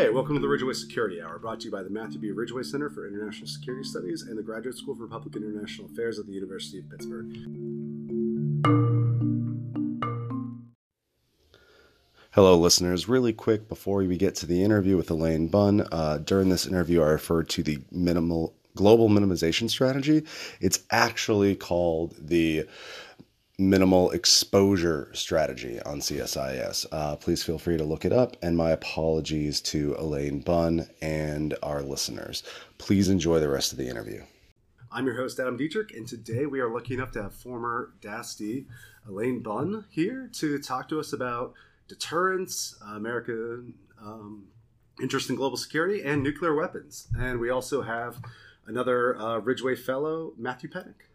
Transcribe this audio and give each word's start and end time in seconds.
Hey, 0.00 0.08
welcome 0.08 0.34
to 0.34 0.40
the 0.40 0.48
Ridgway 0.48 0.74
Security 0.74 1.20
Hour, 1.20 1.38
brought 1.38 1.60
to 1.60 1.64
you 1.64 1.70
by 1.72 1.82
the 1.82 1.90
Matthew 1.90 2.20
B. 2.20 2.30
Ridgway 2.30 2.62
Center 2.62 2.90
for 2.90 3.08
International 3.08 3.46
Security 3.46 3.82
Studies 3.82 4.22
and 4.22 4.38
the 4.38 4.42
Graduate 4.42 4.76
School 4.76 4.94
for 4.94 5.08
Public 5.08 5.34
and 5.36 5.44
International 5.44 5.88
Affairs 5.90 6.18
at 6.18 6.26
the 6.26 6.32
University 6.32 6.78
of 6.78 6.88
Pittsburgh. 6.90 7.26
Hello, 12.30 12.56
listeners. 12.56 13.08
Really 13.08 13.32
quick 13.32 13.68
before 13.68 13.98
we 13.98 14.16
get 14.16 14.34
to 14.36 14.46
the 14.46 14.62
interview 14.62 14.96
with 14.96 15.10
Elaine 15.10 15.48
Bunn, 15.48 15.86
uh, 15.90 16.18
during 16.18 16.50
this 16.50 16.66
interview, 16.66 17.02
I 17.02 17.08
referred 17.08 17.48
to 17.50 17.62
the 17.62 17.78
minimal 17.90 18.54
global 18.76 19.08
minimization 19.08 19.68
strategy. 19.68 20.22
It's 20.60 20.84
actually 20.90 21.56
called 21.56 22.14
the 22.18 22.66
minimal 23.60 24.10
exposure 24.10 25.10
strategy 25.12 25.80
on 25.82 26.00
CSIS. 26.00 26.86
Uh, 26.90 27.14
please 27.16 27.42
feel 27.42 27.58
free 27.58 27.76
to 27.76 27.84
look 27.84 28.06
it 28.06 28.12
up. 28.12 28.36
And 28.42 28.56
my 28.56 28.70
apologies 28.70 29.60
to 29.62 29.94
Elaine 29.98 30.40
Bunn 30.40 30.88
and 31.02 31.54
our 31.62 31.82
listeners. 31.82 32.42
Please 32.78 33.10
enjoy 33.10 33.38
the 33.38 33.50
rest 33.50 33.72
of 33.72 33.78
the 33.78 33.86
interview. 33.86 34.22
I'm 34.90 35.06
your 35.06 35.16
host, 35.16 35.38
Adam 35.38 35.56
Dietrich, 35.56 35.92
and 35.92 36.08
today 36.08 36.46
we 36.46 36.58
are 36.58 36.72
lucky 36.72 36.94
enough 36.94 37.12
to 37.12 37.22
have 37.22 37.34
former 37.34 37.92
DASD 38.00 38.64
Elaine 39.06 39.40
Bunn 39.40 39.84
here 39.90 40.28
to 40.38 40.58
talk 40.58 40.88
to 40.88 40.98
us 40.98 41.12
about 41.12 41.54
deterrence, 41.86 42.76
American 42.84 43.74
um, 44.02 44.48
interest 45.00 45.30
in 45.30 45.36
global 45.36 45.56
security, 45.56 46.02
and 46.02 46.22
nuclear 46.22 46.56
weapons. 46.56 47.08
And 47.16 47.38
we 47.38 47.50
also 47.50 47.82
have 47.82 48.20
another 48.66 49.16
uh, 49.16 49.38
Ridgway 49.38 49.76
Fellow, 49.76 50.32
Matthew 50.36 50.70
Pennick. 50.70 51.06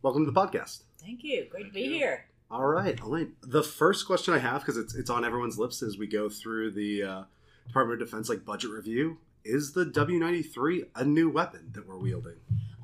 Welcome 0.00 0.24
to 0.24 0.30
the 0.30 0.40
podcast. 0.40 0.84
Thank 1.00 1.22
you. 1.22 1.46
Great 1.50 1.66
to 1.66 1.72
be 1.72 1.86
here. 1.86 2.26
All 2.50 2.66
right, 2.66 2.98
Elaine. 3.00 3.34
The 3.42 3.62
first 3.62 4.06
question 4.06 4.32
I 4.32 4.38
have, 4.38 4.62
because 4.62 4.76
it's 4.76 4.94
it's 4.94 5.10
on 5.10 5.24
everyone's 5.24 5.58
lips 5.58 5.82
as 5.82 5.98
we 5.98 6.06
go 6.06 6.28
through 6.28 6.70
the 6.70 7.02
uh, 7.02 7.22
Department 7.66 8.00
of 8.00 8.08
Defense 8.08 8.28
like 8.28 8.44
budget 8.44 8.70
review, 8.70 9.18
is 9.44 9.72
the 9.72 9.84
W 9.84 10.18
ninety 10.18 10.42
three 10.42 10.84
a 10.94 11.04
new 11.04 11.28
weapon 11.28 11.70
that 11.74 11.86
we're 11.86 11.98
wielding? 11.98 12.36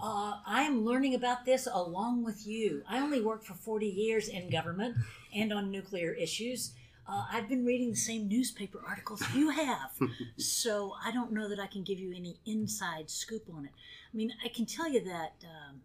Uh, 0.03 0.39
I 0.47 0.63
am 0.63 0.85
learning 0.85 1.15
about 1.15 1.47
this 1.47 1.67
along 1.67 2.25
with 2.25 2.47
you. 2.47 2.83
I 2.89 2.99
only 2.99 3.23
worked 3.23 3.47
for 3.47 3.55
forty 3.55 3.89
years 3.89 4.29
in 4.29 4.51
government 4.51 4.97
and 5.35 5.53
on 5.53 5.71
nuclear 5.71 6.13
issues. 6.13 6.73
Uh, 7.07 7.25
I've 7.31 7.49
been 7.49 7.65
reading 7.67 7.91
the 7.91 7.97
same 7.97 8.29
newspaper 8.29 8.83
articles 8.87 9.23
you 9.35 9.51
have, 9.51 9.91
so 10.37 10.95
I 11.05 11.11
don't 11.11 11.33
know 11.33 11.49
that 11.49 11.59
I 11.59 11.67
can 11.67 11.83
give 11.85 11.99
you 11.99 12.15
any 12.15 12.39
inside 12.47 13.11
scoop 13.11 13.45
on 13.55 13.67
it. 13.67 13.73
I 14.13 14.17
mean, 14.17 14.33
I 14.45 14.49
can 14.49 14.65
tell 14.65 14.89
you 14.91 15.05
that, 15.05 15.35
um, 15.45 15.81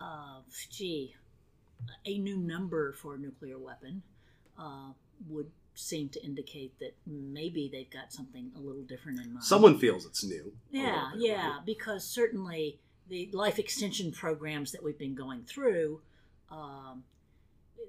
uh, 0.00 0.40
gee, 0.70 1.14
a 2.04 2.18
new 2.18 2.36
number 2.36 2.92
for 2.92 3.14
a 3.14 3.18
nuclear 3.18 3.58
weapon 3.58 4.02
uh, 4.58 4.90
would 5.28 5.50
seem 5.74 6.08
to 6.10 6.22
indicate 6.24 6.78
that 6.80 6.94
maybe 7.06 7.68
they've 7.72 7.90
got 7.90 8.12
something 8.12 8.50
a 8.56 8.60
little 8.60 8.82
different 8.82 9.20
in 9.20 9.32
mind. 9.32 9.44
Someone 9.44 9.78
feels 9.78 10.04
it's 10.04 10.24
new. 10.24 10.52
Yeah, 10.70 11.10
bit, 11.12 11.22
yeah, 11.22 11.50
right? 11.50 11.66
because 11.66 12.04
certainly 12.04 12.78
the 13.08 13.30
life 13.32 13.58
extension 13.58 14.12
programs 14.12 14.72
that 14.72 14.82
we've 14.82 14.98
been 14.98 15.14
going 15.14 15.44
through, 15.44 16.00
um, 16.50 17.04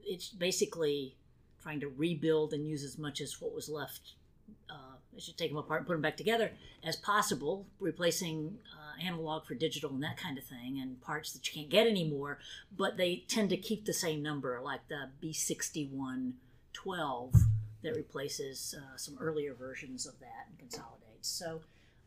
it's 0.06 0.30
basically 0.30 1.16
trying 1.62 1.80
to 1.80 1.88
rebuild 1.88 2.54
and 2.54 2.68
use 2.68 2.84
as 2.84 2.98
much 2.98 3.22
as 3.22 3.40
what 3.42 3.54
was 3.54 3.70
left. 3.70 4.14
Uh, 4.70 4.96
I 5.16 5.20
should 5.20 5.38
take 5.38 5.50
them 5.50 5.58
apart 5.58 5.82
and 5.82 5.88
put 5.88 5.94
them 5.94 6.02
back 6.02 6.18
together 6.18 6.52
as 6.84 6.96
possible, 6.96 7.66
replacing 7.80 8.58
uh, 8.78 8.83
analog 9.02 9.46
for 9.46 9.56
digital 9.56 9.92
and 9.92 10.04
that 10.04 10.18
kind 10.18 10.38
of 10.38 10.44
thing, 10.44 10.80
and 10.82 11.02
parts 11.02 11.32
that 11.34 11.48
you 11.48 11.54
can't 11.54 11.70
get 11.70 11.88
anymore. 11.88 12.40
But 12.76 12.98
they 12.98 13.24
tend 13.28 13.50
to 13.52 13.58
keep 13.58 13.86
the 13.86 13.94
same 13.94 14.22
number, 14.22 14.60
like 14.62 14.88
the 14.88 15.10
B6112 15.22 16.34
that 17.84 17.96
replaces 17.96 18.76
uh, 18.78 18.98
some 18.98 19.18
earlier 19.20 19.54
versions 19.54 20.06
of 20.06 20.20
that 20.20 20.48
and 20.50 20.60
consolidates. 20.60 21.30
So. 21.30 21.62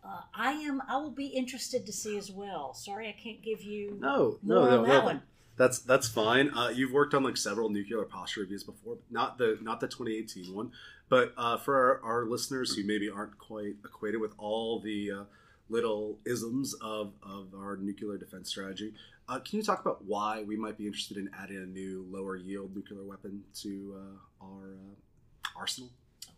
Uh, 0.05 0.21
I 0.33 0.53
am. 0.53 0.83
I 0.89 0.99
will 0.99 1.11
be 1.11 1.27
interested 1.27 1.85
to 1.85 1.93
see 1.93 2.17
as 2.17 2.31
well. 2.31 2.73
Sorry, 2.75 3.09
I 3.09 3.13
can't 3.21 3.43
give 3.43 3.61
you 3.61 3.99
no, 3.99 4.39
no, 4.41 4.65
no, 4.65 4.83
that 4.83 4.89
no. 4.89 5.05
one. 5.05 5.23
That's 5.57 5.79
that's 5.79 6.07
fine. 6.07 6.51
Uh, 6.51 6.69
you've 6.69 6.93
worked 6.93 7.15
on 7.15 7.23
like 7.23 7.37
several 7.37 7.71
nuclear 7.71 8.03
posture 8.05 8.43
reviews 8.43 8.63
before, 8.63 8.99
not 9.11 9.39
the 9.39 9.59
not 9.63 9.81
the 9.81 9.89
2018 9.89 10.55
one, 10.55 10.73
but 11.09 11.33
uh, 11.37 11.57
for 11.57 12.03
our, 12.05 12.19
our, 12.19 12.27
listeners 12.27 12.75
who 12.75 12.85
maybe 12.85 13.09
aren't 13.09 13.39
quite 13.39 13.77
acquainted 13.85 14.21
with 14.21 14.33
all 14.39 14.81
the 14.81 15.11
uh, 15.11 15.25
little 15.69 16.19
isms 16.25 16.75
of, 16.81 17.13
of 17.23 17.49
our 17.55 17.77
nuclear 17.77 18.17
defense 18.17 18.49
strategy, 18.49 18.93
uh, 19.29 19.41
can 19.41 19.59
you 19.59 19.63
talk 19.63 19.81
about 19.81 20.05
why 20.05 20.43
we 20.43 20.57
might 20.57 20.79
be 20.79 20.87
interested 20.87 21.17
in 21.17 21.29
adding 21.39 21.57
a 21.57 21.67
new 21.67 22.07
lower 22.11 22.37
yield 22.37 22.75
nuclear 22.75 23.03
weapon 23.03 23.43
to 23.55 23.97
uh, 23.97 24.45
our 24.45 24.75
uh, 24.75 25.49
arsenal? 25.59 25.91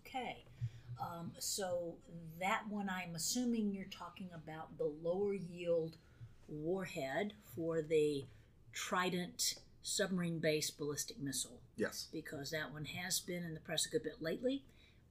Okay. 0.07 0.45
Um, 1.01 1.33
so 1.39 1.95
that 2.41 2.63
one, 2.69 2.89
I'm 2.89 3.15
assuming 3.15 3.73
you're 3.73 3.87
talking 3.87 4.31
about 4.35 4.79
the 4.79 4.91
lower 5.03 5.35
yield 5.35 5.97
warhead 6.49 7.35
for 7.55 7.83
the 7.83 8.25
Trident 8.73 9.55
submarine 9.83 10.39
based 10.39 10.79
ballistic 10.79 11.21
missile. 11.21 11.61
Yes. 11.77 12.09
Because 12.13 12.51
that 12.51 12.73
one 12.73 12.85
has 12.87 13.21
been 13.21 13.43
in 13.45 13.55
the 13.55 13.61
press 13.61 13.87
a 13.87 13.91
good 13.91 14.03
bit 14.03 14.21
lately. 14.21 14.63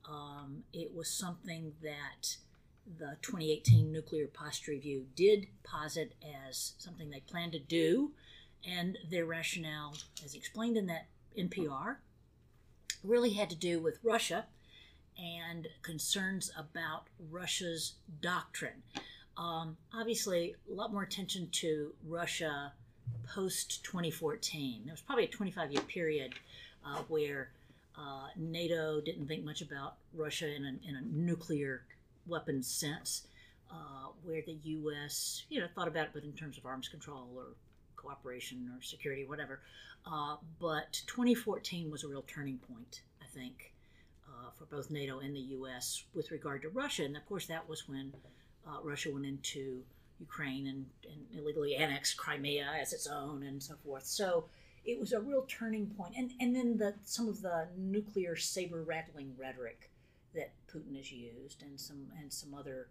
Um, 0.09 0.63
it 0.73 0.95
was 0.95 1.09
something 1.09 1.73
that 1.83 2.37
the 2.97 3.17
2018 3.21 3.91
Nuclear 3.91 4.27
Posture 4.27 4.71
Review 4.71 5.05
did 5.15 5.47
posit 5.63 6.13
as 6.47 6.73
something 6.77 7.09
they 7.09 7.19
plan 7.19 7.51
to 7.51 7.59
do, 7.59 8.11
and 8.67 8.97
their 9.09 9.25
rationale, 9.25 9.95
as 10.23 10.33
explained 10.33 10.77
in 10.77 10.87
that 10.87 11.07
NPR, 11.37 11.97
really 13.03 13.31
had 13.31 13.49
to 13.49 13.55
do 13.55 13.79
with 13.79 13.99
Russia 14.03 14.45
and 15.17 15.67
concerns 15.81 16.51
about 16.57 17.07
Russia's 17.29 17.93
doctrine. 18.21 18.83
Um, 19.35 19.77
obviously, 19.93 20.55
a 20.69 20.73
lot 20.73 20.91
more 20.91 21.03
attention 21.03 21.49
to 21.53 21.93
Russia 22.07 22.73
post 23.27 23.83
2014. 23.83 24.83
There 24.85 24.93
was 24.93 25.01
probably 25.01 25.25
a 25.25 25.29
25 25.29 25.71
year 25.71 25.81
period 25.83 26.33
uh, 26.85 27.01
where 27.07 27.49
uh, 27.97 28.27
NATO 28.35 29.01
didn't 29.01 29.27
think 29.27 29.43
much 29.43 29.61
about 29.61 29.95
Russia 30.13 30.53
in 30.53 30.63
a, 30.65 30.89
in 30.89 30.95
a 30.95 31.01
nuclear 31.01 31.83
weapons 32.27 32.67
sense, 32.67 33.27
uh, 33.71 34.09
where 34.23 34.41
the 34.45 34.57
U.S. 34.63 35.43
you 35.49 35.59
know 35.59 35.67
thought 35.73 35.87
about 35.87 36.05
it, 36.05 36.11
but 36.13 36.23
in 36.23 36.33
terms 36.33 36.57
of 36.57 36.65
arms 36.65 36.87
control 36.87 37.29
or 37.35 37.55
cooperation 37.95 38.69
or 38.75 38.81
security, 38.81 39.25
whatever. 39.25 39.61
Uh, 40.05 40.37
but 40.59 41.01
2014 41.07 41.91
was 41.91 42.03
a 42.03 42.07
real 42.07 42.23
turning 42.27 42.59
point, 42.59 43.01
I 43.21 43.25
think, 43.25 43.73
uh, 44.27 44.51
for 44.57 44.65
both 44.65 44.89
NATO 44.89 45.19
and 45.19 45.35
the 45.35 45.41
U.S. 45.57 46.03
with 46.13 46.31
regard 46.31 46.61
to 46.61 46.69
Russia, 46.69 47.03
and 47.03 47.17
of 47.17 47.25
course 47.27 47.47
that 47.47 47.67
was 47.67 47.87
when 47.87 48.13
uh, 48.67 48.77
Russia 48.83 49.11
went 49.11 49.25
into 49.25 49.83
Ukraine 50.19 50.67
and, 50.67 50.85
and 51.11 51.39
illegally 51.39 51.75
annexed 51.75 52.17
Crimea 52.17 52.67
as 52.79 52.93
its 52.93 53.07
own 53.07 53.43
and 53.43 53.61
so 53.61 53.75
forth. 53.83 54.05
So 54.05 54.45
it 54.85 54.99
was 54.99 55.11
a 55.11 55.19
real 55.19 55.45
turning 55.47 55.87
point. 55.87 56.13
And, 56.17 56.31
and 56.39 56.55
then 56.55 56.77
the, 56.77 56.95
some 57.03 57.27
of 57.27 57.41
the 57.41 57.67
nuclear 57.77 58.35
saber 58.35 58.83
rattling 58.83 59.33
rhetoric 59.37 59.91
that 60.37 60.53
Putin 60.73 60.95
has 60.95 61.11
used 61.11 61.61
and 61.63 61.79
some, 61.79 62.07
and 62.19 62.31
some 62.31 62.53
other 62.53 62.87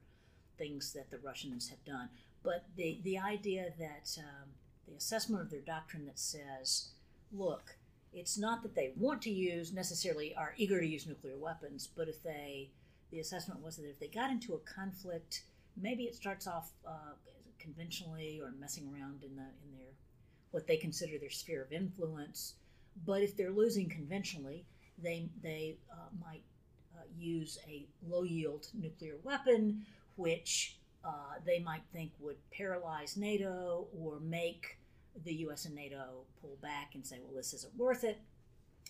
things 0.59 0.93
that 0.93 1.11
the 1.11 1.19
Russians 1.19 1.69
have 1.71 1.83
done. 1.85 2.11
But 2.43 2.67
the, 2.77 3.01
the 3.03 3.19
idea 3.19 3.73
that 3.79 4.19
um, 4.19 4.51
the 4.87 4.95
assessment 4.95 5.43
of 5.43 5.51
their 5.51 5.61
doctrine 5.61 6.05
that 6.07 6.19
says, 6.19 6.91
look, 7.33 7.77
it's 8.13 8.39
not 8.39 8.63
that 8.63 8.75
they 8.75 8.93
want 8.97 9.23
to 9.23 9.31
use 9.31 9.73
necessarily 9.73 10.35
are 10.37 10.55
eager 10.59 10.81
to 10.81 10.87
use 10.87 11.07
nuclear 11.07 11.39
weapons, 11.39 11.89
but 11.97 12.09
if 12.09 12.23
they, 12.23 12.71
the 13.11 13.21
assessment 13.21 13.63
was 13.63 13.77
that 13.77 13.89
if 13.89 13.99
they 13.99 14.09
got 14.09 14.31
into 14.31 14.55
a 14.55 14.59
conflict 14.59 15.43
maybe 15.77 16.05
it 16.05 16.15
starts 16.15 16.47
off 16.47 16.71
uh, 16.87 17.15
conventionally 17.59 18.41
or 18.43 18.53
messing 18.59 18.89
around 18.93 19.23
in 19.23 19.37
the 19.37 19.43
in 19.43 19.73
their 19.73 19.93
what 20.51 20.67
they 20.67 20.77
consider 20.77 21.19
their 21.19 21.31
sphere 21.31 21.63
of 21.63 21.73
influence. 21.73 22.55
But 23.05 23.23
if 23.23 23.37
they're 23.37 23.51
losing 23.51 23.89
conventionally, 23.89 24.65
they 24.99 25.29
they 25.43 25.77
uh, 25.91 26.09
might 26.21 26.43
use 27.19 27.59
a 27.69 27.87
low 28.09 28.23
yield 28.23 28.69
nuclear 28.75 29.15
weapon, 29.23 29.85
which 30.17 30.77
uh, 31.05 31.35
they 31.45 31.59
might 31.59 31.83
think 31.93 32.13
would 32.21 32.37
paralyze 32.51 33.17
NATO 33.17 33.87
or 33.99 34.21
make 34.21 34.79
the 35.25 35.35
U.S. 35.35 35.65
and 35.65 35.75
NATO 35.75 36.25
pull 36.41 36.57
back 36.61 36.95
and 36.95 37.07
say, 37.07 37.19
"Well, 37.23 37.35
this 37.35 37.55
isn't 37.55 37.77
worth 37.77 38.05
it." 38.05 38.21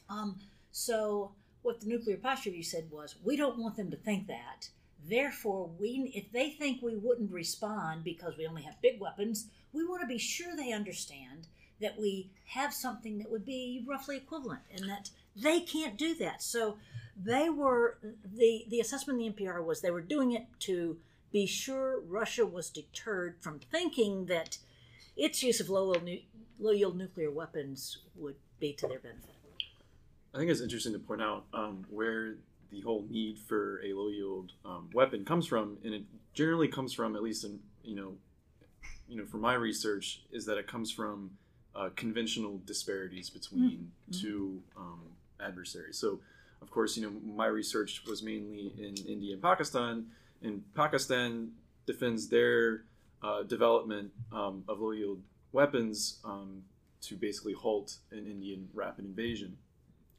Um, 0.09 0.37
so 0.71 1.33
what 1.67 1.81
the 1.81 1.89
nuclear 1.89 2.17
posture 2.17 2.51
review 2.51 2.63
said 2.63 2.89
was, 2.93 3.17
we 3.25 3.37
don't 3.37 3.59
want 3.59 3.77
them 3.77 3.91
to 3.91 3.97
think 3.97 4.29
that. 4.29 4.69
Therefore, 5.05 5.69
we 5.79 6.13
if 6.15 6.31
they 6.33 6.51
think 6.51 6.81
we 6.81 6.97
wouldn't 6.97 7.33
respond 7.33 8.05
because 8.05 8.37
we 8.37 8.47
only 8.47 8.63
have 8.63 8.81
big 8.81 9.01
weapons, 9.01 9.49
we 9.73 9.85
want 9.85 10.01
to 10.01 10.07
be 10.07 10.19
sure 10.19 10.55
they 10.55 10.73
understand 10.73 11.49
that 11.81 11.99
we 11.99 12.31
have 12.47 12.73
something 12.73 13.19
that 13.19 13.31
would 13.31 13.45
be 13.45 13.85
roughly 13.87 14.17
equivalent 14.17 14.63
and 14.73 14.89
that 14.89 15.11
they 15.37 15.61
can't 15.61 15.97
do 15.99 16.15
that. 16.17 16.43
So 16.43 16.79
they 17.17 17.49
were 17.49 17.99
the 18.25 18.65
the 18.69 18.81
assessment 18.81 19.21
in 19.21 19.33
the 19.35 19.45
NPR 19.45 19.65
was 19.65 19.81
they 19.81 19.91
were 19.91 20.01
doing 20.01 20.33
it 20.33 20.47
to 20.61 20.99
be 21.33 21.47
sure 21.47 22.01
Russia 22.01 22.47
was 22.47 22.71
deterred 22.71 23.37
from 23.41 23.59
thinking 23.59 24.27
that 24.27 24.59
its 25.17 25.43
use 25.43 25.61
of 25.61 25.69
low 25.69 25.95
low 26.59 26.71
yield 26.73 26.97
nuclear 26.97 27.31
weapons 27.31 27.99
would 28.15 28.37
be 28.59 28.73
to 28.75 28.87
their 28.87 28.99
benefit. 28.99 29.31
I 30.35 30.39
think 30.39 30.51
it's 30.51 30.61
interesting 30.61 30.93
to 30.93 30.99
point 30.99 31.23
out 31.23 31.45
um, 31.55 31.85
where 31.91 32.35
the 32.71 32.81
whole 32.83 33.07
need 33.09 33.39
for 33.39 33.81
a 33.85 33.93
low 33.95 34.09
yield 34.09 34.53
um, 34.65 34.91
weapon 34.93 35.25
comes 35.25 35.47
from, 35.47 35.79
and 35.85 35.95
it 35.95 36.03
generally 36.35 36.69
comes 36.69 36.93
from, 36.93 37.17
at 37.17 37.23
least 37.23 37.45
in 37.45 37.61
you 37.83 37.97
know, 37.97 38.15
you 39.09 39.17
know, 39.17 39.25
from 39.25 39.41
my 39.41 39.55
research, 39.55 40.23
is 40.31 40.45
that 40.47 40.59
it 40.59 40.67
comes 40.67 40.91
from 40.91 41.31
uh, 41.75 41.91
conventional 41.97 42.61
disparities 42.65 43.31
between 43.31 43.93
Mm-hmm. 44.11 44.21
two 44.21 44.63
um, 44.77 45.01
adversaries. 45.41 45.99
So, 45.99 46.21
of 46.63 46.71
course, 46.71 46.97
you 46.97 47.03
know, 47.03 47.13
my 47.25 47.47
research 47.47 48.03
was 48.07 48.23
mainly 48.23 48.73
in 48.79 48.95
India 49.07 49.35
and 49.35 49.43
Pakistan, 49.43 50.07
and 50.43 50.63
Pakistan 50.75 51.53
defends 51.87 52.29
their 52.29 52.85
uh, 53.23 53.43
development 53.43 54.11
um, 54.33 54.65
of 54.69 54.81
low 54.81 54.93
yield 54.93 55.23
weapons 55.53 56.19
um, 56.25 56.63
to 57.03 57.15
basically 57.17 57.53
halt 57.53 57.97
an 58.11 58.27
Indian 58.27 58.69
rapid 58.75 59.05
invasion. 59.05 59.57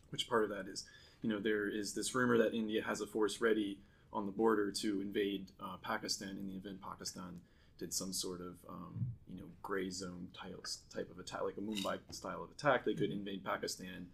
Which 0.09 0.29
part 0.29 0.43
of 0.43 0.49
that 0.51 0.67
is, 0.67 0.85
you 1.21 1.29
know, 1.29 1.39
there 1.39 1.67
is 1.67 1.93
this 1.93 2.15
rumor 2.15 2.37
that 2.37 2.53
India 2.53 2.81
has 2.83 3.01
a 3.01 3.07
force 3.07 3.41
ready 3.41 3.79
on 4.13 4.25
the 4.25 4.31
border 4.31 4.71
to 4.71 5.01
invade 5.01 5.47
uh, 5.61 5.77
Pakistan 5.81 6.37
in 6.39 6.47
the 6.47 6.55
event 6.55 6.81
Pakistan 6.81 7.41
did 7.77 7.93
some 7.93 8.13
sort 8.13 8.41
of, 8.41 8.55
um, 8.69 8.95
you 9.29 9.37
know, 9.39 9.45
gray 9.61 9.89
zone 9.89 10.27
type, 10.33 10.65
type 10.93 11.09
of 11.11 11.19
attack, 11.19 11.41
like 11.43 11.57
a 11.57 11.61
Mumbai 11.61 11.99
style 12.09 12.43
of 12.43 12.49
attack. 12.51 12.85
They 12.85 12.93
could 12.93 13.11
invade 13.11 13.43
Pakistan 13.43 14.07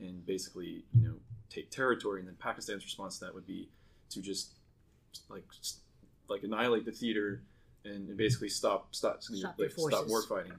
and 0.00 0.24
basically, 0.26 0.84
you 0.94 1.08
know, 1.08 1.14
take 1.50 1.70
territory. 1.70 2.20
And 2.20 2.28
then 2.28 2.36
Pakistan's 2.38 2.84
response 2.84 3.18
to 3.18 3.26
that 3.26 3.34
would 3.34 3.46
be 3.46 3.68
to 4.10 4.20
just 4.20 4.50
like 5.28 5.44
s- 5.60 5.80
like 6.28 6.42
annihilate 6.42 6.84
the 6.84 6.92
theater 6.92 7.42
and, 7.84 8.08
and 8.08 8.16
basically 8.16 8.48
stop 8.48 8.94
stop 8.94 9.22
Stop 9.22 9.58
like, 9.58 9.70
stop 9.70 10.08
war 10.08 10.22
fighting. 10.22 10.52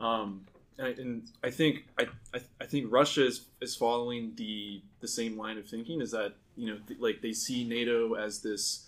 Um, 0.00 0.46
and, 0.78 0.86
I, 0.86 0.90
and 0.90 1.22
I 1.42 1.50
think 1.50 1.84
I, 1.98 2.06
I, 2.34 2.40
I 2.60 2.64
think 2.66 2.90
Russia 2.90 3.24
is, 3.26 3.46
is 3.60 3.76
following 3.76 4.32
the 4.36 4.82
the 5.00 5.08
same 5.08 5.36
line 5.36 5.58
of 5.58 5.68
thinking. 5.68 6.00
Is 6.00 6.10
that 6.10 6.34
you 6.56 6.66
know 6.66 6.78
th- 6.88 7.00
like 7.00 7.20
they 7.22 7.32
see 7.32 7.64
NATO 7.64 8.14
as 8.14 8.40
this 8.40 8.86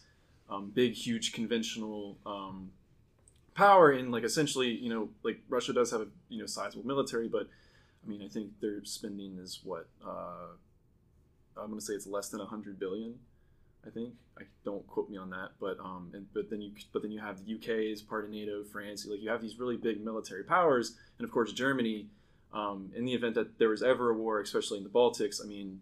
um, 0.51 0.71
big, 0.75 0.95
huge 0.95 1.33
conventional 1.33 2.17
um, 2.27 2.71
power, 3.55 3.93
and 3.93 4.11
like 4.11 4.25
essentially 4.25 4.69
you 4.71 4.89
know 4.89 5.09
like 5.23 5.39
Russia 5.49 5.73
does 5.73 5.91
have 5.93 6.01
a 6.01 6.09
you 6.29 6.41
know 6.41 6.47
sizable 6.47 6.87
military, 6.87 7.29
but 7.29 7.49
I 8.07 8.11
mean 8.11 8.23
I 8.23 8.29
think 8.29 8.61
their 8.61 8.85
spending 8.85 9.39
is 9.39 9.61
what 9.65 9.89
uh, 10.07 10.55
I'm 11.57 11.69
going 11.69 11.81
to 11.81 11.85
say 11.85 11.95
it's 11.95 12.07
less 12.07 12.29
than 12.29 12.41
hundred 12.41 12.79
billion. 12.79 13.15
I 13.87 13.91
think 13.91 14.15
I 14.39 14.43
don't 14.65 14.87
quote 14.87 15.09
me 15.09 15.17
on 15.17 15.31
that, 15.31 15.51
but 15.61 15.79
um, 15.79 16.11
and, 16.13 16.27
but 16.35 16.51
then 16.51 16.61
you 16.61 16.73
but 16.93 17.03
then 17.03 17.11
you 17.11 17.21
have 17.21 17.45
the 17.45 17.55
UK 17.55 17.93
as 17.93 18.03
part 18.03 18.25
of 18.25 18.31
NATO, 18.31 18.65
France, 18.65 19.07
like 19.07 19.21
you 19.21 19.31
have 19.31 19.41
these 19.41 19.59
really 19.59 19.77
big 19.77 20.05
military 20.05 20.43
powers, 20.43 20.97
and 21.19 21.25
of 21.25 21.33
course 21.33 21.53
Germany. 21.53 22.09
Um, 22.53 22.91
in 22.97 23.05
the 23.05 23.13
event 23.13 23.35
that 23.35 23.59
there 23.59 23.69
was 23.69 23.83
ever 23.83 24.11
a 24.11 24.15
war, 24.15 24.41
especially 24.41 24.79
in 24.79 24.85
the 24.85 24.89
Baltics, 24.89 25.45
I 25.45 25.47
mean, 25.47 25.81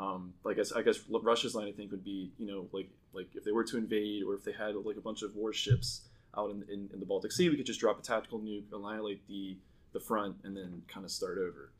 um, 0.00 0.32
like 0.42 0.56
I 0.56 0.58
guess, 0.58 0.72
I 0.72 0.82
guess 0.82 0.98
Russia's 1.08 1.54
line 1.54 1.68
I 1.68 1.72
think 1.72 1.90
would 1.90 2.04
be 2.04 2.32
you 2.38 2.46
know 2.46 2.66
like 2.72 2.90
like 3.12 3.28
if 3.34 3.44
they 3.44 3.52
were 3.52 3.64
to 3.64 3.76
invade 3.76 4.24
or 4.24 4.34
if 4.34 4.44
they 4.44 4.52
had 4.52 4.74
like 4.74 4.96
a 4.96 5.00
bunch 5.00 5.22
of 5.22 5.36
warships 5.36 6.02
out 6.36 6.50
in, 6.50 6.64
in, 6.70 6.90
in 6.92 7.00
the 7.00 7.06
Baltic 7.06 7.32
Sea, 7.32 7.48
we 7.48 7.56
could 7.56 7.66
just 7.66 7.80
drop 7.80 7.98
a 7.98 8.02
tactical 8.02 8.38
nuke, 8.38 8.64
annihilate 8.72 9.26
the 9.28 9.56
the 9.92 10.00
front, 10.00 10.36
and 10.44 10.56
then 10.56 10.82
kind 10.88 11.04
of 11.04 11.10
start 11.10 11.38
over. 11.38 11.72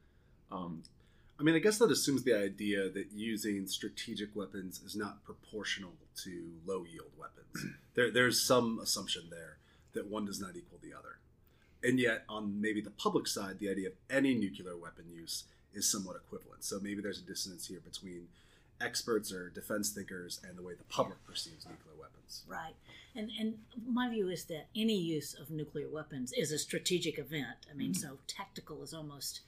Um, 0.50 0.82
I 1.38 1.44
mean, 1.44 1.54
I 1.54 1.60
guess 1.60 1.78
that 1.78 1.90
assumes 1.90 2.24
the 2.24 2.34
idea 2.34 2.88
that 2.88 3.12
using 3.12 3.66
strategic 3.66 4.34
weapons 4.34 4.80
is 4.84 4.96
not 4.96 5.24
proportional 5.24 5.92
to 6.24 6.52
low 6.66 6.84
yield 6.84 7.12
weapons. 7.16 7.74
there, 7.94 8.10
there's 8.10 8.42
some 8.42 8.80
assumption 8.82 9.28
there 9.30 9.58
that 9.92 10.08
one 10.08 10.24
does 10.24 10.40
not 10.40 10.56
equal 10.56 10.78
the 10.82 10.96
other. 10.96 11.18
And 11.82 12.00
yet, 12.00 12.24
on 12.28 12.60
maybe 12.60 12.80
the 12.80 12.90
public 12.90 13.28
side, 13.28 13.60
the 13.60 13.70
idea 13.70 13.88
of 13.88 13.94
any 14.10 14.34
nuclear 14.34 14.76
weapon 14.76 15.04
use 15.12 15.44
is 15.74 15.90
somewhat 15.90 16.16
equivalent. 16.16 16.64
So 16.64 16.80
maybe 16.80 17.00
there's 17.00 17.20
a 17.20 17.22
dissonance 17.22 17.68
here 17.68 17.80
between 17.80 18.26
experts 18.80 19.32
or 19.32 19.50
defense 19.50 19.90
thinkers 19.90 20.40
and 20.46 20.56
the 20.56 20.62
way 20.62 20.74
the 20.74 20.84
public 20.84 21.24
perceives 21.26 21.66
nuclear 21.66 21.94
weapons. 21.98 22.44
Right. 22.46 22.74
And 23.14 23.30
and 23.38 23.58
my 23.86 24.08
view 24.08 24.28
is 24.28 24.44
that 24.44 24.66
any 24.76 24.96
use 24.96 25.34
of 25.34 25.50
nuclear 25.50 25.88
weapons 25.88 26.32
is 26.32 26.52
a 26.52 26.58
strategic 26.58 27.18
event. 27.18 27.66
I 27.70 27.74
mean, 27.74 27.94
so 27.94 28.18
tactical 28.26 28.82
is 28.82 28.94
almost 28.94 29.40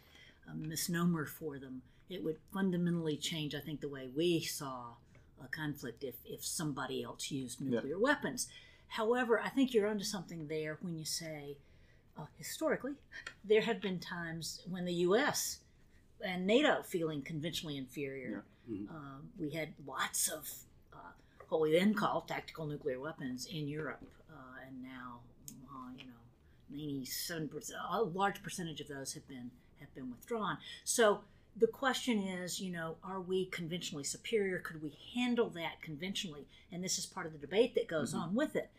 a 0.51 0.55
misnomer 0.55 1.27
for 1.27 1.59
them. 1.59 1.83
It 2.09 2.25
would 2.25 2.39
fundamentally 2.53 3.17
change, 3.17 3.55
I 3.55 3.61
think, 3.61 3.81
the 3.81 3.89
way 3.89 4.09
we 4.15 4.41
saw 4.41 4.95
a 5.43 5.49
conflict 5.49 6.03
if, 6.03 6.17
if 6.25 6.45
somebody 6.45 7.03
else 7.03 7.31
used 7.31 7.61
nuclear 7.61 7.99
weapons. 7.99 8.49
However, 8.89 9.41
I 9.41 9.49
think 9.49 9.73
you're 9.73 9.87
onto 9.87 10.05
something 10.05 10.49
there 10.49 10.77
when 10.81 10.99
you 10.99 11.05
say, 11.05 11.57
uh, 12.19 12.27
historically, 12.37 12.95
there 13.45 13.63
have 13.63 13.81
been 13.81 14.01
times 14.01 14.63
when 14.69 14.85
the 14.85 14.95
U.S. 14.95 15.59
and 16.25 16.47
NATO 16.47 16.83
feeling 16.83 17.23
conventionally 17.23 17.77
inferior. 17.77 18.45
Mhm. 18.71 18.89
Um, 18.91 19.31
we 19.39 19.51
had 19.51 19.75
lots 19.87 20.29
of 20.29 20.49
uh, 20.93 21.13
what 21.49 21.61
we 21.61 21.73
then 21.73 21.95
call 21.95 22.23
tactical 22.23 22.67
nuclear 22.67 23.01
weapons 23.01 23.47
in 23.47 23.69
Europe, 23.69 24.03
uh, 24.31 24.67
and 24.67 24.83
now, 24.83 25.21
uh, 25.69 25.91
you 25.99 26.05
know, 26.05 26.21
ninety-seven 26.71 27.49
percent, 27.49 27.81
a 27.91 28.03
large 28.03 28.43
percentage 28.43 28.81
of 28.81 28.89
those 28.89 29.15
have 29.15 29.27
been 29.27 29.51
have 29.81 29.93
been 29.95 30.11
withdrawn. 30.11 30.59
So 30.85 31.23
the 31.57 31.67
question 31.67 32.19
is, 32.23 32.61
you 32.61 32.71
know, 32.71 32.97
are 33.03 33.21
we 33.21 33.47
conventionally 33.47 34.05
superior? 34.05 34.59
Could 34.61 34.83
we 34.83 34.97
handle 35.15 35.49
that 35.51 35.83
conventionally? 35.83 36.47
And 36.71 36.85
this 36.85 36.99
is 36.99 37.07
part 37.07 37.27
of 37.27 37.33
the 37.33 37.39
debate 37.39 37.75
that 37.75 37.89
goes 37.89 38.15
on 38.15 38.35
with 38.35 38.55
it. 38.55 38.71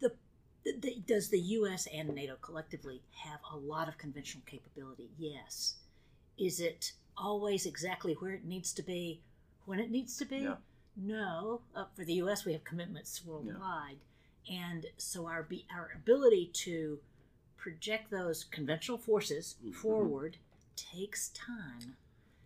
The 0.00 0.12
does 1.06 1.28
the 1.30 1.40
U.S. 1.40 1.86
and 1.86 2.14
NATO 2.14 2.36
collectively 2.42 3.00
have 3.24 3.40
a 3.50 3.56
lot 3.56 3.88
of 3.88 3.96
conventional 3.96 4.42
capability? 4.44 5.08
Yes. 5.18 5.76
Is 6.38 6.60
it 6.60 6.92
always 7.16 7.66
exactly 7.66 8.14
where 8.14 8.32
it 8.32 8.44
needs 8.44 8.72
to 8.74 8.82
be 8.82 9.20
when 9.66 9.80
it 9.80 9.90
needs 9.90 10.16
to 10.18 10.24
be? 10.24 10.38
Yeah. 10.38 10.56
No. 10.96 11.60
Uh, 11.74 11.84
for 11.94 12.04
the 12.04 12.14
U.S., 12.14 12.44
we 12.44 12.52
have 12.52 12.64
commitments 12.64 13.24
worldwide, 13.24 13.98
and 14.50 14.86
so 14.96 15.26
our 15.26 15.42
be, 15.42 15.66
our 15.74 15.90
ability 15.94 16.50
to 16.64 16.98
project 17.56 18.10
those 18.10 18.44
conventional 18.44 18.98
forces 18.98 19.56
Mhm. 19.64 19.74
forward 19.74 20.36
takes 20.76 21.28
time. 21.30 21.96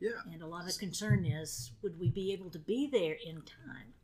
Yeah. 0.00 0.23
And 0.33 0.43
a 0.43 0.47
lot 0.47 0.69
of 0.69 0.79
concern 0.79 1.25
is 1.25 1.71
would 1.83 2.00
we 2.00 2.09
be 2.09 2.33
able 2.33 2.50
to 2.50 2.59
be 2.59 2.87
there 2.87 3.15
in 3.25 3.43
time? 3.43 3.94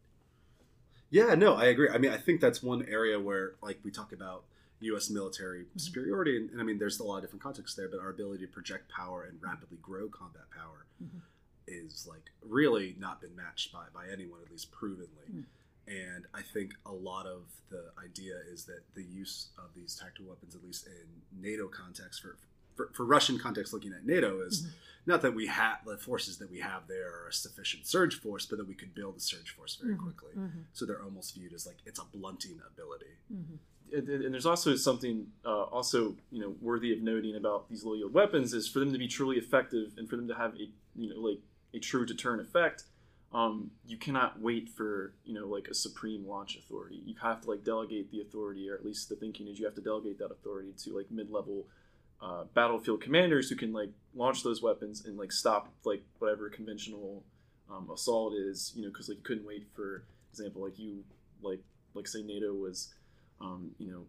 Yeah, 1.10 1.34
no, 1.34 1.54
I 1.54 1.66
agree. 1.66 1.88
I 1.88 1.98
mean, 1.98 2.10
I 2.12 2.18
think 2.18 2.40
that's 2.40 2.62
one 2.62 2.84
area 2.84 3.18
where, 3.18 3.54
like, 3.62 3.80
we 3.82 3.90
talk 3.90 4.12
about 4.12 4.44
U.S. 4.80 5.10
military 5.10 5.66
superiority, 5.76 6.36
and, 6.36 6.50
and 6.50 6.60
I 6.60 6.64
mean, 6.64 6.78
there's 6.78 7.00
a 7.00 7.04
lot 7.04 7.16
of 7.16 7.22
different 7.22 7.42
contexts 7.42 7.76
there, 7.76 7.88
but 7.88 7.98
our 8.00 8.10
ability 8.10 8.46
to 8.46 8.52
project 8.52 8.90
power 8.90 9.24
and 9.24 9.38
rapidly 9.42 9.78
grow 9.82 10.08
combat 10.08 10.44
power 10.54 10.86
Mhm. 11.02 11.20
is 11.66 12.06
like 12.08 12.30
really 12.42 12.94
not 12.98 13.20
been 13.20 13.34
matched 13.36 13.72
by 13.72 13.86
by 13.92 14.08
anyone, 14.08 14.40
at 14.44 14.50
least 14.50 14.70
provenly. 14.70 15.28
Mm. 15.32 15.44
And 15.86 16.26
I 16.34 16.42
think 16.42 16.74
a 16.86 16.92
lot 16.92 17.26
of 17.26 17.42
the 17.70 17.92
idea 18.02 18.36
is 18.52 18.64
that 18.66 18.82
the 18.94 19.02
use 19.02 19.48
of 19.58 19.74
these 19.74 19.94
tactical 19.96 20.26
weapons, 20.30 20.54
at 20.54 20.62
least 20.64 20.86
in 20.86 21.22
NATO 21.40 21.68
context, 21.68 22.22
for 22.22 22.36
for, 22.76 22.90
for 22.94 23.04
Russian 23.04 23.40
context, 23.40 23.72
looking 23.72 23.92
at 23.92 24.06
NATO, 24.06 24.40
is 24.40 24.62
Mhm. 24.62 24.70
not 25.06 25.22
that 25.22 25.34
we 25.34 25.48
have 25.48 25.84
the 25.84 25.98
forces 25.98 26.38
that 26.38 26.48
we 26.48 26.60
have 26.60 26.86
there 26.86 27.12
are 27.12 27.26
a 27.26 27.32
sufficient 27.32 27.86
surge 27.86 28.14
force, 28.20 28.46
but 28.46 28.56
that 28.58 28.66
we 28.68 28.74
could 28.76 28.94
build 28.94 29.16
a 29.16 29.20
surge 29.20 29.50
force 29.50 29.74
very 29.74 29.96
Mhm. 29.96 30.02
quickly. 30.04 30.32
Mm-hmm. 30.36 30.60
So 30.74 30.86
they're 30.86 31.02
almost 31.02 31.34
viewed 31.34 31.52
as 31.52 31.66
like 31.66 31.78
it's 31.84 31.98
a 31.98 32.04
blunting 32.04 32.60
ability. 32.64 33.16
And, 33.94 34.08
and 34.08 34.34
there's 34.34 34.46
also 34.46 34.76
something 34.76 35.26
uh, 35.44 35.64
also 35.64 36.16
you 36.30 36.40
know 36.40 36.54
worthy 36.60 36.92
of 36.92 37.00
noting 37.00 37.36
about 37.36 37.68
these 37.68 37.84
low 37.84 37.94
yield 37.94 38.12
weapons 38.12 38.52
is 38.54 38.68
for 38.68 38.78
them 38.80 38.92
to 38.92 38.98
be 38.98 39.08
truly 39.08 39.36
effective 39.36 39.92
and 39.96 40.08
for 40.08 40.16
them 40.16 40.28
to 40.28 40.34
have 40.34 40.54
a 40.54 40.70
you 40.94 41.08
know 41.08 41.20
like 41.20 41.40
a 41.74 41.78
true 41.78 42.06
deterrent 42.06 42.42
effect 42.42 42.84
um, 43.32 43.70
you 43.86 43.98
cannot 43.98 44.40
wait 44.40 44.70
for 44.70 45.12
you 45.24 45.34
know 45.34 45.46
like 45.46 45.68
a 45.68 45.74
supreme 45.74 46.26
launch 46.26 46.56
authority. 46.56 47.02
You 47.04 47.14
have 47.22 47.42
to 47.42 47.50
like 47.50 47.64
delegate 47.64 48.10
the 48.10 48.20
authority 48.22 48.68
or 48.70 48.74
at 48.74 48.84
least 48.84 49.08
the 49.08 49.16
thinking 49.16 49.48
is 49.48 49.58
you 49.58 49.66
have 49.66 49.74
to 49.74 49.82
delegate 49.82 50.18
that 50.18 50.30
authority 50.30 50.72
to 50.84 50.96
like 50.96 51.10
mid-level 51.10 51.66
uh, 52.22 52.44
battlefield 52.54 53.02
commanders 53.02 53.50
who 53.50 53.56
can 53.56 53.72
like 53.72 53.90
launch 54.14 54.42
those 54.42 54.62
weapons 54.62 55.04
and 55.04 55.18
like 55.18 55.30
stop 55.30 55.72
like 55.84 56.02
whatever 56.18 56.48
conventional 56.48 57.22
um, 57.70 57.90
assault 57.92 58.32
is 58.34 58.72
you 58.74 58.82
know 58.82 58.88
because 58.88 59.08
like 59.08 59.18
you 59.18 59.24
couldn't 59.24 59.46
wait 59.46 59.66
for 59.76 60.04
example 60.32 60.62
like 60.62 60.78
you 60.78 61.04
like 61.42 61.60
like 61.94 62.08
say 62.08 62.22
nato 62.22 62.54
was 62.54 62.94
um, 63.40 63.70
you 63.78 63.90
know, 63.90 64.02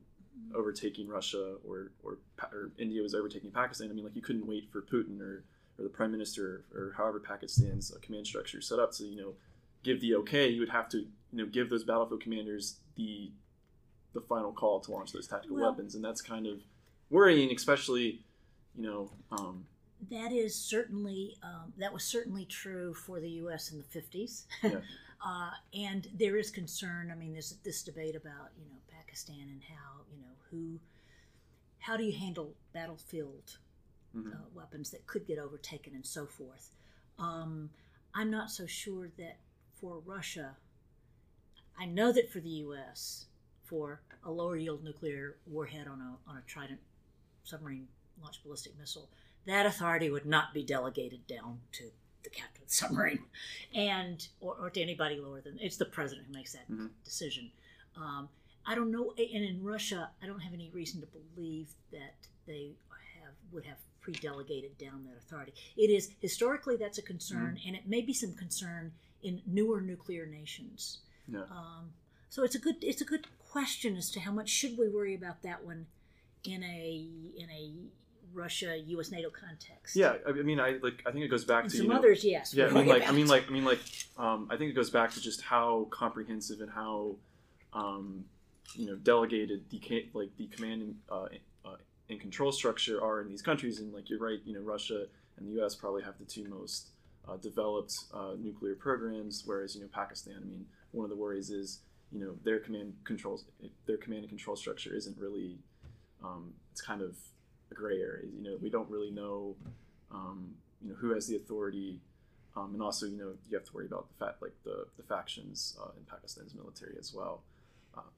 overtaking 0.55 1.07
Russia 1.07 1.55
or, 1.67 1.91
or 2.03 2.17
or 2.51 2.71
India 2.77 3.01
was 3.01 3.13
overtaking 3.13 3.51
Pakistan. 3.51 3.89
I 3.89 3.93
mean, 3.93 4.03
like 4.03 4.15
you 4.15 4.21
couldn't 4.21 4.47
wait 4.47 4.69
for 4.71 4.81
Putin 4.81 5.19
or, 5.21 5.43
or 5.77 5.83
the 5.83 5.89
prime 5.89 6.11
minister 6.11 6.63
or 6.73 6.93
however 6.97 7.19
Pakistan's 7.19 7.91
uh, 7.93 7.99
command 8.01 8.25
structure 8.27 8.59
is 8.59 8.67
set 8.67 8.79
up 8.79 8.91
to 8.93 9.05
you 9.05 9.17
know 9.21 9.33
give 9.83 10.01
the 10.01 10.15
okay. 10.15 10.47
You 10.49 10.59
would 10.61 10.69
have 10.69 10.89
to 10.89 10.99
you 10.99 11.07
know 11.33 11.45
give 11.45 11.69
those 11.69 11.83
battlefield 11.83 12.21
commanders 12.21 12.77
the 12.95 13.31
the 14.13 14.21
final 14.21 14.51
call 14.51 14.79
to 14.81 14.91
launch 14.91 15.11
those 15.11 15.27
tactical 15.27 15.57
Well- 15.57 15.71
weapons, 15.71 15.95
and 15.95 16.03
that's 16.03 16.21
kind 16.21 16.47
of 16.47 16.61
worrying, 17.09 17.51
especially 17.55 18.21
you 18.75 18.83
know. 18.83 19.11
Um, 19.31 19.65
That 20.09 20.31
is 20.31 20.55
certainly 20.55 21.35
um, 21.43 21.73
that 21.77 21.91
was 21.93 22.03
certainly 22.05 22.45
true 22.45 22.93
for 22.93 23.19
the 23.19 23.29
U.S. 23.43 23.71
in 23.71 23.77
the 23.77 23.83
fifties, 23.83 24.47
Yeah. 24.63 24.79
uh, 25.25 25.51
and 25.73 26.07
there 26.17 26.37
is 26.37 26.49
concern. 26.49 27.11
I 27.11 27.15
mean, 27.15 27.33
there's 27.33 27.55
this 27.63 27.83
debate 27.83 28.15
about 28.15 28.51
you 28.57 28.65
know 28.65 28.77
Pakistan 28.89 29.47
and 29.49 29.61
how 29.63 30.03
you 30.11 30.21
know 30.21 30.33
who, 30.49 30.79
how 31.79 31.97
do 31.97 32.03
you 32.03 32.17
handle 32.17 32.55
battlefield 32.73 33.57
mhm. 34.15 34.33
uh, 34.33 34.45
weapons 34.53 34.89
that 34.91 35.05
could 35.07 35.27
get 35.27 35.37
overtaken 35.37 35.93
and 35.93 36.05
so 36.05 36.25
forth. 36.25 36.71
Um, 37.17 37.69
I'm 38.13 38.31
not 38.31 38.49
so 38.49 38.65
sure 38.65 39.09
that 39.17 39.37
for 39.79 40.01
Russia, 40.05 40.55
I 41.77 41.85
know 41.85 42.11
that 42.11 42.31
for 42.31 42.39
the 42.39 42.49
U.S., 42.49 43.25
for 43.63 44.01
a 44.23 44.31
lower 44.31 44.57
yield 44.57 44.83
nuclear 44.83 45.35
warhead 45.45 45.87
on 45.87 46.01
a, 46.01 46.29
on 46.29 46.37
a 46.37 46.41
Trident 46.47 46.79
submarine 47.43 47.87
launched 48.21 48.43
ballistic 48.43 48.77
missile, 48.79 49.09
that 49.45 49.65
authority 49.65 50.09
would 50.09 50.25
not 50.25 50.53
be 50.53 50.63
delegated 50.63 51.25
down 51.27 51.59
to 51.73 51.91
the 52.23 52.29
captain 52.29 52.61
of 52.61 52.67
the 52.67 52.73
submarine. 52.73 53.19
And 53.73 54.27
or, 54.41 54.55
or 54.59 54.69
to 54.69 54.81
anybody 54.81 55.17
lower 55.19 55.41
than 55.41 55.57
it's 55.59 55.77
the 55.77 55.85
president 55.85 56.27
who 56.27 56.33
makes 56.33 56.53
that 56.53 56.69
Mhm. 56.69 56.89
decision. 57.03 57.51
Um, 57.95 58.29
i 58.65 58.75
don't 58.75 58.91
know 58.91 59.13
and 59.17 59.43
in 59.43 59.63
russia 59.63 60.09
i 60.21 60.25
don't 60.27 60.41
have 60.41 60.53
any 60.53 60.69
reason 60.69 60.99
to 61.01 61.07
believe 61.07 61.69
that 61.91 62.15
they 62.45 62.73
have 63.23 63.33
would 63.51 63.65
have 63.65 63.77
pre-delegated 64.01 64.77
down 64.77 65.05
that 65.05 65.17
authority. 65.17 65.53
It 65.77 65.89
is 65.89 66.11
historically 66.21 66.75
that's 66.77 66.97
a 66.97 67.01
concern 67.01 67.59
and 67.65 67.75
it 67.75 67.87
may 67.87 68.01
be 68.01 68.13
some 68.13 68.33
concern 68.33 68.91
in 69.23 69.41
newer 69.45 69.81
nuclear 69.81 70.25
nations. 70.25 70.99
Yeah. 71.27 71.43
um, 71.51 71.93
so 72.29 72.43
it's 72.43 72.55
a 72.55 72.59
good 72.59 72.75
it's 72.83 73.01
a 73.01 73.05
good 73.05 73.27
question 73.39 73.95
as 73.95 74.11
to 74.11 74.19
how 74.19 74.31
much 74.31 74.49
should 74.49 74.77
we 74.77 74.87
worry 74.89 75.15
about 75.15 75.41
that 75.43 75.63
one 75.65 75.87
in 76.43 76.63
a 76.63 77.07
in 77.37 77.49
a 77.49 77.73
Russia 78.33 78.77
U.S. 78.87 79.11
NATO 79.11 79.29
context. 79.29 79.95
Yeah, 79.95 80.15
I 80.27 80.31
mean, 80.31 80.59
I 80.59 80.77
like. 80.81 81.03
I 81.05 81.11
think 81.11 81.23
it 81.23 81.29
goes 81.29 81.45
back 81.45 81.63
and 81.63 81.71
to 81.71 81.77
some 81.77 81.85
you 81.85 81.91
know, 81.91 81.97
others, 81.97 82.23
yes. 82.23 82.53
Yeah, 82.53 82.67
I 82.67 82.71
mean, 82.71 82.87
like, 82.87 83.07
I 83.07 83.11
mean, 83.11 83.27
like, 83.27 83.47
I 83.47 83.51
mean, 83.51 83.65
like, 83.65 83.79
um, 84.17 84.47
I 84.49 84.57
think 84.57 84.71
it 84.71 84.73
goes 84.73 84.89
back 84.89 85.11
to 85.13 85.21
just 85.21 85.41
how 85.41 85.87
comprehensive 85.89 86.61
and 86.61 86.71
how, 86.71 87.15
um, 87.73 88.25
you 88.75 88.85
know, 88.85 88.95
delegated 88.95 89.69
the 89.69 90.09
like 90.13 90.29
the 90.37 90.47
command 90.47 90.81
and, 90.81 90.95
uh, 91.09 91.27
uh, 91.65 91.75
and 92.09 92.19
control 92.19 92.51
structure 92.51 93.03
are 93.03 93.21
in 93.21 93.29
these 93.29 93.41
countries. 93.41 93.79
And 93.79 93.93
like 93.93 94.09
you're 94.09 94.19
right, 94.19 94.39
you 94.45 94.53
know, 94.53 94.61
Russia 94.61 95.05
and 95.37 95.47
the 95.47 95.53
U.S. 95.53 95.75
probably 95.75 96.03
have 96.03 96.17
the 96.19 96.25
two 96.25 96.47
most 96.47 96.89
uh, 97.27 97.37
developed 97.37 97.93
uh, 98.13 98.33
nuclear 98.37 98.75
programs, 98.75 99.43
whereas 99.45 99.75
you 99.75 99.81
know 99.81 99.87
Pakistan. 99.91 100.35
I 100.41 100.45
mean, 100.45 100.65
one 100.91 101.03
of 101.03 101.09
the 101.09 101.15
worries 101.15 101.49
is 101.49 101.79
you 102.11 102.19
know 102.19 102.35
their 102.43 102.59
command 102.59 102.93
controls 103.03 103.45
their 103.85 103.97
command 103.97 104.21
and 104.21 104.29
control 104.29 104.55
structure 104.55 104.95
isn't 104.95 105.17
really. 105.17 105.57
Um, 106.21 106.53
it's 106.73 106.81
kind 106.81 107.01
of 107.01 107.15
gray 107.75 107.99
area. 108.01 108.25
You 108.35 108.43
know, 108.43 108.57
we 108.61 108.69
don't 108.69 108.89
really 108.89 109.11
know. 109.11 109.55
Um, 110.11 110.55
you 110.81 110.89
know 110.89 110.95
who 110.95 111.13
has 111.13 111.27
the 111.27 111.35
authority 111.35 111.99
um, 112.55 112.73
and 112.73 112.81
also, 112.81 113.05
you 113.05 113.17
know, 113.17 113.33
you 113.49 113.57
have 113.57 113.65
to 113.67 113.73
worry 113.73 113.85
about 113.85 114.07
the 114.09 114.25
fact, 114.25 114.41
like 114.41 114.53
the, 114.63 114.85
the 114.97 115.03
factions 115.03 115.77
uh, 115.81 115.89
in 115.97 116.03
Pakistan's 116.05 116.53
military 116.55 116.95
as 116.99 117.13
well. 117.13 117.43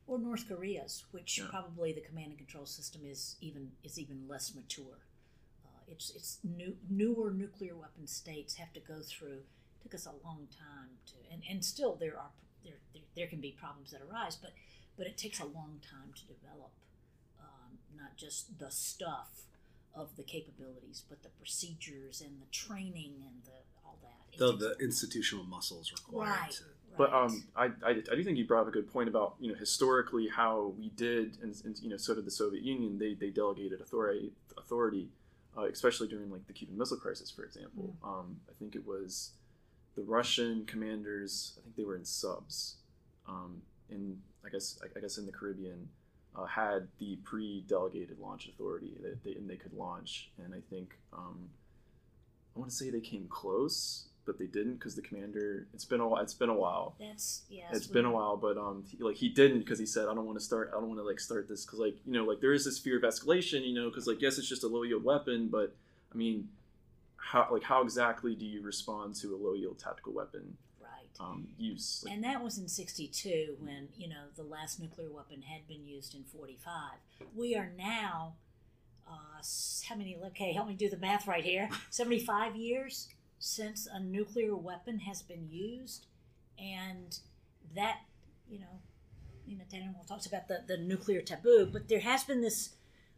or 0.08 0.20
North 0.20 0.48
Korea's, 0.48 1.05
which 1.12 1.39
Yeah. 1.39 1.48
probably 1.50 1.91
the 1.91 2.01
command 2.01 2.27
and 2.29 2.38
control 2.38 2.65
system 2.65 3.01
is 3.05 3.36
even 3.41 3.72
is 3.84 3.98
even 4.00 4.27
less 4.27 4.53
mature. 4.53 5.00
Uh, 5.65 5.79
it's 5.88 6.12
it's 6.12 6.39
new, 6.43 6.77
newer 6.89 7.31
nuclear 7.31 7.75
weapon 7.75 8.05
states 8.08 8.55
have 8.55 8.72
to 8.74 8.79
go 8.79 9.01
through. 9.01 9.41
Took 9.81 9.96
us 9.96 10.05
a 10.05 10.12
long 10.25 10.48
time 10.51 10.89
to, 11.08 11.13
and, 11.31 11.41
and 11.50 11.65
still 11.65 11.96
there 11.96 12.17
are 12.17 12.31
there, 12.63 12.75
there 12.93 13.03
there 13.15 13.27
can 13.27 13.41
be 13.41 13.51
problems 13.51 13.91
that 13.91 14.01
arise, 14.01 14.36
but 14.36 14.51
but 14.98 15.08
it 15.08 15.17
takes 15.17 15.39
a 15.39 15.46
long 15.46 15.79
time 15.81 16.13
to 16.13 16.24
develop 16.25 16.72
not 18.01 18.17
just 18.17 18.58
the 18.60 18.72
stuff 18.72 19.43
of 19.93 20.15
the 20.15 20.24
capabilities, 20.24 21.03
but 21.10 21.22
the 21.24 21.29
procedures 21.29 22.22
and 22.22 22.41
the 22.41 22.46
training 22.51 23.15
and 23.27 23.43
the 23.46 23.51
all 23.86 23.98
that. 24.01 24.38
The, 24.38 24.53
the 24.55 24.75
institutional 24.84 25.43
muscles 25.46 25.91
required 25.91 26.29
Right. 26.29 26.51
to. 26.51 26.63
But 26.98 27.13
um, 27.13 27.43
I, 27.55 27.65
I, 27.86 27.91
I 28.12 28.15
do 28.15 28.24
think 28.24 28.38
you 28.38 28.46
brought 28.46 28.62
up 28.63 28.67
a 28.67 28.72
good 28.72 28.91
point 28.91 29.08
about 29.08 29.36
you 29.39 29.50
know 29.50 29.58
historically 29.58 30.27
how 30.27 30.74
we 30.77 30.89
did, 30.89 31.38
and, 31.41 31.55
and 31.63 31.79
you 31.81 31.89
know 31.89 31.98
so 31.98 32.13
did 32.15 32.25
the 32.25 32.31
Soviet 32.31 32.63
Union. 32.63 33.00
They, 33.00 33.13
they 33.13 33.29
delegated 33.29 33.79
authority 33.79 34.34
authority, 34.58 35.08
uh, 35.58 35.63
especially 35.63 36.10
during 36.10 36.29
like 36.29 36.46
the 36.48 36.53
Cuban 36.53 36.77
Missile 36.77 36.98
Crisis, 36.98 37.31
for 37.31 37.43
example. 37.46 37.96
Um, 38.03 38.41
I 38.50 38.53
think 38.60 38.75
it 38.75 38.86
was 38.86 39.31
the 39.96 40.01
Russian 40.03 40.65
commanders. 40.65 41.53
I 41.58 41.62
think 41.63 41.75
they 41.77 41.86
were 41.86 41.96
in 41.96 42.03
subs, 42.05 42.75
um, 43.27 43.62
in 43.89 44.17
I 44.46 44.50
guess 44.50 44.77
I, 44.84 44.88
I 44.98 45.01
guess 45.01 45.17
in 45.17 45.25
the 45.25 45.31
Caribbean, 45.31 45.88
uh, 46.35 46.45
had 46.45 46.88
the 47.00 47.17
pre-delegated 47.23 48.17
launch 48.19 48.47
authority 48.47 48.93
that 49.01 49.23
they 49.23 49.33
and 49.33 49.50
they 49.50 49.55
could 49.57 49.73
launch. 49.73 50.31
And 50.43 50.53
I 50.53 50.59
think 50.69 50.95
um, 51.13 51.50
I 52.55 52.59
want 52.59 52.71
to 52.71 52.77
say 52.77 52.89
they 52.89 53.01
came 53.01 53.27
close, 53.29 54.07
but 54.25 54.38
they 54.38 54.45
didn't 54.45 54.75
because 54.75 54.95
the 54.95 55.01
commander. 55.01 55.67
It's 55.73 55.85
been 55.85 56.00
a 56.00 56.07
while. 56.07 56.21
It's 56.21 56.33
been 56.33 56.50
a 56.50 56.53
while. 56.53 56.95
that's 57.00 57.43
yeah. 57.50 57.65
It's 57.71 57.88
been 57.88 58.05
a 58.05 58.11
while, 58.11 58.38
but 58.38 58.57
um, 58.57 58.83
he, 58.88 58.97
like 59.03 59.17
he 59.17 59.29
didn't 59.29 59.59
because 59.59 59.79
he 59.79 59.85
said, 59.85 60.07
"I 60.07 60.13
don't 60.13 60.25
want 60.25 60.38
to 60.39 60.43
start. 60.43 60.71
I 60.75 60.79
don't 60.79 60.88
want 60.88 61.00
to 61.00 61.05
like 61.05 61.19
start 61.19 61.47
this 61.47 61.65
because 61.65 61.79
like 61.79 61.95
you 62.05 62.13
know 62.13 62.23
like 62.25 62.39
there 62.41 62.53
is 62.53 62.65
this 62.65 62.79
fear 62.79 62.97
of 62.97 63.03
escalation, 63.03 63.65
you 63.67 63.73
know, 63.73 63.89
because 63.89 64.07
like 64.07 64.21
yes, 64.21 64.38
it's 64.38 64.47
just 64.47 64.63
a 64.63 64.67
low 64.67 64.83
yield 64.83 65.03
weapon, 65.03 65.47
but 65.47 65.75
I 66.13 66.17
mean, 66.17 66.50
how 67.17 67.47
like 67.51 67.63
how 67.63 67.81
exactly 67.81 68.35
do 68.35 68.45
you 68.45 68.61
respond 68.61 69.15
to 69.15 69.35
a 69.35 69.38
low 69.38 69.53
yield 69.53 69.79
tactical 69.79 70.13
weapon. 70.13 70.57
Um, 71.22 71.48
use? 71.58 72.04
Like, 72.06 72.16
And 72.16 72.24
that 72.24 72.44
was 72.44 72.58
in 72.58 72.68
62 72.68 73.58
when, 73.60 73.90
you 73.98 74.10
know, 74.10 74.25
the 74.36 74.44
last 74.44 74.80
nuclear 74.80 75.10
weapon 75.12 75.42
had 75.42 75.68
been 75.68 75.86
used 75.86 76.16
in 76.16 76.24
45. 76.24 76.74
We 77.36 77.56
are 77.56 77.72
now, 77.78 78.34
uh, 79.08 79.42
how 79.88 79.96
many, 79.96 80.18
okay, 80.28 80.54
help 80.54 80.68
me 80.68 80.74
do 80.74 80.90
the 80.90 80.98
math 80.98 81.28
right 81.28 81.44
here. 81.44 81.70
75 81.90 82.56
years 82.56 83.10
since 83.40 83.88
a 83.92 84.00
nuclear 84.00 84.56
weapon 84.56 85.00
has 85.00 85.22
been 85.22 85.48
used. 85.50 86.06
And 86.60 87.18
that, 87.75 88.00
you 88.50 88.60
know, 88.60 88.80
you 89.46 89.58
know, 89.58 89.63
Daniel 89.70 89.94
talks 90.08 90.25
about 90.25 90.48
the, 90.48 90.63
the 90.68 90.78
nuclear 90.78 91.22
taboo, 91.22 91.68
but 91.72 91.90
there 91.90 92.00
has 92.00 92.24
been 92.24 92.42
this 92.42 92.70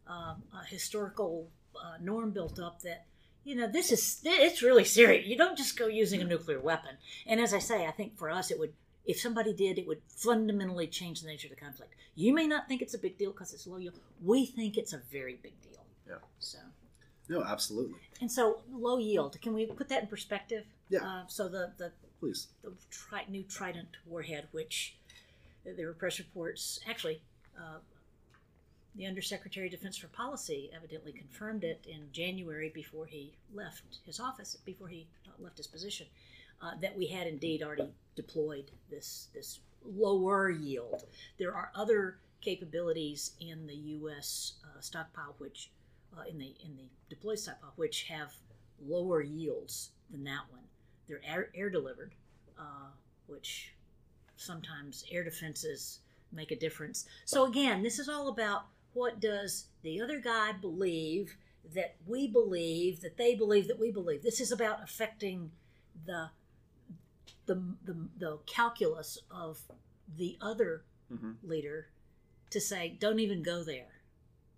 um, 0.06 0.42
uh, 0.52 0.62
historical 0.66 1.48
uh, 1.76 1.96
norm 2.00 2.30
built 2.30 2.58
up 2.58 2.82
that, 2.82 3.06
you 3.44 3.54
know, 3.54 3.66
this 3.66 3.92
is, 3.92 4.20
it's 4.24 4.62
really 4.62 4.84
serious. 4.84 5.26
You 5.26 5.36
don't 5.36 5.56
just 5.56 5.78
go 5.78 5.86
using 5.86 6.20
a 6.20 6.24
nuclear 6.24 6.60
weapon. 6.60 6.96
And 7.26 7.40
as 7.40 7.52
I 7.54 7.58
say, 7.58 7.86
I 7.86 7.90
think 7.90 8.16
for 8.18 8.30
us, 8.30 8.50
it 8.50 8.58
would, 8.58 8.72
if 9.04 9.20
somebody 9.20 9.52
did, 9.52 9.78
it 9.78 9.86
would 9.86 10.00
fundamentally 10.08 10.86
change 10.86 11.20
the 11.20 11.28
nature 11.28 11.46
of 11.48 11.54
the 11.54 11.60
conflict. 11.60 11.92
You 12.14 12.32
may 12.34 12.46
not 12.46 12.68
think 12.68 12.80
it's 12.82 12.94
a 12.94 12.98
big 12.98 13.18
deal 13.18 13.32
because 13.32 13.52
it's 13.52 13.66
low 13.66 13.76
yield. 13.76 13.98
We 14.22 14.46
think 14.46 14.76
it's 14.78 14.92
a 14.92 15.00
very 15.12 15.38
big 15.42 15.60
deal. 15.62 15.84
Yeah. 16.08 16.14
So, 16.38 16.58
No, 17.28 17.42
absolutely. 17.42 18.00
and 18.20 18.30
so 18.30 18.60
low 18.72 18.98
yield. 18.98 19.40
Can 19.42 19.52
we 19.54 19.66
put 19.66 19.88
that 19.90 20.02
in 20.02 20.08
perspective? 20.08 20.64
Yeah. 20.88 21.00
Uh, 21.04 21.22
so 21.26 21.48
the 21.48 21.72
the 21.78 21.92
Please. 22.20 22.48
the 22.62 22.72
tri- 22.90 23.24
new 23.28 23.42
Trident 23.42 23.88
warhead, 24.06 24.48
which 24.52 24.96
there 25.64 25.86
were 25.86 25.94
press 25.94 26.18
reports. 26.18 26.78
Actually, 26.88 27.20
uh, 27.58 27.78
the 28.96 29.06
Undersecretary 29.06 29.66
of 29.66 29.72
Defense 29.72 29.96
for 29.96 30.06
Policy 30.08 30.70
evidently 30.74 31.12
confirmed 31.12 31.64
it 31.64 31.84
in 31.88 32.12
January 32.12 32.70
before 32.72 33.06
he 33.06 33.34
left 33.52 33.98
his 34.06 34.20
office, 34.20 34.56
before 34.64 34.88
he 34.88 35.06
uh, 35.26 35.30
left 35.38 35.56
his 35.56 35.66
position, 35.66 36.06
uh, 36.62 36.72
that 36.80 36.96
we 36.96 37.06
had 37.06 37.26
indeed 37.26 37.62
already 37.62 37.92
deployed 38.14 38.70
this 38.90 39.28
this 39.34 39.60
lower 39.84 40.50
yield. 40.50 41.04
There 41.38 41.54
are 41.54 41.70
other 41.74 42.18
capabilities 42.40 43.32
in 43.40 43.66
the 43.66 43.74
U.S. 43.74 44.54
Uh, 44.64 44.80
stockpile, 44.80 45.34
which 45.38 45.70
uh, 46.16 46.22
in 46.28 46.38
the 46.38 46.54
in 46.64 46.76
the 46.76 46.88
deployed 47.08 47.38
stockpile, 47.38 47.72
which 47.76 48.04
have 48.04 48.32
lower 48.86 49.22
yields 49.22 49.90
than 50.10 50.24
that 50.24 50.42
one. 50.50 50.62
They're 51.08 51.20
air, 51.26 51.50
air 51.54 51.68
delivered, 51.70 52.12
uh, 52.58 52.90
which 53.26 53.74
sometimes 54.36 55.04
air 55.10 55.24
defenses 55.24 56.00
make 56.32 56.50
a 56.50 56.56
difference. 56.56 57.06
So 57.24 57.46
again, 57.46 57.82
this 57.82 57.98
is 57.98 58.08
all 58.08 58.28
about 58.28 58.66
what 58.94 59.20
does 59.20 59.66
the 59.82 60.00
other 60.00 60.18
guy 60.20 60.52
believe 60.52 61.36
that 61.74 61.96
we 62.06 62.26
believe 62.28 63.00
that 63.00 63.16
they 63.16 63.34
believe 63.34 63.68
that 63.68 63.78
we 63.78 63.90
believe. 63.90 64.22
This 64.22 64.40
is 64.40 64.52
about 64.52 64.82
affecting 64.82 65.50
the 66.06 66.30
the 67.46 67.54
the, 67.84 67.96
the 68.18 68.38
calculus 68.46 69.18
of 69.30 69.60
the 70.16 70.36
other 70.40 70.84
Mhm. 71.12 71.36
leader 71.42 71.88
to 72.50 72.60
say, 72.60 72.96
don't 72.98 73.18
even 73.18 73.42
go 73.42 73.62
there. 73.64 74.00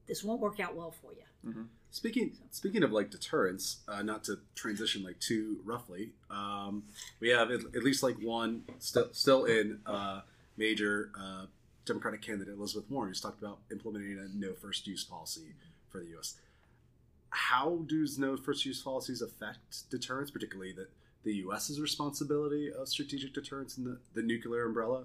This 0.07 0.23
won't 0.23 0.40
work 0.40 0.61
out 0.61 0.76
well 0.76 0.93
for 0.93 1.12
you. 1.12 1.23
Speaking 1.90 2.37
speaking 2.50 2.83
of 2.83 2.93
like 2.93 3.11
deterrence, 3.11 3.78
uh, 3.88 4.02
not 4.02 4.25
to 4.25 4.40
transition 4.55 5.02
like 5.02 5.19
too 5.21 5.61
roughly, 5.64 6.12
um, 6.28 6.85
we 7.21 7.28
have 7.31 7.50
at, 7.50 7.61
at 7.75 7.83
least 7.85 8.02
like 8.02 8.16
one 8.21 8.64
still 8.78 9.09
still 9.12 9.45
in 9.45 9.81
uh, 9.87 10.21
major 10.57 11.11
uh, 11.19 11.47
Democratic 11.87 12.21
candidate 12.21 12.55
Elizabeth 12.55 12.90
Warren, 12.90 13.09
who's 13.09 13.21
talked 13.21 13.40
about 13.40 13.61
implementing 13.71 14.19
a 14.19 14.28
no 14.37 14.52
first 14.52 14.87
use 14.87 15.05
policy 15.05 15.55
for 15.88 16.00
the 16.00 16.07
U.S. 16.11 16.35
How 17.31 17.78
does 17.87 18.19
no 18.19 18.37
first 18.37 18.66
use 18.66 18.83
policies 18.83 19.23
affect 19.23 19.88
deterrence, 19.88 20.31
particularly 20.31 20.73
that 20.73 20.90
the 21.23 21.35
U.S.'s 21.37 21.81
responsibility 21.81 22.73
of 22.73 22.88
strategic 22.88 23.35
deterrence 23.35 23.78
in 23.78 23.85
the, 23.85 23.99
the 24.14 24.23
nuclear 24.23 24.66
umbrella, 24.66 25.05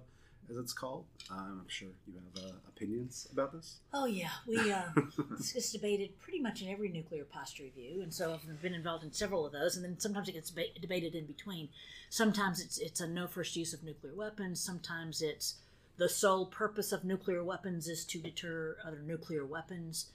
as 0.50 0.58
it's 0.58 0.74
called? 0.74 1.06
Um, 1.30 1.60
I'm 1.62 1.70
sure 1.70 1.90
you 2.08 2.14
have 2.36 2.46
uh, 2.46 2.54
opinions 2.68 3.28
about 3.32 3.54
this. 3.54 3.78
Oh 3.94 4.06
yeah, 4.06 4.32
we 4.48 4.72
uh, 4.72 4.84
this 5.38 5.56
is 5.56 5.72
debated 5.72 6.20
pretty 6.20 6.40
much 6.40 6.62
in 6.62 6.70
every 6.70 6.90
nuclear 6.90 7.26
posture 7.26 7.64
review, 7.64 8.02
and 8.02 8.14
so 8.14 8.34
I've 8.34 8.62
been 8.62 8.74
involved 8.74 9.04
in 9.04 9.14
several 9.14 9.46
of 9.46 9.52
those. 9.52 9.76
And 9.76 9.86
then 9.86 10.00
sometimes 10.00 10.30
it 10.30 10.34
gets 10.34 10.50
deba- 10.50 10.80
debated 10.82 11.14
in 11.14 11.26
between. 11.26 11.70
Sometimes 12.10 12.60
it's 12.60 12.80
it's 12.80 13.02
a 13.02 13.08
no 13.08 13.28
first 13.28 13.56
use 13.56 13.74
of 13.74 13.84
nuclear 13.84 14.16
weapons. 14.16 14.60
Sometimes 14.60 15.22
it's 15.22 15.56
the 16.02 16.10
sole 16.10 16.48
purpose 16.48 16.92
of 16.92 17.04
nuclear 17.04 17.44
weapons 17.44 17.88
is 17.88 18.04
to 18.06 18.18
deter 18.18 18.76
other 18.84 19.04
nuclear 19.06 19.46
weapons. 19.46 20.08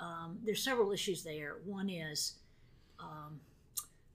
Um, 0.00 0.40
there's 0.44 0.60
several 0.60 0.90
issues 0.90 1.22
there. 1.22 1.58
One 1.64 1.88
is 1.88 2.34
um, 2.98 3.38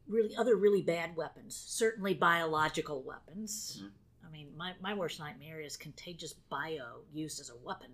really 0.09 0.35
other 0.35 0.57
really 0.57 0.81
bad 0.81 1.15
weapons. 1.15 1.55
Certainly 1.55 2.15
biological 2.15 3.01
weapons. 3.01 3.81
I 4.27 4.29
mean, 4.29 4.49
my, 4.57 4.73
my 4.81 4.93
worst 4.93 5.21
nightmare 5.21 5.61
is 5.61 5.77
contagious 5.77 6.33
bio 6.49 7.03
used 7.13 7.39
as 7.39 7.49
a 7.49 7.55
weapon. 7.65 7.91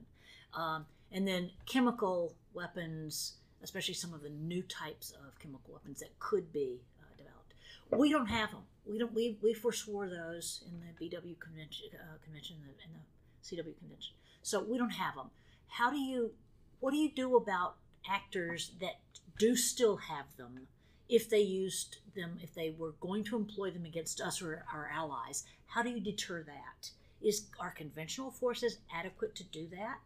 Um, 0.55 0.87
and 1.11 1.27
then 1.27 1.51
chemical 1.67 2.33
weapons, 2.55 3.35
especially 3.61 3.93
some 3.93 4.15
of 4.15 4.23
the 4.23 4.31
new 4.31 4.63
types 4.63 5.11
of 5.11 5.37
chemical 5.37 5.75
weapons 5.75 5.99
that 5.99 6.17
could 6.17 6.51
be 6.51 6.81
uh, 6.99 7.15
developed. 7.15 7.53
We 7.91 8.09
don't 8.09 8.25
have 8.25 8.49
them. 8.49 8.63
We 8.85 8.97
don't. 8.97 9.13
We, 9.13 9.37
we 9.41 9.53
forswore 9.53 10.09
those 10.09 10.63
in 10.67 10.79
the 10.79 10.93
BW 10.93 11.39
convention, 11.39 11.87
uh, 11.93 12.17
convention, 12.23 12.57
and 12.65 12.95
the, 12.95 12.99
CW 13.43 13.77
convention. 13.77 14.13
So 14.41 14.63
we 14.63 14.77
don't 14.77 14.91
have 14.91 15.15
them. 15.15 15.29
How 15.67 15.89
do 15.89 15.97
you? 15.97 16.31
What 16.79 16.91
do 16.91 16.97
you 16.97 17.11
do 17.11 17.35
about 17.35 17.75
actors 18.09 18.71
that 18.79 18.99
do 19.37 19.55
still 19.55 19.97
have 19.97 20.35
them? 20.37 20.67
If 21.07 21.29
they 21.29 21.41
used 21.41 21.97
them, 22.15 22.37
if 22.41 22.53
they 22.53 22.73
were 22.77 22.93
going 23.01 23.23
to 23.25 23.35
employ 23.35 23.71
them 23.71 23.85
against 23.85 24.21
us 24.21 24.41
or 24.41 24.65
our 24.73 24.89
allies, 24.93 25.43
how 25.67 25.83
do 25.83 25.89
you 25.89 25.99
deter 25.99 26.41
that? 26.43 26.91
Is 27.21 27.47
our 27.59 27.71
conventional 27.71 28.31
forces 28.31 28.77
adequate 28.93 29.35
to 29.35 29.43
do 29.43 29.67
that, 29.71 29.99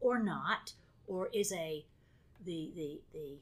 or 0.00 0.18
not? 0.22 0.74
Or 1.06 1.28
is 1.32 1.52
a 1.52 1.84
the 2.44 2.70
the 2.76 3.00
the 3.12 3.38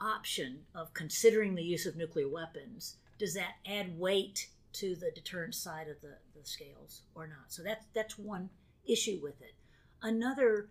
option 0.00 0.60
of 0.74 0.92
considering 0.94 1.54
the 1.54 1.62
use 1.62 1.86
of 1.86 1.96
nuclear 1.96 2.28
weapons 2.28 2.96
does 3.18 3.34
that 3.34 3.54
add 3.66 3.98
weight 3.98 4.48
to 4.74 4.94
the 4.96 5.10
deterrent 5.10 5.54
side 5.54 5.88
of 5.88 6.00
the, 6.00 6.16
the 6.38 6.44
scales 6.44 7.02
or 7.14 7.26
not? 7.26 7.52
So 7.52 7.62
that's 7.62 7.86
that's 7.94 8.18
one 8.18 8.50
issue 8.86 9.20
with 9.22 9.40
it. 9.40 9.54
Another 10.02 10.68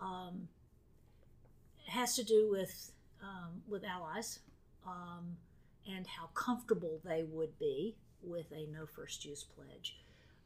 um, 0.00 0.48
has 1.86 2.14
to 2.16 2.24
do 2.24 2.48
with 2.50 2.92
um, 3.22 3.62
with 3.68 3.84
allies 3.84 4.40
um, 4.86 5.36
and 5.86 6.06
how 6.06 6.26
comfortable 6.34 7.00
they 7.04 7.22
would 7.22 7.58
be 7.58 7.96
with 8.22 8.50
a 8.52 8.66
no 8.72 8.86
first 8.86 9.24
use 9.24 9.44
pledge. 9.44 9.98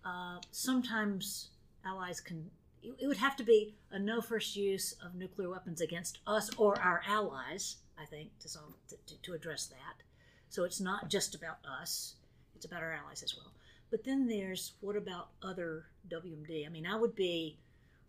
Uh, 0.04 0.38
sometimes 0.50 1.50
allies 1.84 2.20
can. 2.20 2.50
It 2.80 3.08
would 3.08 3.16
have 3.16 3.36
to 3.36 3.42
be 3.42 3.74
a 3.90 3.98
no 3.98 4.20
first 4.20 4.54
use 4.54 4.94
of 5.04 5.16
nuclear 5.16 5.50
weapons 5.50 5.80
against 5.80 6.18
us 6.26 6.50
or 6.56 6.80
our 6.80 7.02
allies. 7.08 7.76
I 8.00 8.04
think 8.04 8.38
to 8.40 8.48
solve 8.48 8.74
to, 8.88 9.20
to 9.22 9.32
address 9.32 9.66
that. 9.66 10.04
So 10.50 10.64
it's 10.64 10.80
not 10.80 11.08
just 11.08 11.34
about 11.34 11.58
us; 11.64 12.14
it's 12.56 12.64
about 12.64 12.82
our 12.82 12.92
allies 12.92 13.22
as 13.22 13.36
well. 13.36 13.52
But 13.90 14.04
then 14.04 14.26
there's 14.26 14.72
what 14.80 14.96
about 14.96 15.28
other 15.42 15.86
WMD? 16.10 16.66
I 16.66 16.68
mean, 16.68 16.86
I 16.86 16.96
would 16.96 17.14
be 17.14 17.58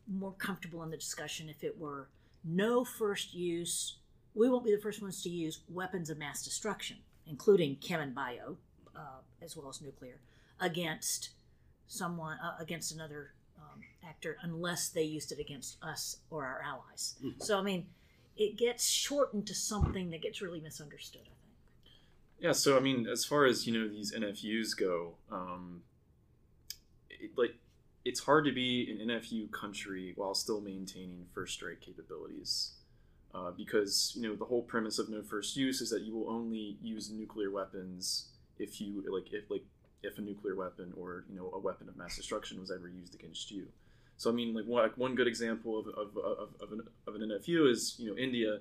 more 0.08 0.34
comfortable 0.34 0.84
in 0.84 0.90
the 0.90 0.98
discussion 0.98 1.50
if 1.50 1.64
it 1.64 1.78
were 1.80 2.08
no 2.44 2.84
first 2.84 3.34
use. 3.34 3.98
We 4.36 4.50
won't 4.50 4.64
be 4.66 4.72
the 4.76 4.82
first 4.82 5.02
ones 5.02 5.22
to 5.24 5.30
use 5.30 5.62
weapons 5.70 6.10
of 6.10 6.18
mass 6.18 6.44
destruction, 6.44 6.98
including 7.28 7.76
chem 7.78 8.00
and 8.02 8.16
bio, 8.16 8.58
uh, 8.96 9.20
as 9.42 9.56
well 9.58 9.70
as 9.70 9.82
nuclear, 9.82 10.20
against 10.60 11.30
someone 11.88 12.38
uh, 12.40 12.56
against 12.60 12.92
another 12.92 13.34
um, 13.58 13.82
actor, 14.08 14.38
unless 14.42 14.90
they 14.90 15.04
used 15.04 15.32
it 15.32 15.40
against 15.40 15.78
us 15.84 16.18
or 16.30 16.46
our 16.46 16.62
allies. 16.62 17.16
Mhm. 17.24 17.42
So 17.42 17.60
I 17.60 17.62
mean, 17.62 17.88
it 18.38 18.58
gets 18.58 18.88
shortened 18.90 19.48
to 19.48 19.56
something 19.56 20.10
that 20.12 20.22
gets 20.22 20.42
really 20.42 20.62
misunderstood. 20.62 21.28
Yeah, 22.40 22.54
so 22.54 22.78
I 22.78 22.80
mean, 22.80 23.06
as 23.08 23.26
far 23.26 23.46
as 23.46 23.68
you 23.68 23.74
know, 23.74 23.88
these 23.90 24.14
NFUs 24.14 24.78
go, 24.78 25.16
um, 25.30 25.82
it, 27.10 27.32
like 27.38 27.56
it's 28.06 28.22
hard 28.22 28.46
to 28.46 28.54
be 28.54 28.98
an 29.02 29.10
NFU 29.10 29.52
country 29.52 30.14
while 30.16 30.34
still 30.34 30.62
maintaining 30.62 31.26
first 31.34 31.54
strike 31.54 31.82
capabilities, 31.82 32.76
uh, 33.36 33.52
because 33.52 34.14
you 34.16 34.28
know 34.28 34.36
the 34.36 34.46
whole 34.46 34.62
premise 34.62 35.00
of 35.00 35.10
no 35.10 35.22
first 35.22 35.58
use 35.58 35.82
is 35.82 35.90
that 35.90 36.04
you 36.04 36.16
will 36.16 36.30
only 36.30 36.78
use 36.82 37.12
nuclear 37.12 37.52
weapons 37.52 38.30
if 38.58 38.80
you 38.80 39.04
like 39.12 39.34
if 39.34 39.50
like 39.50 39.66
if 40.02 40.18
a 40.18 40.22
nuclear 40.22 40.56
weapon 40.56 40.94
or 40.96 41.26
you 41.30 41.36
know 41.36 41.52
a 41.54 41.60
weapon 41.60 41.90
of 41.90 41.98
mass 41.98 42.16
destruction 42.16 42.60
was 42.60 42.72
ever 42.72 42.88
used 42.88 43.16
against 43.16 43.52
you. 43.52 43.68
So 44.16 44.30
I 44.30 44.34
mean, 44.34 44.54
like 44.54 44.66
one, 44.66 44.84
like 44.84 44.98
one 44.98 45.16
good 45.16 45.28
example 45.28 45.80
of, 45.80 45.88
of, 45.88 46.18
of, 46.18 46.50
of, 46.62 46.72
an, 46.72 46.82
of 47.08 47.16
an 47.16 47.22
NFU 47.22 47.70
is 47.70 47.96
you 48.00 48.10
know 48.10 48.18
India 48.18 48.60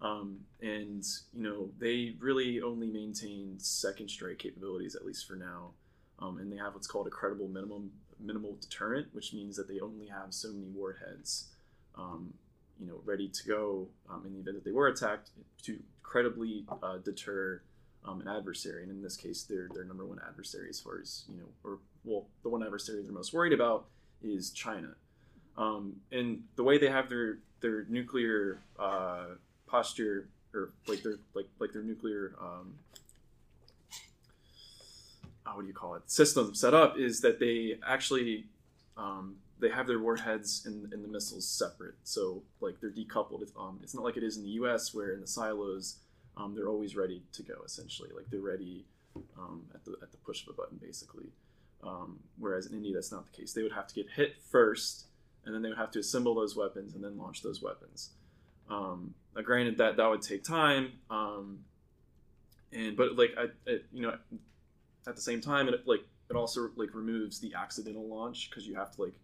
um, 0.00 0.40
and 0.60 1.04
you 1.32 1.42
know 1.42 1.70
they 1.78 2.14
really 2.18 2.60
only 2.60 2.86
maintain 2.86 3.58
second 3.58 4.10
strike 4.10 4.38
capabilities 4.38 4.94
at 4.94 5.04
least 5.04 5.26
for 5.26 5.36
now. 5.36 5.70
Um, 6.18 6.38
and 6.38 6.50
they 6.50 6.56
have 6.56 6.72
what's 6.72 6.86
called 6.86 7.06
a 7.06 7.10
credible 7.10 7.48
minimum 7.48 7.90
minimal 8.18 8.56
deterrent 8.58 9.08
which 9.12 9.34
means 9.34 9.56
that 9.56 9.68
they 9.68 9.78
only 9.80 10.06
have 10.06 10.32
so 10.32 10.50
many 10.50 10.68
warheads 10.68 11.48
um, 11.98 12.32
you 12.80 12.86
know 12.86 13.00
ready 13.04 13.28
to 13.28 13.46
go 13.46 13.88
um, 14.08 14.24
in 14.26 14.32
the 14.32 14.40
event 14.40 14.56
that 14.56 14.64
they 14.64 14.72
were 14.72 14.88
attacked 14.88 15.30
to 15.62 15.78
credibly 16.02 16.64
uh, 16.82 16.96
deter 16.98 17.60
um, 18.06 18.20
an 18.20 18.28
adversary. 18.28 18.82
And 18.82 18.90
in 18.90 19.02
this 19.02 19.16
case 19.16 19.42
their 19.42 19.68
their 19.74 19.84
number 19.84 20.04
one 20.04 20.18
adversary 20.26 20.68
as 20.68 20.80
far 20.80 21.00
as 21.00 21.24
you 21.28 21.38
know 21.38 21.48
or 21.64 21.78
well 22.04 22.26
the 22.42 22.48
one 22.48 22.62
adversary 22.62 23.02
they're 23.02 23.12
most 23.12 23.32
worried 23.32 23.52
about 23.52 23.86
is 24.22 24.50
China. 24.50 24.94
Um, 25.56 25.96
and 26.12 26.42
the 26.56 26.62
way 26.62 26.78
they 26.78 26.88
have 26.88 27.08
their 27.08 27.38
their 27.60 27.84
nuclear 27.88 28.60
uh, 28.78 29.26
posture 29.66 30.28
or 30.54 30.72
like 30.86 31.02
their 31.02 31.18
like 31.34 31.46
like 31.58 31.72
their 31.72 31.82
nuclear 31.82 32.34
um, 32.40 32.74
uh, 35.46 35.52
what 35.52 35.62
do 35.62 35.68
you 35.68 35.74
call 35.74 35.94
it? 35.94 36.10
System 36.10 36.54
set 36.54 36.74
up 36.74 36.98
is 36.98 37.20
that 37.20 37.38
they 37.38 37.78
actually 37.86 38.46
um, 38.96 39.36
they 39.60 39.68
have 39.68 39.86
their 39.86 39.98
warheads 39.98 40.64
and, 40.66 40.92
and 40.92 41.04
the 41.04 41.08
missiles 41.08 41.48
separate. 41.48 41.94
So 42.02 42.42
like 42.60 42.80
they're 42.80 42.90
decoupled. 42.90 43.42
It's, 43.42 43.52
um, 43.58 43.78
it's 43.82 43.94
not 43.94 44.04
like 44.04 44.16
it 44.16 44.22
is 44.22 44.36
in 44.36 44.44
the 44.44 44.50
us 44.50 44.92
where 44.92 45.12
in 45.12 45.20
the 45.20 45.26
silos 45.26 45.96
um, 46.36 46.54
they're 46.54 46.68
always 46.68 46.96
ready 46.96 47.22
to 47.32 47.42
go 47.42 47.54
essentially. 47.64 48.10
Like 48.14 48.26
they're 48.30 48.40
ready 48.40 48.84
um, 49.38 49.62
at, 49.74 49.84
the, 49.84 49.96
at 50.02 50.10
the 50.10 50.18
push 50.18 50.42
of 50.42 50.48
a 50.48 50.52
button 50.52 50.78
basically. 50.82 51.26
Um, 51.82 52.18
whereas 52.38 52.66
in 52.66 52.74
india 52.74 52.94
that's 52.94 53.12
not 53.12 53.26
the 53.30 53.36
case. 53.36 53.52
They 53.52 53.62
would 53.62 53.72
have 53.72 53.86
to 53.86 53.94
get 53.94 54.10
hit 54.10 54.36
first 54.50 55.06
and 55.44 55.54
then 55.54 55.62
they 55.62 55.68
would 55.68 55.78
have 55.78 55.92
to 55.92 56.00
assemble 56.00 56.34
those 56.34 56.56
weapons 56.56 56.94
and 56.94 57.04
then 57.04 57.16
launch 57.16 57.42
those 57.42 57.62
weapons. 57.62 58.10
Um, 58.68 59.14
now, 59.36 59.42
granted 59.42 59.78
that 59.78 59.96
that 59.98 60.08
would 60.08 60.22
take 60.22 60.42
time, 60.42 60.92
um, 61.10 61.60
and 62.72 62.96
but 62.96 63.16
like 63.16 63.34
I, 63.38 63.46
it, 63.70 63.84
you 63.92 64.02
know, 64.02 64.16
at 65.06 65.14
the 65.14 65.22
same 65.22 65.40
time, 65.40 65.68
it 65.68 65.86
like 65.86 66.04
it 66.30 66.36
also 66.36 66.70
like 66.76 66.94
removes 66.94 67.38
the 67.38 67.54
accidental 67.54 68.06
launch 68.08 68.50
because 68.50 68.66
you 68.66 68.74
have 68.74 68.94
to 68.96 69.02
like 69.02 69.14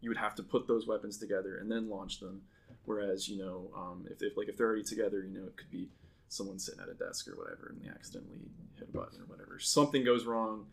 you 0.00 0.10
would 0.10 0.18
have 0.18 0.34
to 0.34 0.42
put 0.42 0.66
those 0.66 0.86
weapons 0.86 1.16
together 1.16 1.58
and 1.58 1.70
then 1.70 1.88
launch 1.88 2.20
them. 2.20 2.42
Whereas 2.84 3.28
you 3.28 3.38
know, 3.38 3.70
um, 3.76 4.06
if, 4.10 4.22
if 4.22 4.36
like 4.36 4.48
if 4.48 4.56
they're 4.56 4.66
already 4.66 4.82
together, 4.82 5.22
you 5.22 5.38
know, 5.38 5.46
it 5.46 5.56
could 5.56 5.70
be 5.70 5.88
someone 6.28 6.58
sitting 6.58 6.80
at 6.80 6.88
a 6.88 6.94
desk 6.94 7.28
or 7.28 7.36
whatever, 7.36 7.68
and 7.70 7.82
they 7.82 7.88
accidentally 7.88 8.38
hit 8.78 8.88
a 8.88 8.92
button 8.92 9.20
or 9.20 9.24
whatever. 9.24 9.58
Something 9.58 10.04
goes 10.04 10.24
wrong. 10.24 10.66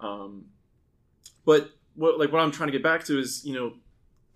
Um, 0.00 0.46
but 1.44 1.70
what 1.94 2.18
like 2.18 2.32
what 2.32 2.40
I'm 2.40 2.50
trying 2.50 2.68
to 2.68 2.72
get 2.72 2.82
back 2.82 3.04
to 3.04 3.18
is 3.18 3.44
you 3.44 3.54
know 3.54 3.74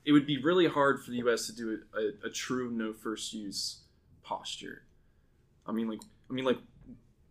it 0.04 0.12
would 0.12 0.26
be 0.26 0.38
really 0.38 0.66
hard 0.66 1.02
for 1.02 1.10
the 1.10 1.18
U.S. 1.18 1.46
to 1.46 1.54
do 1.54 1.78
a, 1.94 1.98
a, 1.98 2.28
a, 2.28 2.30
true 2.30 2.70
no 2.70 2.92
first 2.92 3.32
use 3.32 3.83
posture. 4.24 4.82
I 5.66 5.72
mean, 5.72 5.88
like, 5.88 6.00
I 6.28 6.32
mean, 6.32 6.44
like, 6.44 6.58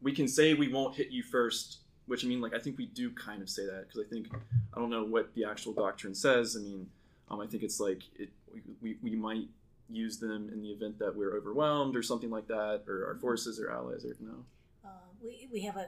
we 0.01 0.13
can 0.13 0.27
say 0.27 0.53
we 0.53 0.67
won't 0.71 0.95
hit 0.95 1.09
you 1.11 1.23
first, 1.23 1.79
which 2.07 2.23
I 2.23 2.27
mean, 2.27 2.41
like, 2.41 2.53
I 2.53 2.59
think 2.59 2.77
we 2.77 2.85
do 2.87 3.09
kind 3.11 3.41
of 3.41 3.49
say 3.49 3.65
that 3.65 3.87
because 3.87 4.05
I 4.05 4.09
think 4.09 4.27
I 4.73 4.79
don't 4.79 4.89
know 4.89 5.03
what 5.03 5.33
the 5.35 5.45
actual 5.45 5.73
doctrine 5.73 6.15
says. 6.15 6.55
I 6.57 6.61
mean, 6.61 6.87
um, 7.29 7.39
I 7.39 7.47
think 7.47 7.63
it's 7.63 7.79
like 7.79 8.01
it 8.17 8.29
we, 8.81 8.97
we 9.01 9.15
might 9.15 9.47
use 9.89 10.17
them 10.17 10.49
in 10.53 10.61
the 10.61 10.69
event 10.69 10.97
that 10.99 11.15
we're 11.15 11.35
overwhelmed 11.37 11.95
or 11.95 12.03
something 12.03 12.29
like 12.29 12.47
that, 12.47 12.83
or 12.87 13.07
our 13.07 13.15
forces 13.15 13.59
or 13.59 13.71
allies 13.71 14.05
or 14.05 14.15
no. 14.19 14.45
Uh, 14.85 14.89
we 15.23 15.47
we 15.51 15.61
have 15.61 15.77
a, 15.77 15.87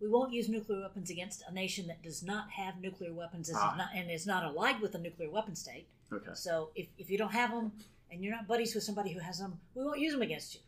we 0.00 0.08
won't 0.08 0.32
use 0.32 0.48
nuclear 0.48 0.80
weapons 0.80 1.10
against 1.10 1.42
a 1.46 1.52
nation 1.52 1.86
that 1.86 2.02
does 2.02 2.22
not 2.22 2.50
have 2.50 2.80
nuclear 2.80 3.12
weapons 3.12 3.50
Ah. 3.54 3.74
not, 3.76 3.88
and 3.94 4.10
is 4.10 4.26
not 4.26 4.44
allied 4.44 4.80
with 4.80 4.94
a 4.94 4.98
nuclear 4.98 5.30
weapon 5.30 5.54
state. 5.54 5.86
Okay. 6.12 6.30
So 6.34 6.70
if, 6.74 6.86
if 6.98 7.10
you 7.10 7.18
don't 7.18 7.32
have 7.32 7.50
them 7.50 7.72
and 8.10 8.22
you're 8.22 8.34
not 8.34 8.46
buddies 8.48 8.74
with 8.74 8.84
somebody 8.84 9.12
who 9.12 9.20
has 9.20 9.38
them, 9.38 9.58
we 9.74 9.84
won't 9.84 10.00
use 10.00 10.12
them 10.12 10.22
against 10.22 10.54
you. 10.54 10.60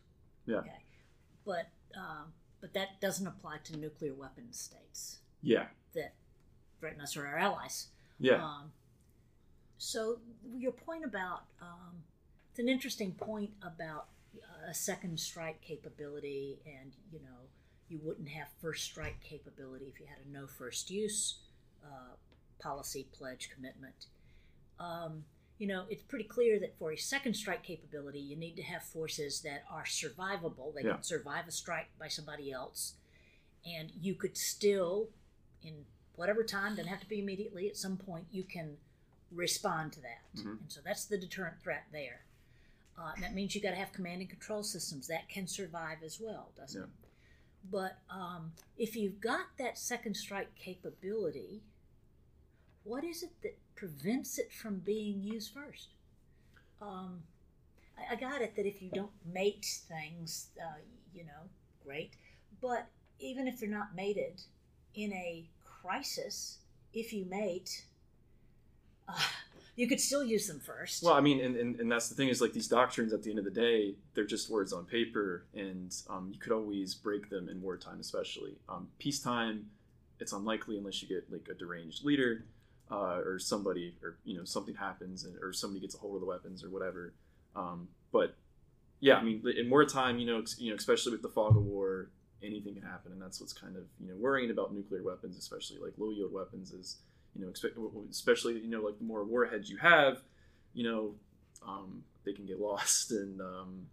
Yeah. 0.45 0.57
Okay. 0.57 0.83
But 1.45 1.69
um, 1.95 2.33
but 2.61 2.73
that 2.73 2.99
doesn't 3.01 3.27
apply 3.27 3.57
to 3.65 3.77
nuclear 3.77 4.13
weapon 4.13 4.51
states 4.51 5.19
Yeah. 5.41 5.65
that 5.93 6.13
threaten 6.79 7.01
us 7.01 7.15
or 7.17 7.27
our 7.27 7.37
allies. 7.37 7.87
Yeah. 8.19 8.43
Um, 8.43 8.71
so 9.77 10.19
your 10.55 10.71
point 10.71 11.03
about 11.03 11.41
um, 11.61 12.03
it's 12.49 12.59
an 12.59 12.69
interesting 12.69 13.11
point 13.13 13.51
about 13.61 14.07
uh, 14.37 14.69
a 14.69 14.73
second 14.73 15.19
strike 15.19 15.61
capability, 15.61 16.59
and 16.65 16.93
you 17.11 17.19
know 17.19 17.49
you 17.89 17.99
wouldn't 18.01 18.29
have 18.29 18.47
first 18.61 18.85
strike 18.85 19.19
capability 19.21 19.85
if 19.93 19.99
you 19.99 20.05
had 20.07 20.25
a 20.25 20.31
no 20.31 20.47
first 20.47 20.89
use 20.89 21.39
uh, 21.85 22.15
policy 22.59 23.07
pledge 23.11 23.49
commitment. 23.53 24.07
Um, 24.79 25.25
you 25.57 25.67
know, 25.67 25.85
it's 25.89 26.03
pretty 26.03 26.25
clear 26.25 26.59
that 26.59 26.77
for 26.77 26.91
a 26.91 26.97
second 26.97 27.35
strike 27.35 27.63
capability, 27.63 28.19
you 28.19 28.35
need 28.35 28.55
to 28.55 28.63
have 28.63 28.83
forces 28.83 29.41
that 29.41 29.63
are 29.69 29.83
survivable. 29.83 30.73
They 30.73 30.83
Yeah. 30.83 30.95
can 30.95 31.03
survive 31.03 31.47
a 31.47 31.51
strike 31.51 31.97
by 31.97 32.07
somebody 32.07 32.51
else, 32.51 32.95
and 33.65 33.91
you 33.91 34.15
could 34.15 34.37
still, 34.37 35.09
in 35.61 35.85
whatever 36.15 36.43
time, 36.43 36.75
doesn't 36.75 36.87
have 36.91 37.01
to 37.01 37.07
be 37.07 37.19
immediately. 37.19 37.69
At 37.69 37.77
some 37.77 37.97
point, 37.97 38.27
you 38.31 38.43
can 38.43 38.77
respond 39.31 39.93
to 39.93 40.01
that, 40.01 40.23
Mhm. 40.35 40.59
and 40.61 40.71
so 40.71 40.81
that's 40.81 41.05
the 41.05 41.17
deterrent 41.17 41.59
threat 41.61 41.85
there. 41.91 42.25
Uh, 42.97 43.15
that 43.19 43.33
means 43.33 43.55
you 43.55 43.61
got 43.61 43.71
to 43.71 43.75
have 43.75 43.91
command 43.91 44.21
and 44.21 44.29
control 44.29 44.61
systems 44.63 45.07
that 45.07 45.27
can 45.27 45.47
survive 45.47 46.03
as 46.03 46.19
well, 46.19 46.51
doesn't 46.55 46.81
Yeah. 46.81 46.87
it? 46.87 47.09
But 47.71 48.01
um, 48.09 48.53
if 48.77 48.95
you've 48.95 49.19
got 49.21 49.57
that 49.57 49.77
second 49.77 50.15
strike 50.15 50.53
capability, 50.55 51.63
what 52.83 53.03
is 53.03 53.23
it 53.23 53.41
that 53.41 53.57
prevents 53.75 54.37
it 54.37 54.51
from 54.51 54.79
being 54.79 55.21
used 55.21 55.53
first? 55.53 55.89
Um, 56.81 57.23
I, 57.97 58.13
I 58.13 58.15
got 58.15 58.41
it 58.41 58.55
that 58.55 58.65
if 58.65 58.81
you 58.81 58.89
don't 58.93 59.11
mate 59.25 59.65
things, 59.87 60.47
uh, 60.61 60.79
you 61.13 61.23
know, 61.23 61.49
great. 61.83 62.13
But 62.61 62.87
even 63.19 63.47
if 63.47 63.59
they're 63.59 63.69
not 63.69 63.95
mated, 63.95 64.41
in 64.95 65.11
a 65.13 65.49
crisis, 65.81 66.59
if 66.93 67.13
you 67.13 67.25
mate, 67.25 67.85
uh, 69.07 69.19
you 69.75 69.87
could 69.87 69.99
still 69.99 70.23
use 70.23 70.47
them 70.47 70.59
first. 70.59 71.03
Well, 71.03 71.13
I 71.13 71.21
mean, 71.21 71.43
and, 71.43 71.55
and, 71.55 71.79
and 71.79 71.91
that's 71.91 72.09
the 72.09 72.15
thing 72.15 72.29
is 72.29 72.41
like 72.41 72.53
these 72.53 72.67
doctrines 72.67 73.11
at 73.13 73.23
the 73.23 73.29
end 73.29 73.39
of 73.39 73.45
the 73.45 73.51
day, 73.51 73.95
they're 74.13 74.25
just 74.25 74.49
words 74.49 74.71
on 74.71 74.85
paper, 74.85 75.45
and 75.53 75.93
um, 76.09 76.29
you 76.31 76.39
could 76.39 76.51
always 76.51 76.93
break 76.93 77.29
them 77.29 77.49
in 77.49 77.61
wartime, 77.61 77.99
especially. 77.99 78.55
Um, 78.69 78.87
peacetime, 78.99 79.65
it's 80.19 80.31
unlikely 80.31 80.77
unless 80.77 81.01
you 81.01 81.07
get 81.07 81.31
like 81.31 81.47
a 81.49 81.53
deranged 81.53 82.05
leader 82.05 82.45
uh, 82.93 83.19
or 83.25 83.39
somebody, 83.39 83.95
or 84.03 84.17
you 84.23 84.37
know 84.37 84.43
something 84.43 84.75
happens, 84.75 85.25
and, 85.25 85.35
or 85.41 85.51
somebody 85.51 85.81
gets 85.81 85.95
a 85.95 85.97
hold 85.97 86.13
of 86.15 86.21
the 86.21 86.27
weapons 86.27 86.63
or 86.63 86.69
whatever. 86.69 87.13
Um, 87.55 87.87
but 88.11 88.35
yeah, 88.99 89.15
I 89.15 89.23
mean, 89.23 89.43
in 89.57 89.69
wartime, 89.69 90.19
you 90.19 90.27
know, 90.27 90.39
ex- 90.39 90.59
you 90.59 90.69
know, 90.69 90.75
especially 90.75 91.11
with 91.11 91.23
the 91.23 91.29
fog 91.29 91.57
of 91.57 91.63
war, 91.63 92.11
anything 92.43 92.75
can 92.75 92.83
happen, 92.83 93.11
and 93.11 93.21
that's 93.21 93.41
what's 93.41 93.53
kind 93.53 93.75
of 93.75 93.83
you 93.99 94.09
know 94.09 94.15
worrying 94.15 94.51
about 94.51 94.73
nuclear 94.73 95.01
weapons, 95.01 95.37
especially 95.37 95.79
like 95.79 95.93
low 95.97 96.11
yield 96.11 96.31
weapons, 96.31 96.71
is 96.71 96.97
you 97.35 97.43
know, 97.43 97.51
especially 98.11 98.59
you 98.59 98.69
know, 98.69 98.81
like 98.81 98.99
the 98.99 99.05
more 99.05 99.23
warheads 99.23 99.71
you 99.71 99.77
have, 99.77 100.21
you 100.75 100.83
know, 100.83 101.15
um, 101.67 102.03
they 102.25 102.33
can 102.33 102.45
get 102.45 102.59
lost 102.69 103.09
and 103.09 103.41
um, 103.41 103.87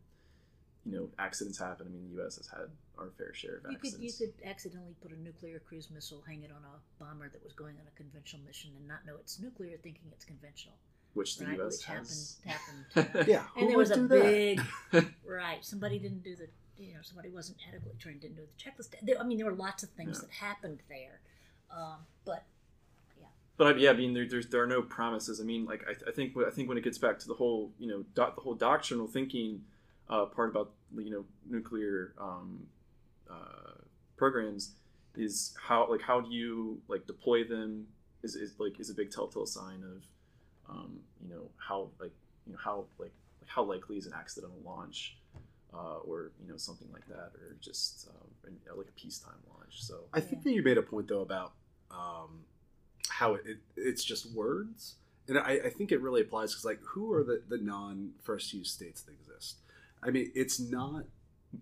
you 0.85 0.93
know, 0.93 1.09
accidents 1.19 1.59
happen. 1.59 1.87
I 1.89 1.91
mean, 1.91 2.03
the 2.11 2.23
U.S. 2.23 2.37
has 2.37 2.49
had 2.49 2.69
our 3.01 3.11
fair 3.19 3.33
share 3.35 3.57
of 3.65 3.73
you 3.73 3.79
could, 3.79 3.95
you 4.01 4.13
could 4.13 4.33
accidentally 4.45 4.95
put 5.03 5.11
a 5.13 5.21
nuclear 5.21 5.59
cruise 5.59 5.89
missile, 5.91 6.23
hang 6.27 6.43
it 6.43 6.51
on 6.51 6.63
a 6.65 7.03
bomber 7.03 7.29
that 7.29 7.43
was 7.43 7.53
going 7.55 7.75
on 7.77 7.83
a 7.93 7.97
conventional 7.97 8.43
mission, 8.47 8.71
and 8.77 8.87
not 8.87 9.05
know 9.07 9.15
it's 9.19 9.41
nuclear, 9.41 9.77
thinking 9.83 10.05
it's 10.13 10.25
conventional. 10.25 10.75
which 11.15 11.37
the 11.39 11.47
right, 11.47 11.57
U.S. 11.57 11.79
which 11.79 11.87
has. 11.87 12.37
happened. 12.45 12.85
happened. 12.95 13.29
Yeah, 13.29 13.43
and 13.57 13.67
there 13.69 13.73
who 13.73 13.79
was 13.79 13.91
a 13.91 13.97
that? 14.07 14.09
big 14.09 14.61
right. 15.27 15.65
Somebody 15.65 15.99
didn't 15.99 16.23
do 16.23 16.37
the, 16.37 16.49
you 16.77 16.93
know, 16.95 17.01
somebody 17.03 17.31
wasn't 17.31 17.59
adequately 17.69 17.99
trained, 17.99 18.21
didn't 18.21 18.37
do 18.37 18.43
the 18.43 18.63
checklist. 18.63 18.95
There, 19.03 19.19
I 19.19 19.25
mean, 19.25 19.39
there 19.39 19.47
were 19.47 19.53
lots 19.57 19.83
of 19.83 19.89
things 19.91 20.19
Yeah. 20.19 20.27
that 20.29 20.31
happened 20.33 20.81
there, 20.89 21.21
um, 21.75 21.99
but 22.25 22.45
yeah. 23.19 23.27
But 23.57 23.77
I, 23.77 23.79
yeah, 23.79 23.91
I 23.91 23.95
mean, 23.95 24.13
there, 24.15 24.27
there's 24.29 24.47
there 24.49 24.63
are 24.63 24.67
no 24.67 24.83
promises. 24.83 25.41
I 25.41 25.45
mean, 25.45 25.65
like 25.65 25.85
I, 25.89 26.11
I 26.11 26.13
think 26.13 26.35
I 26.47 26.51
think 26.51 26.69
when 26.69 26.77
it 26.79 26.85
gets 26.85 26.99
back 26.99 27.19
to 27.21 27.29
the 27.29 27.35
whole 27.35 27.73
you 27.79 27.89
know 27.89 28.05
doc, 28.15 28.35
the 28.37 28.43
whole 28.43 28.55
doctrinal 28.55 29.07
thinking 29.07 29.63
uh, 30.09 30.27
part 30.27 30.51
about 30.51 30.71
you 30.97 31.11
know 31.11 31.25
nuclear 31.49 32.15
um, 32.21 32.67
uh, 33.31 33.75
programs 34.17 34.73
is 35.17 35.55
how 35.61 35.89
like 35.91 36.03
how 36.03 36.21
do 36.21 36.31
you 36.31 36.81
like 36.89 37.07
deploy 37.07 37.45
them 37.45 37.87
is, 38.23 38.35
is 38.35 38.55
like 38.59 38.79
is 38.79 38.91
a 38.91 38.95
big 38.95 39.11
telltale 39.11 39.47
sign 39.47 39.83
of 39.83 40.03
um, 40.69 41.01
you 41.23 41.29
know 41.29 41.51
how 41.57 41.89
like 42.01 42.13
you 42.47 42.53
know 42.53 42.59
how 42.63 42.85
like, 42.99 43.13
like 43.41 43.49
how 43.49 43.63
likely 43.63 43.97
is 43.97 44.07
an 44.07 44.13
accidental 44.13 44.59
launch 44.65 45.17
uh, 45.75 45.99
or 46.05 46.33
you 46.43 46.49
know 46.51 46.57
something 46.57 46.89
like 46.93 47.07
that 47.09 47.33
or 47.41 47.57
just 47.61 48.09
um, 48.09 48.53
like 48.77 48.89
a 48.89 49.01
peacetime 49.01 49.35
launch. 49.55 49.83
So 49.83 50.05
I 50.13 50.21
think 50.21 50.43
that 50.45 50.53
you 50.53 50.63
made 50.63 50.79
a 50.79 50.83
point 50.83 51.09
though 51.09 51.23
about 51.23 51.53
um, 51.91 52.45
how 53.09 53.35
it, 53.35 53.43
it, 53.47 53.59
it's 53.77 54.05
just 54.05 54.31
words, 54.33 54.97
and 55.29 55.39
I, 55.39 55.61
I 55.67 55.71
think 55.71 55.93
it 55.93 56.01
really 56.01 56.21
applies 56.21 56.53
because 56.53 56.65
like 56.65 56.81
who 56.83 57.13
are 57.13 57.25
the, 57.25 57.43
the 57.49 57.59
non 57.59 58.13
first 58.23 58.53
use 58.53 58.71
states 58.71 59.03
that 59.03 59.13
exist? 59.13 59.59
I 60.03 60.11
mean, 60.11 60.31
it's 60.35 60.59
not 60.59 61.05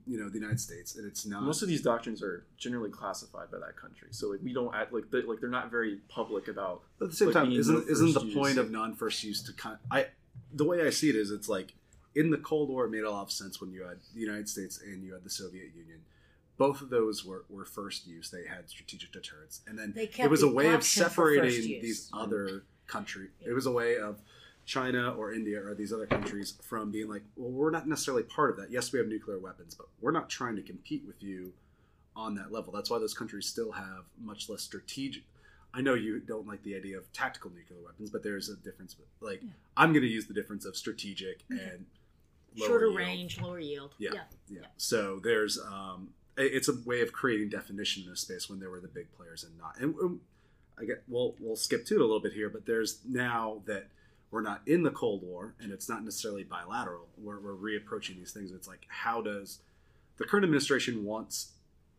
you 0.06 0.18
know 0.18 0.28
the 0.28 0.38
United 0.38 0.60
States, 0.60 0.96
and 0.96 1.06
it's 1.06 1.24
not 1.24 1.42
most 1.42 1.62
of 1.62 1.68
these 1.68 1.82
doctrines 1.82 2.22
are 2.22 2.46
generally 2.56 2.90
classified 2.90 3.50
by 3.50 3.58
that 3.58 3.76
country 3.76 4.08
so 4.10 4.28
like 4.28 4.40
we 4.42 4.52
don't 4.52 4.74
act 4.74 4.92
like 4.92 5.10
they, 5.10 5.22
like 5.22 5.40
they're 5.40 5.48
not 5.48 5.70
very 5.70 5.98
public 6.08 6.48
about 6.48 6.82
But 6.98 7.06
at 7.06 7.10
the 7.12 7.16
same 7.16 7.28
like 7.28 7.34
time, 7.34 7.52
isn't 7.52 7.88
isn't 7.88 8.12
the 8.12 8.20
first 8.20 8.34
point 8.34 8.58
of 8.58 8.70
non 8.70 8.94
first 8.94 9.24
use 9.24 9.42
to 9.44 9.52
kind? 9.52 9.78
I 9.90 10.06
the 10.52 10.64
way 10.64 10.86
I 10.86 10.90
see 10.90 11.08
it 11.08 11.16
is, 11.16 11.30
it's 11.30 11.48
like 11.48 11.74
in 12.14 12.30
the 12.30 12.38
Cold 12.38 12.68
War, 12.68 12.86
it 12.86 12.90
made 12.90 13.04
a 13.04 13.10
lot 13.10 13.22
of 13.22 13.32
sense 13.32 13.60
when 13.60 13.70
you 13.70 13.84
had 13.84 13.98
the 14.14 14.20
United 14.20 14.48
States 14.48 14.80
and 14.82 15.04
you 15.04 15.12
had 15.12 15.24
the 15.24 15.30
Soviet 15.30 15.74
Union. 15.74 16.00
Both 16.56 16.80
of 16.82 16.90
those 16.90 17.24
were, 17.24 17.44
were 17.48 17.64
first 17.64 18.06
use. 18.08 18.30
They 18.30 18.44
had 18.44 18.68
strategic 18.68 19.12
deterrence, 19.12 19.60
and 19.68 19.78
then 19.78 19.94
it 19.96 20.28
was 20.28 20.42
a 20.42 20.48
way 20.48 20.74
of 20.74 20.82
separating 20.82 21.80
these 21.80 22.10
other 22.12 22.64
countries. 22.88 23.30
Yeah. 23.40 23.50
It 23.50 23.52
was 23.52 23.66
a 23.66 23.70
way 23.70 23.96
of 23.96 24.18
China 24.68 25.12
or 25.12 25.32
India 25.32 25.58
or 25.64 25.74
these 25.74 25.94
other 25.94 26.06
countries 26.06 26.52
from 26.62 26.90
being 26.90 27.08
like, 27.08 27.22
well, 27.36 27.50
we're 27.50 27.70
not 27.70 27.88
necessarily 27.88 28.22
part 28.22 28.50
of 28.50 28.58
that. 28.58 28.70
Yes, 28.70 28.92
we 28.92 28.98
have 28.98 29.08
nuclear 29.08 29.38
weapons, 29.38 29.74
but 29.74 29.86
we're 30.02 30.12
not 30.12 30.28
trying 30.28 30.56
to 30.56 30.62
compete 30.62 31.04
with 31.06 31.22
you 31.22 31.54
on 32.14 32.34
that 32.34 32.52
level. 32.52 32.70
That's 32.70 32.90
why 32.90 32.98
those 32.98 33.14
countries 33.14 33.46
still 33.46 33.72
have 33.72 34.04
much 34.20 34.50
less 34.50 34.60
strategic. 34.60 35.22
I 35.72 35.80
know 35.80 35.94
you 35.94 36.20
don't 36.20 36.46
like 36.46 36.62
the 36.64 36.76
idea 36.76 36.98
of 36.98 37.10
tactical 37.14 37.50
nuclear 37.50 37.80
weapons, 37.82 38.10
but 38.10 38.22
there's 38.22 38.50
a 38.50 38.56
difference. 38.56 38.94
Like, 39.20 39.40
Yeah. 39.42 39.48
I'm 39.74 39.92
going 39.92 40.02
to 40.02 40.08
use 40.08 40.26
the 40.26 40.34
difference 40.34 40.66
of 40.66 40.76
strategic 40.76 41.44
Yeah. 41.50 41.60
and 41.60 41.86
shorter 42.54 42.86
yield. 42.88 42.96
range, 42.98 43.40
lower 43.40 43.58
yield. 43.60 43.94
Yeah. 43.98 44.10
yeah. 44.12 44.20
Yeah. 44.50 44.66
So 44.76 45.18
there's 45.24 45.58
um, 45.58 46.10
it's 46.36 46.68
a 46.68 46.74
way 46.84 47.00
of 47.00 47.12
creating 47.12 47.48
definition 47.48 48.04
in 48.06 48.10
a 48.12 48.16
space 48.16 48.50
when 48.50 48.60
there 48.60 48.68
were 48.70 48.80
the 48.80 48.88
big 48.88 49.10
players 49.16 49.44
and 49.44 49.56
not. 49.56 49.78
And 49.80 49.94
um, 50.02 50.20
I 50.78 50.84
get 50.84 51.02
we'll 51.08 51.34
we'll 51.40 51.56
skip 51.56 51.86
to 51.86 51.94
it 51.94 52.00
a 52.00 52.04
little 52.04 52.20
bit 52.20 52.32
here, 52.34 52.50
but 52.50 52.66
there's 52.66 52.98
now 53.08 53.62
that 53.66 53.88
we're 54.30 54.42
not 54.42 54.62
in 54.66 54.82
the 54.82 54.90
Cold 54.90 55.22
War 55.22 55.54
and 55.60 55.72
it's 55.72 55.88
not 55.88 56.04
necessarily 56.04 56.44
bilateral. 56.44 57.08
We're 57.16 57.40
we're 57.40 57.54
reapproaching 57.54 58.16
these 58.16 58.32
things. 58.32 58.52
It's 58.52 58.68
like 58.68 58.86
how 58.88 59.20
does 59.22 59.60
the 60.18 60.24
current 60.24 60.44
administration 60.44 61.04
wants 61.04 61.52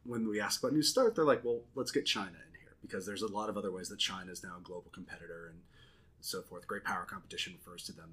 when 0.04 0.28
we 0.28 0.40
ask 0.40 0.62
about 0.62 0.74
New 0.74 0.82
Start, 0.82 1.16
they're 1.16 1.26
like, 1.26 1.44
well, 1.44 1.62
let's 1.76 1.92
get 1.92 2.06
China 2.06 2.30
in 2.30 2.60
here 2.60 2.76
because 2.82 3.06
there's 3.06 3.22
a 3.22 3.28
lot 3.28 3.50
of 3.50 3.58
other 3.58 3.72
ways 3.72 3.90
that 3.90 4.00
China 4.00 4.32
is 4.32 4.44
now 4.44 4.56
a 4.58 4.64
global 4.64 4.90
competitor 4.92 5.48
and 5.50 5.60
so 6.22 6.42
forth. 6.42 6.68
Great 6.68 6.84
power 6.84 7.06
competition 7.06 7.54
refers 7.54 7.84
to 7.84 7.92
them, 7.94 8.10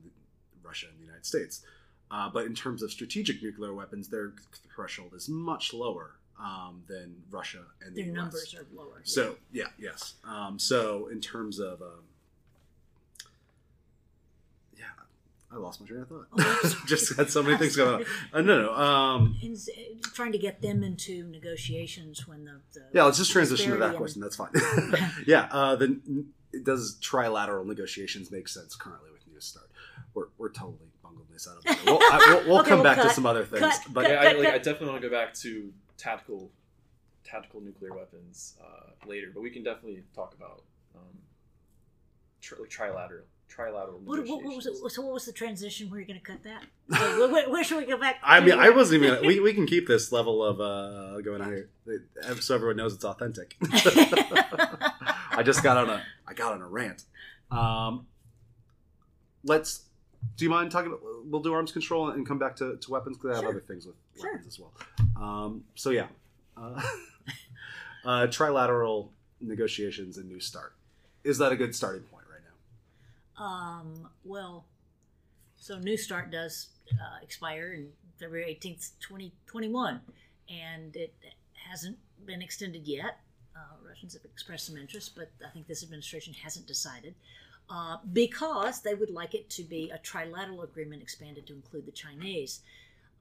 Russia 0.62 0.86
and 0.90 0.98
the 0.98 1.04
United 1.04 1.24
States. 1.24 1.62
Uh, 2.10 2.28
but 2.28 2.46
in 2.46 2.54
terms 2.54 2.82
of 2.82 2.90
strategic 2.90 3.42
nuclear 3.42 3.74
weapons, 3.74 4.08
their 4.08 4.32
threshold 4.74 5.12
is 5.14 5.28
much 5.28 5.72
lower 5.72 6.16
um, 6.38 6.82
than 6.86 7.16
Russia 7.30 7.62
and 7.84 7.94
the 7.94 8.02
Their 8.02 8.12
US. 8.12 8.16
numbers 8.16 8.54
are 8.54 8.66
lower. 8.74 9.00
So 9.04 9.36
yeah, 9.52 9.68
yes. 9.78 10.14
Um, 10.24 10.58
so 10.58 11.08
in 11.08 11.20
terms 11.20 11.58
of 11.58 11.82
um, 11.82 12.04
yeah, 14.76 14.84
I 15.56 15.58
lost 15.58 15.80
my 15.80 15.86
train 15.86 16.02
of 16.02 16.08
thought. 16.08 16.26
Oh, 16.38 16.82
Just 16.86 17.16
had 17.16 17.30
so 17.30 17.42
many 17.42 17.56
things 17.56 17.76
going 17.76 17.94
on. 17.94 18.04
Uh, 18.32 18.42
no, 18.42 18.62
no. 18.62 18.74
Um, 18.74 19.36
In, 19.42 19.56
trying 20.14 20.32
to 20.32 20.38
get 20.38 20.60
them 20.60 20.82
into 20.82 21.24
negotiations 21.28 22.28
when 22.28 22.44
the, 22.44 22.60
the 22.74 22.84
yeah, 22.92 23.04
let's 23.04 23.16
just 23.18 23.30
transition 23.32 23.72
to 23.72 23.78
that 23.78 23.98
disparity 23.98 23.98
question. 23.98 24.20
That's 24.22 24.36
fine. 24.36 25.12
yeah. 25.26 25.48
Uh, 25.50 25.76
the 25.76 25.98
does 26.62 26.96
trilateral 27.00 27.64
negotiations 27.66 28.30
make 28.30 28.48
sense 28.48 28.74
currently 28.76 29.10
with 29.12 29.26
New 29.26 29.40
Start? 29.40 29.70
We're, 30.14 30.26
we're 30.38 30.50
totally 30.50 30.90
bungled 31.02 31.26
this 31.32 31.48
out 31.48 31.56
of 31.58 31.64
the 31.64 31.78
We'll, 31.86 31.98
I, 32.02 32.18
we'll, 32.18 32.48
we'll 32.48 32.60
Okay, 32.60 32.70
come 32.70 32.78
we'll 32.80 32.94
back 32.94 33.02
to 33.02 33.10
some 33.10 33.26
other 33.26 33.44
things, 33.44 33.60
Cut. 33.60 33.80
but 33.92 34.02
Cut. 34.06 34.10
Yeah, 34.12 34.20
I, 34.30 34.32
like, 34.32 34.48
I 34.48 34.58
definitely 34.58 34.88
want 34.88 35.02
to 35.02 35.08
go 35.08 35.14
back 35.14 35.34
to 35.34 35.72
tactical, 35.98 36.50
tactical 37.24 37.60
nuclear 37.60 37.92
weapons 37.94 38.54
uh, 38.62 39.06
later, 39.06 39.30
but 39.34 39.42
we 39.42 39.50
can 39.50 39.62
definitely 39.62 40.02
talk 40.14 40.34
about 40.34 40.62
um, 40.94 41.18
tri- 42.40 42.58
like 42.58 42.70
trilateral, 42.70 43.22
trilateral 43.54 44.00
What, 44.04 44.26
what, 44.26 44.42
what 44.44 44.56
was 44.56 44.66
it? 44.66 44.76
So 44.90 45.02
what 45.02 45.14
was 45.14 45.24
the 45.26 45.32
transition? 45.32 45.88
Where 45.90 45.98
you're 46.00 46.06
going 46.06 46.20
to 46.20 46.24
cut 46.24 46.42
that? 46.44 46.64
where, 46.88 47.28
where- 47.30 47.50
where 47.50 47.64
should 47.64 47.78
we 47.78 47.86
go 47.86 47.96
back? 47.98 48.16
I 48.22 48.40
mean, 48.40 48.58
I 48.58 48.70
wasn't 48.70 49.02
even. 49.04 49.26
We, 49.26 49.40
we 49.40 49.52
can 49.54 49.66
keep 49.66 49.86
this 49.88 50.12
level 50.18 50.44
of 50.44 50.60
uh, 50.60 51.20
going 51.22 51.40
on 51.42 51.48
here, 51.48 51.68
so 52.40 52.54
everyone 52.54 52.76
knows 52.76 52.94
it's 52.94 53.04
authentic. 53.04 53.56
I 53.72 55.42
just 55.44 55.62
got 55.62 55.76
on 55.76 55.90
a 55.90 56.02
I 56.26 56.34
got 56.34 56.52
on 56.54 56.62
a 56.62 56.66
rant. 56.66 57.04
Um, 57.50 58.06
let's. 59.44 59.82
Do 60.36 60.44
you 60.44 60.50
mind 60.50 60.70
talking? 60.70 60.88
About, 60.92 61.00
We'll 61.24 61.42
do 61.42 61.52
arms 61.52 61.72
control 61.72 62.10
and 62.10 62.26
come 62.26 62.38
back 62.38 62.56
to, 62.56 62.76
to 62.76 62.90
weapons 62.90 63.16
because 63.16 63.30
I 63.32 63.34
have 63.34 63.42
Sure. 63.42 63.50
other 63.50 63.60
things 63.60 63.84
with 63.86 63.94
Sure. 64.20 64.30
weapons 64.32 64.46
as 64.46 64.58
well. 64.60 64.72
Um, 65.20 65.64
so 65.74 65.90
yeah, 65.90 66.06
uh, 66.56 66.80
uh, 68.04 68.26
trilateral 68.28 69.08
negotiations 69.40 70.18
and 70.18 70.28
new 70.28 70.40
start. 70.40 70.72
Is 71.24 71.38
that 71.38 71.52
a 71.52 71.56
good 71.56 71.74
starting 71.74 72.02
point 72.02 72.12
right 72.12 72.15
now? 72.15 72.15
Um, 73.38 74.08
well, 74.24 74.66
so 75.56 75.78
New 75.78 75.96
Start 75.96 76.30
does 76.30 76.68
uh, 76.92 77.22
expire 77.22 77.74
in 77.74 77.88
February 78.18 78.58
18th, 78.60 78.92
2021, 79.00 80.00
and 80.48 80.96
it 80.96 81.14
hasn't 81.70 81.98
been 82.24 82.42
extended 82.42 82.86
yet. 82.86 83.20
Uh, 83.54 83.86
Russians 83.86 84.14
have 84.14 84.24
expressed 84.24 84.66
some 84.66 84.76
interest, 84.76 85.14
but 85.16 85.30
I 85.44 85.50
think 85.50 85.66
this 85.66 85.82
administration 85.82 86.34
hasn't 86.34 86.66
decided 86.66 87.14
uh, 87.68 87.98
because 88.12 88.80
they 88.82 88.94
would 88.94 89.10
like 89.10 89.34
it 89.34 89.50
to 89.50 89.62
be 89.62 89.90
a 89.90 89.98
trilateral 89.98 90.62
agreement 90.64 91.02
expanded 91.02 91.46
to 91.46 91.54
include 91.54 91.86
the 91.86 91.92
Chinese. 91.92 92.60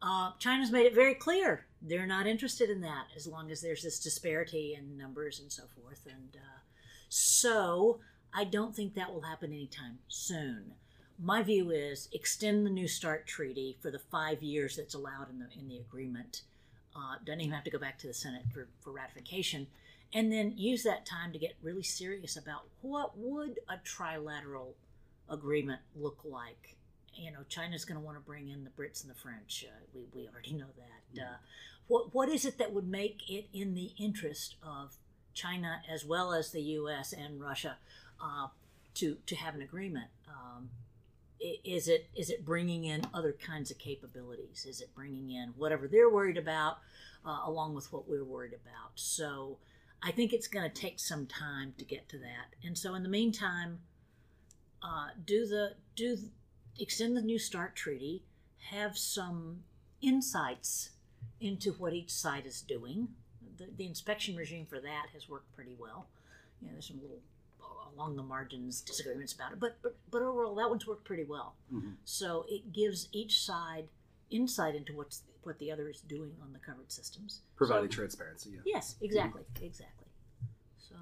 Uh, 0.01 0.31
China's 0.39 0.71
made 0.71 0.85
it 0.85 0.93
very 0.93 1.15
clear 1.15 1.65
they're 1.81 2.07
not 2.07 2.27
interested 2.27 2.69
in 2.69 2.81
that 2.81 3.05
as 3.15 3.27
long 3.27 3.51
as 3.51 3.61
there's 3.61 3.83
this 3.83 3.99
disparity 3.99 4.75
in 4.77 4.97
numbers 4.97 5.39
and 5.39 5.51
so 5.51 5.63
forth. 5.75 6.05
And 6.05 6.35
uh, 6.35 6.59
so 7.09 7.99
I 8.37 8.43
don't 8.43 8.75
think 8.75 8.93
that 8.95 9.13
will 9.13 9.21
happen 9.21 9.53
anytime 9.53 9.99
soon. 10.09 10.73
My 11.17 11.41
view 11.41 11.71
is 11.71 12.09
extend 12.11 12.65
the 12.65 12.69
New 12.69 12.89
START 12.89 13.25
treaty 13.25 13.77
for 13.81 13.89
the 13.89 13.99
five 13.99 14.43
years 14.43 14.75
that's 14.75 14.93
allowed 14.93 15.29
in 15.29 15.39
the 15.39 15.47
in 15.57 15.69
the 15.69 15.77
agreement, 15.77 16.41
Uh, 16.95 17.15
doesn't 17.25 17.41
even 17.41 17.53
have 17.53 17.63
to 17.63 17.69
go 17.69 17.79
back 17.79 17.97
to 17.99 18.07
the 18.07 18.13
Senate 18.13 18.43
for, 18.53 18.67
for 18.81 18.91
ratification. 18.91 19.67
And 20.13 20.31
then 20.31 20.53
use 20.57 20.83
that 20.83 21.05
time 21.05 21.33
to 21.33 21.39
get 21.39 21.55
really 21.61 21.83
serious 21.83 22.37
about 22.37 22.63
what 22.81 23.17
would 23.17 23.59
a 23.67 23.77
trilateral 23.77 24.75
agreement 25.29 25.81
look 25.95 26.19
like. 26.23 26.77
You 27.13 27.31
know, 27.31 27.43
China's 27.49 27.85
going 27.85 27.99
to 27.99 28.05
want 28.05 28.17
to 28.17 28.21
bring 28.21 28.49
in 28.49 28.63
the 28.63 28.69
Brits 28.69 29.01
and 29.01 29.09
the 29.09 29.19
French. 29.19 29.65
Uh, 29.67 29.85
we, 29.93 30.05
we 30.13 30.27
already 30.29 30.53
know 30.53 30.71
that. 30.77 31.21
Uh, 31.23 31.37
what 31.87 32.13
what 32.13 32.29
is 32.29 32.45
it 32.45 32.57
that 32.57 32.73
would 32.73 32.87
make 32.87 33.29
it 33.29 33.47
in 33.53 33.75
the 33.75 33.91
interest 33.97 34.55
of 34.61 34.97
China 35.33 35.81
as 35.89 36.05
well 36.05 36.33
as 36.33 36.51
the 36.51 36.61
U.S. 36.79 37.13
and 37.13 37.41
Russia 37.41 37.77
uh, 38.21 38.47
to 38.95 39.17
to 39.25 39.35
have 39.35 39.55
an 39.55 39.61
agreement? 39.61 40.07
Um, 40.27 40.69
is 41.39 41.87
it 41.87 42.09
is 42.15 42.29
it 42.29 42.45
bringing 42.45 42.85
in 42.85 43.05
other 43.13 43.33
kinds 43.33 43.71
of 43.71 43.77
capabilities? 43.77 44.65
Is 44.65 44.81
it 44.81 44.93
bringing 44.95 45.31
in 45.31 45.49
whatever 45.57 45.87
they're 45.87 46.09
worried 46.09 46.37
about, 46.37 46.79
uh, 47.25 47.41
along 47.45 47.75
with 47.75 47.91
what 47.91 48.07
we're 48.07 48.23
worried 48.23 48.53
about? 48.53 48.91
So 48.95 49.57
I 50.01 50.11
think 50.11 50.33
it's 50.33 50.47
going 50.47 50.69
to 50.69 50.81
take 50.81 50.99
some 50.99 51.25
time 51.25 51.73
to 51.77 51.85
get 51.85 52.07
to 52.09 52.17
that. 52.19 52.55
And 52.63 52.77
so 52.77 52.95
in 52.95 53.03
the 53.03 53.09
meantime, 53.09 53.79
uh, 54.81 55.09
do 55.25 55.45
the 55.45 55.75
do 55.95 56.17
extend 56.79 57.15
the 57.15 57.21
New 57.21 57.39
START 57.39 57.75
treaty, 57.75 58.23
have 58.71 58.97
some 58.97 59.63
insights 60.01 60.91
into 61.39 61.71
what 61.73 61.93
each 61.93 62.11
side 62.11 62.45
is 62.45 62.61
doing. 62.61 63.09
The, 63.57 63.67
the 63.77 63.85
inspection 63.85 64.35
regime 64.35 64.65
for 64.65 64.79
that 64.79 65.07
has 65.13 65.29
worked 65.29 65.53
pretty 65.55 65.75
well. 65.77 66.07
You 66.61 66.67
know, 66.67 66.73
there's 66.73 66.87
some 66.87 67.01
little 67.01 67.21
along 67.95 68.15
the 68.15 68.23
margins 68.23 68.81
disagreements 68.81 69.33
about 69.33 69.53
it, 69.53 69.59
but 69.59 69.77
but, 69.81 69.95
but 70.11 70.21
overall 70.21 70.55
that 70.55 70.69
one's 70.69 70.85
worked 70.87 71.05
pretty 71.05 71.23
well. 71.23 71.55
Mhm. 71.73 71.95
So 72.03 72.45
it 72.49 72.71
gives 72.73 73.07
each 73.11 73.41
side 73.41 73.87
insight 74.29 74.75
into 74.75 74.93
what's 74.95 75.23
what 75.43 75.59
the 75.59 75.71
other 75.71 75.87
is 75.89 76.01
doing 76.01 76.31
on 76.41 76.51
the 76.53 76.59
covered 76.59 76.91
systems. 76.91 77.41
Providing 77.55 77.89
So- 77.91 77.95
transparency. 77.97 78.51
Yeah. 78.51 78.61
yes, 78.65 78.95
exactly, 79.01 79.43
exactly. 79.61 80.07
So 80.77 80.95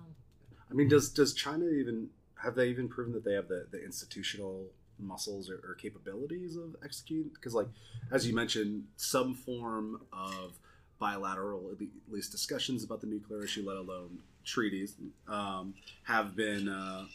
I 0.70 0.74
mean, 0.74 0.88
does 0.90 1.10
does 1.10 1.34
China 1.34 1.66
even 1.68 2.10
have 2.36 2.56
they 2.56 2.68
even 2.70 2.90
proven 2.90 3.14
that 3.14 3.24
they 3.24 3.34
have 3.34 3.48
the, 3.48 3.68
the 3.72 3.84
institutional 3.84 4.68
muscles 5.00 5.50
or, 5.50 5.56
or 5.68 5.76
capabilities 5.76 6.56
of 6.58 6.76
executing? 6.84 7.32
Because, 7.34 7.54
like 7.54 7.68
as 8.12 8.28
you 8.28 8.36
mentioned, 8.36 8.86
some 8.98 9.34
form 9.34 10.02
of 10.12 10.60
bilateral, 11.00 11.72
at 11.72 11.78
least 12.12 12.32
discussions 12.32 12.84
about 12.84 13.02
the 13.02 13.08
nuclear 13.08 13.44
issue, 13.44 13.66
let 13.66 13.78
alone 13.78 14.20
treaties, 14.44 14.96
um, 15.28 15.74
have 16.04 16.36
been. 16.36 16.70
Uh, 16.70 17.06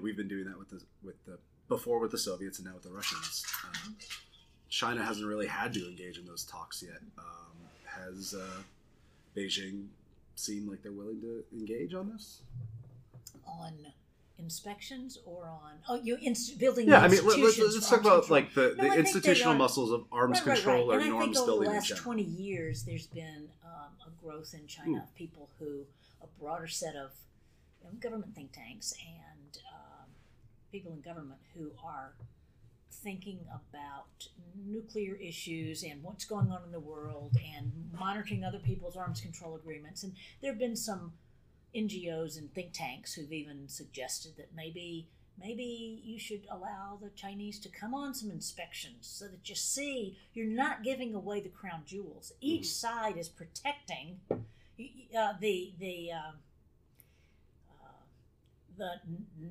we've 0.00 0.16
been 0.16 0.28
doing 0.28 0.44
that 0.46 0.58
with 0.58 0.70
the 0.70 0.80
with 1.02 1.24
the 1.26 1.38
before 1.68 1.98
with 1.98 2.10
the 2.10 2.18
Soviets 2.18 2.58
and 2.58 2.66
now 2.66 2.74
with 2.74 2.82
the 2.84 2.90
Russians. 2.90 3.44
Um, 3.64 3.96
China 4.68 5.04
hasn't 5.04 5.26
really 5.26 5.46
had 5.46 5.72
to 5.74 5.88
engage 5.88 6.18
in 6.18 6.26
those 6.26 6.44
talks 6.44 6.82
yet. 6.82 7.00
Um, 7.18 7.56
has 7.84 8.34
uh, 8.34 8.62
Beijing 9.36 9.86
seemed 10.34 10.68
like 10.68 10.82
they're 10.82 10.92
willing 10.92 11.20
to 11.20 11.44
engage 11.52 11.94
on 11.94 12.10
this? 12.10 12.40
on 13.46 13.72
inspections 14.38 15.18
or 15.24 15.48
on 15.48 15.72
oh 15.88 16.00
you 16.02 16.16
inst- 16.20 16.58
building 16.58 16.88
Yeah, 16.88 17.00
I 17.00 17.08
mean, 17.08 17.24
let, 17.26 17.38
let's, 17.38 17.58
let's 17.58 17.88
talk 17.88 18.00
about 18.00 18.22
control. 18.26 18.38
like 18.40 18.54
the, 18.54 18.74
No, 18.76 18.88
the 18.90 18.98
institutional 18.98 19.54
are- 19.54 19.58
muscles 19.58 19.90
of 19.90 20.04
arms 20.12 20.38
Right, 20.40 20.46
right, 20.46 20.54
control 20.56 20.88
right. 20.90 20.96
or 20.96 21.00
and 21.00 21.04
I 21.04 21.08
norms 21.08 21.24
think 21.24 21.36
over 21.38 21.46
building 21.46 21.68
the 21.70 21.74
last 21.76 21.88
general. 21.88 22.04
20 22.04 22.22
years 22.22 22.82
there's 22.84 23.06
been 23.06 23.48
um, 23.64 23.92
a 24.06 24.10
growth 24.24 24.52
in 24.54 24.66
China 24.66 24.98
of 24.98 25.14
people 25.14 25.48
who 25.58 25.84
a 26.22 26.26
broader 26.40 26.66
set 26.66 26.96
of 26.96 27.12
you 27.82 27.88
know, 27.90 27.98
government 28.00 28.34
think 28.34 28.52
tanks 28.52 28.92
and 29.00 29.58
um, 29.72 30.06
people 30.70 30.92
in 30.92 31.00
government 31.00 31.40
who 31.56 31.70
are 31.84 32.12
thinking 32.92 33.38
about 33.54 34.28
nuclear 34.66 35.14
issues 35.16 35.82
and 35.82 36.02
what's 36.02 36.24
going 36.24 36.50
on 36.50 36.62
in 36.64 36.72
the 36.72 36.80
world 36.80 37.36
and 37.54 37.70
monitoring 37.98 38.42
other 38.44 38.58
people's 38.58 38.96
arms 38.96 39.20
control 39.20 39.54
agreements 39.54 40.02
and 40.02 40.14
there 40.40 40.50
have 40.50 40.58
been 40.58 40.74
some 40.76 41.12
NGOs 41.76 42.38
and 42.38 42.52
think 42.52 42.72
tanks 42.72 43.14
who've 43.14 43.32
even 43.32 43.68
suggested 43.68 44.36
that 44.36 44.50
maybe 44.54 45.08
maybe 45.38 46.00
you 46.02 46.18
should 46.18 46.46
allow 46.50 46.98
the 47.00 47.10
Chinese 47.10 47.60
to 47.60 47.68
come 47.68 47.94
on 47.94 48.14
some 48.14 48.30
inspections 48.30 49.06
so 49.06 49.26
that 49.26 49.48
you 49.48 49.54
see 49.54 50.16
you're 50.32 50.46
not 50.46 50.82
giving 50.82 51.14
away 51.14 51.40
the 51.40 51.48
crown 51.48 51.82
jewels. 51.84 52.32
Each 52.40 52.68
side 52.72 53.18
is 53.18 53.28
protecting 53.28 54.20
uh, 54.30 55.34
the 55.40 55.72
the 55.78 56.10
uh, 56.12 56.32
the 58.78 58.92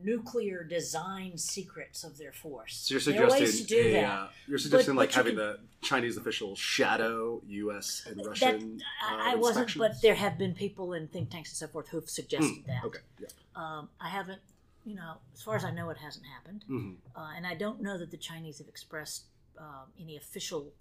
nuclear 0.04 0.64
design 0.64 1.38
secrets 1.38 2.04
of 2.04 2.18
their 2.18 2.32
force. 2.32 2.76
So 2.78 2.94
you're 2.94 3.02
suggesting 3.02 3.66
do 3.66 3.78
a, 3.78 3.94
that. 3.94 4.04
uh, 4.10 4.28
you're 4.48 4.58
suggesting 4.58 4.96
but 4.96 5.02
like 5.02 5.10
you 5.12 5.16
having 5.18 5.36
can- 5.36 5.46
the 5.46 5.60
Chinese 5.82 6.18
officials 6.18 6.60
shadow 6.60 7.42
U.S. 7.48 8.04
and 8.08 8.20
That- 8.20 8.28
Russian. 8.28 8.82
uh, 9.12 9.16
I, 9.20 9.36
wasn't, 9.36 9.78
but 9.78 10.02
there 10.02 10.16
have 10.16 10.38
been 10.38 10.54
people 10.54 10.94
in 10.94 11.08
think 11.08 11.30
tanks 11.30 11.50
and 11.52 11.58
so 11.58 11.68
forth 11.68 11.88
who've 11.90 12.10
suggested 12.10 12.64
that. 12.68 12.84
Okay. 12.86 13.00
Yeah. 13.20 13.28
Um, 13.56 13.90
I 14.00 14.10
haven't, 14.10 14.42
you 14.86 14.96
know, 14.96 15.16
as 15.34 15.42
far 15.42 15.56
as 15.56 15.64
I 15.64 15.72
know, 15.72 15.90
it 15.90 15.98
hasn't 15.98 16.26
happened. 16.26 16.64
hmm 16.68 16.92
Uh, 17.16 17.32
and 17.36 17.46
I 17.48 17.56
don't 17.56 17.82
know 17.82 17.98
that 17.98 18.12
the 18.12 18.18
Chinese 18.18 18.60
have 18.60 18.68
expressed 18.68 19.26
um, 19.58 19.88
any 20.00 20.18
official 20.18 20.74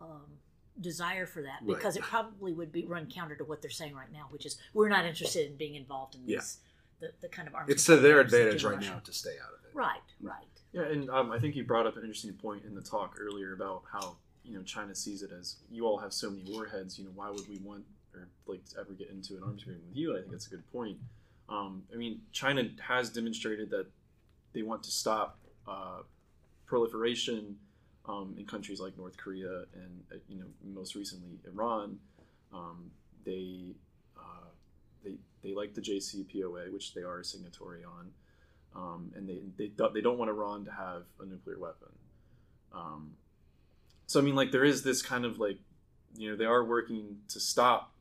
um, 0.00 0.38
desire 0.80 1.24
for 1.26 1.42
that 1.42 1.58
Right. 1.62 1.76
because 1.76 1.96
it 1.96 2.02
probably 2.02 2.52
would 2.52 2.72
be 2.72 2.84
run 2.84 3.06
counter 3.12 3.36
to 3.36 3.44
what 3.44 3.62
they're 3.62 3.70
saying 3.70 3.94
right 3.94 4.10
now, 4.12 4.26
which 4.30 4.44
is 4.46 4.58
we're 4.72 4.88
not 4.88 5.04
interested 5.04 5.50
in 5.50 5.56
being 5.56 5.74
involved 5.76 6.14
in 6.16 6.22
Yeah. 6.26 6.38
these 6.38 6.58
the, 7.04 7.12
the 7.22 7.28
kind 7.28 7.48
of 7.48 7.54
arms. 7.54 7.70
It's 7.70 7.84
to 7.86 7.96
their 7.96 8.20
advantage 8.20 8.64
right 8.64 8.76
Russia. 8.76 8.90
now 8.90 8.98
to 9.00 9.12
stay 9.12 9.36
out 9.42 9.52
of 9.52 9.64
it. 9.64 9.76
Right, 9.76 10.00
right. 10.20 10.44
Yeah, 10.72 10.82
and 10.82 11.08
um, 11.10 11.30
I 11.30 11.38
think 11.38 11.54
you 11.54 11.64
brought 11.64 11.86
up 11.86 11.96
an 11.96 12.02
interesting 12.02 12.32
point 12.32 12.64
in 12.64 12.74
the 12.74 12.80
talk 12.80 13.16
earlier 13.20 13.52
about 13.52 13.82
how 13.92 14.16
you 14.44 14.56
know 14.56 14.62
China 14.62 14.94
sees 14.94 15.22
it 15.22 15.30
as 15.38 15.56
you 15.70 15.86
all 15.86 15.98
have 15.98 16.12
so 16.12 16.30
many 16.30 16.42
warheads. 16.50 16.98
You 16.98 17.04
know, 17.04 17.12
why 17.14 17.30
would 17.30 17.48
we 17.48 17.58
want 17.58 17.84
or 18.14 18.28
like 18.46 18.64
to 18.70 18.80
ever 18.80 18.92
get 18.92 19.10
into 19.10 19.36
an 19.36 19.42
arms 19.44 19.62
agreement 19.62 19.86
with 19.88 19.96
you? 19.96 20.10
And 20.10 20.18
I 20.18 20.20
think 20.22 20.32
that's 20.32 20.46
a 20.46 20.50
good 20.50 20.72
point. 20.72 20.98
Um, 21.48 21.82
I 21.92 21.96
mean, 21.96 22.22
China 22.32 22.64
has 22.80 23.10
demonstrated 23.10 23.70
that 23.70 23.86
they 24.52 24.62
want 24.62 24.82
to 24.84 24.90
stop 24.90 25.38
uh, 25.68 26.02
proliferation 26.66 27.56
um, 28.06 28.34
in 28.38 28.46
countries 28.46 28.80
like 28.80 28.96
North 28.96 29.16
Korea 29.16 29.64
and 29.74 30.02
uh, 30.12 30.16
you 30.28 30.38
know 30.38 30.46
most 30.64 30.94
recently 30.94 31.38
Iran. 31.46 31.98
Um, 32.52 32.90
they 33.24 33.74
uh, 34.16 34.48
they 35.04 35.16
they 35.42 35.54
like 35.54 35.74
the 35.74 35.80
JCPOA, 35.80 36.72
which 36.72 36.94
they 36.94 37.02
are 37.02 37.18
a 37.20 37.24
signatory 37.24 37.84
on 37.84 38.10
um, 38.74 39.12
and 39.14 39.28
they 39.28 39.40
they 39.56 39.68
don't, 39.68 39.94
they 39.94 40.00
don't 40.00 40.18
want 40.18 40.30
Iran 40.30 40.64
to 40.64 40.70
have 40.72 41.04
a 41.20 41.26
nuclear 41.26 41.58
weapon. 41.58 41.88
Um, 42.72 43.12
so 44.06 44.20
I 44.20 44.22
mean, 44.22 44.34
like 44.34 44.50
there 44.52 44.64
is 44.64 44.82
this 44.82 45.00
kind 45.02 45.24
of 45.24 45.38
like, 45.38 45.58
you 46.16 46.30
know, 46.30 46.36
they 46.36 46.44
are 46.44 46.64
working 46.64 47.18
to 47.28 47.40
stop, 47.40 47.92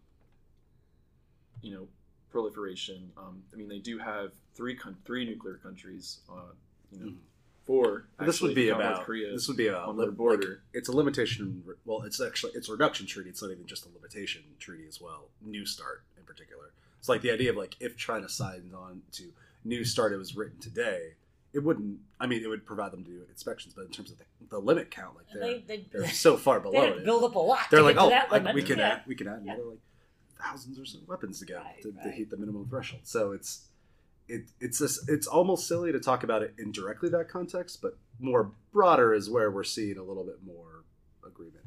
you 1.62 1.74
know, 1.74 1.88
proliferation. 2.32 3.12
Um, 3.18 3.44
I 3.54 3.58
mean, 3.58 3.68
they 3.70 3.80
do 3.80 4.00
have 4.00 4.32
three 4.56 4.76
con- 4.76 4.98
three 5.06 5.26
nuclear 5.26 5.56
countries, 5.58 6.20
uh, 6.30 6.52
you 6.92 7.00
know, 7.00 7.12
Mhm. 7.12 7.18
four. 7.63 8.08
This 8.20 8.42
would 8.42 8.56
be 8.56 8.63
if 8.63 8.68
you 8.68 8.74
count 8.74 8.84
about 8.84 9.06
Korea. 9.06 9.32
this 9.32 9.48
would 9.48 9.58
be 9.58 9.68
about 9.68 9.89
on 9.89 9.98
li- 9.98 10.06
their 10.06 10.12
border. 10.12 10.48
like, 10.50 10.58
it's 10.74 10.89
a 10.89 10.96
limitation. 10.96 11.63
Well, 11.86 12.02
it's 12.04 12.20
actually 12.20 12.54
it's 12.54 12.68
a 12.70 12.72
reduction 12.72 13.06
treaty. 13.06 13.30
It's 13.30 13.42
not 13.42 13.52
even 13.52 13.66
just 13.68 13.86
a 13.86 13.89
limitation 13.89 14.44
treaty 14.60 14.88
as 14.88 15.00
well. 15.00 15.30
New 15.42 15.66
Start 15.66 16.04
in 16.18 16.24
particular. 16.24 16.72
It's 17.04 17.10
like 17.10 17.20
the 17.22 17.32
idea 17.32 17.50
of 17.50 17.58
like 17.58 17.76
if 17.82 17.98
China 17.98 18.30
signed 18.30 18.72
on 18.74 19.02
to 19.12 19.24
New 19.66 19.84
Start, 19.84 20.13
it 20.13 20.18
was 20.18 20.38
written 20.38 20.58
today. 20.62 21.16
It 21.52 21.60
wouldn't. 21.62 21.98
I 22.18 22.28
mean, 22.28 22.42
it 22.42 22.48
would 22.48 22.66
provide 22.66 22.94
them 22.94 23.04
to 23.04 23.10
do 23.12 23.24
inspections, 23.30 23.74
but 23.74 23.82
in 23.84 23.92
terms 23.92 24.10
of 24.10 24.20
the, 24.20 24.24
the 24.50 24.58
limit 24.60 24.89
count, 24.89 25.18
like 25.18 25.26
they're 25.34 25.42
they 25.42 25.63
they, 25.68 25.86
they're 25.92 26.08
so 26.08 26.38
far 26.38 26.62
below 26.62 26.82
it. 26.82 27.04
build 27.04 27.26
up 27.26 27.36
a 27.36 27.39
lot. 27.39 27.60
They're 27.70 27.82
like, 27.82 27.98
oh, 28.00 28.08
that 28.08 28.32
like, 28.32 28.56
we 28.56 28.63
can 28.63 28.80
Yeah. 28.80 28.88
add 28.88 29.02
we 29.06 29.16
can 29.16 29.28
add 29.28 29.42
Yeah. 29.44 29.52
another 29.56 29.72
like 29.72 29.80
thousands 30.42 30.80
or 30.80 30.86
so 30.86 31.00
weapons 31.06 31.39
to 31.39 31.46
get 31.46 31.58
Right, 31.58 31.82
to, 31.82 31.92
to 31.92 32.10
hit 32.10 32.30
the 32.30 32.38
minimum 32.38 32.70
threshold. 32.70 33.02
So 33.04 33.34
it's 33.34 33.68
it 34.30 34.44
it's 34.62 34.80
this 34.80 35.06
it's 35.10 35.28
almost 35.28 35.68
silly 35.68 35.92
to 35.92 36.00
talk 36.00 36.24
about 36.24 36.42
it 36.42 36.54
in 36.58 36.72
directly 36.72 37.10
that 37.10 37.28
context, 37.28 37.82
but 37.82 37.98
more 38.22 38.50
broader 38.72 39.13
is 39.13 39.30
where 39.30 39.52
we're 39.52 39.66
seeing 39.66 39.98
a 39.98 40.04
little 40.04 40.24
bit 40.24 40.38
more 40.46 40.86
agreement. 41.28 41.62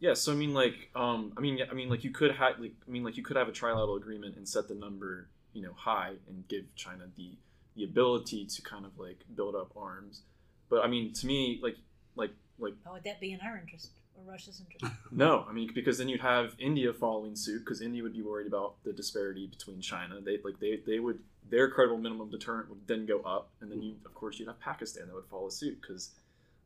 Yeah, 0.00 0.14
so 0.14 0.32
I 0.32 0.36
mean, 0.36 0.54
like, 0.54 0.90
um, 0.94 1.32
I 1.36 1.40
mean, 1.40 1.58
I 1.68 1.74
mean, 1.74 1.88
like, 1.88 2.04
you 2.04 2.10
could 2.10 2.32
have, 2.32 2.60
like, 2.60 2.72
I 2.86 2.90
mean, 2.90 3.02
like, 3.02 3.16
you 3.16 3.22
could 3.22 3.36
have 3.36 3.48
a 3.48 3.52
trilateral 3.52 3.96
agreement 3.96 4.36
and 4.36 4.48
set 4.48 4.68
the 4.68 4.74
number, 4.74 5.28
you 5.52 5.62
know, 5.62 5.72
high 5.74 6.12
and 6.28 6.46
give 6.48 6.64
China 6.76 7.04
the 7.16 7.32
the 7.78 7.84
ability 7.84 8.44
to 8.44 8.60
kind 8.62 8.84
of 8.84 8.98
like 8.98 9.20
build 9.36 9.54
up 9.54 9.70
arms. 9.76 10.22
But 10.68 10.84
I 10.84 10.88
mean, 10.88 11.12
to 11.12 11.26
me, 11.26 11.60
like, 11.62 11.76
like, 12.16 12.32
like, 12.58 12.74
How 12.84 12.92
would 12.92 13.04
that 13.04 13.20
be 13.20 13.32
in 13.32 13.40
our 13.40 13.56
interest 13.56 13.90
or 14.16 14.30
Russia's 14.30 14.60
interest? 14.60 14.92
no, 15.12 15.46
I 15.48 15.52
mean, 15.52 15.70
because 15.72 15.98
then 15.98 16.08
you'd 16.08 16.20
have 16.20 16.54
India 16.58 16.92
following 16.92 17.36
suit, 17.36 17.60
because 17.60 17.80
India 17.80 18.02
would 18.02 18.14
be 18.14 18.22
worried 18.22 18.48
about 18.48 18.82
the 18.84 18.92
disparity 18.92 19.46
between 19.46 19.80
China. 19.80 20.20
They 20.20 20.38
like 20.44 20.58
they 20.58 20.80
they 20.84 20.98
would 20.98 21.20
their 21.50 21.70
credible 21.70 21.98
minimum 21.98 22.30
deterrent 22.30 22.68
would 22.68 22.86
then 22.86 23.06
go 23.06 23.20
up, 23.20 23.48
and 23.60 23.70
then 23.70 23.80
you, 23.80 23.94
of 24.04 24.14
course, 24.14 24.38
you'd 24.38 24.48
have 24.48 24.60
Pakistan 24.60 25.06
that 25.06 25.14
would 25.14 25.24
follow 25.30 25.48
suit, 25.48 25.80
because, 25.80 26.10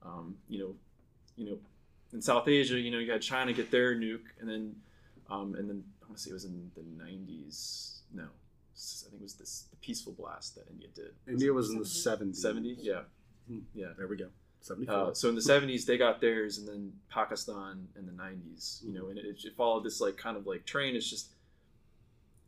um, 0.03 0.37
you 0.49 0.59
know, 0.59 0.75
you 1.37 1.51
know, 1.51 1.59
in 2.12 2.20
South 2.22 2.46
Asia, 2.48 2.79
you 2.79 2.90
know, 2.90 2.98
you 2.98 3.11
had 3.11 3.22
China 3.22 3.53
get 3.53 3.70
their 3.70 3.94
nuke, 3.94 4.27
and 4.40 4.48
then, 4.48 4.77
um, 5.31 5.55
and 5.55 5.68
then 5.68 5.85
I 6.03 6.07
want 6.07 6.16
to 6.18 6.22
say 6.22 6.31
it 6.31 6.35
was 6.35 6.44
in 6.44 6.70
the 6.75 6.83
'90s. 6.83 8.01
No, 8.14 8.25
I 8.25 9.11
think 9.11 9.20
it 9.20 9.22
was 9.22 9.35
this 9.35 9.64
the 9.70 9.77
peaceful 9.77 10.12
blast 10.12 10.55
that 10.57 10.68
India 10.70 10.88
did. 10.94 11.12
India 11.27 11.53
was 11.53 11.70
in 11.70 11.79
the 11.79 11.85
seventies. 11.87 12.42
70 12.42 12.77
yeah 12.81 13.01
Hmm. 13.48 13.61
yeah 13.75 13.88
There 13.96 14.07
we 14.07 14.16
go. 14.16 14.29
74. 14.61 14.94
Uh, 14.94 15.12
so 15.14 15.29
in 15.29 15.35
the 15.35 15.40
70s, 15.40 15.87
they 15.87 15.98
got 15.98 16.20
theirs, 16.20 16.59
and 16.59 16.68
then 16.68 16.92
Pakistan 17.11 17.88
in 17.98 18.07
the 18.07 18.12
90s. 18.12 18.85
You 18.85 18.92
know, 18.94 19.09
and 19.09 19.18
it, 19.18 19.25
it 19.44 19.57
followed 19.57 19.83
this 19.85 20.01
like 20.01 20.16
kind 20.16 20.37
of 20.37 20.46
like 20.46 20.64
train. 20.64 20.94
It's 20.94 21.11
just 21.11 21.33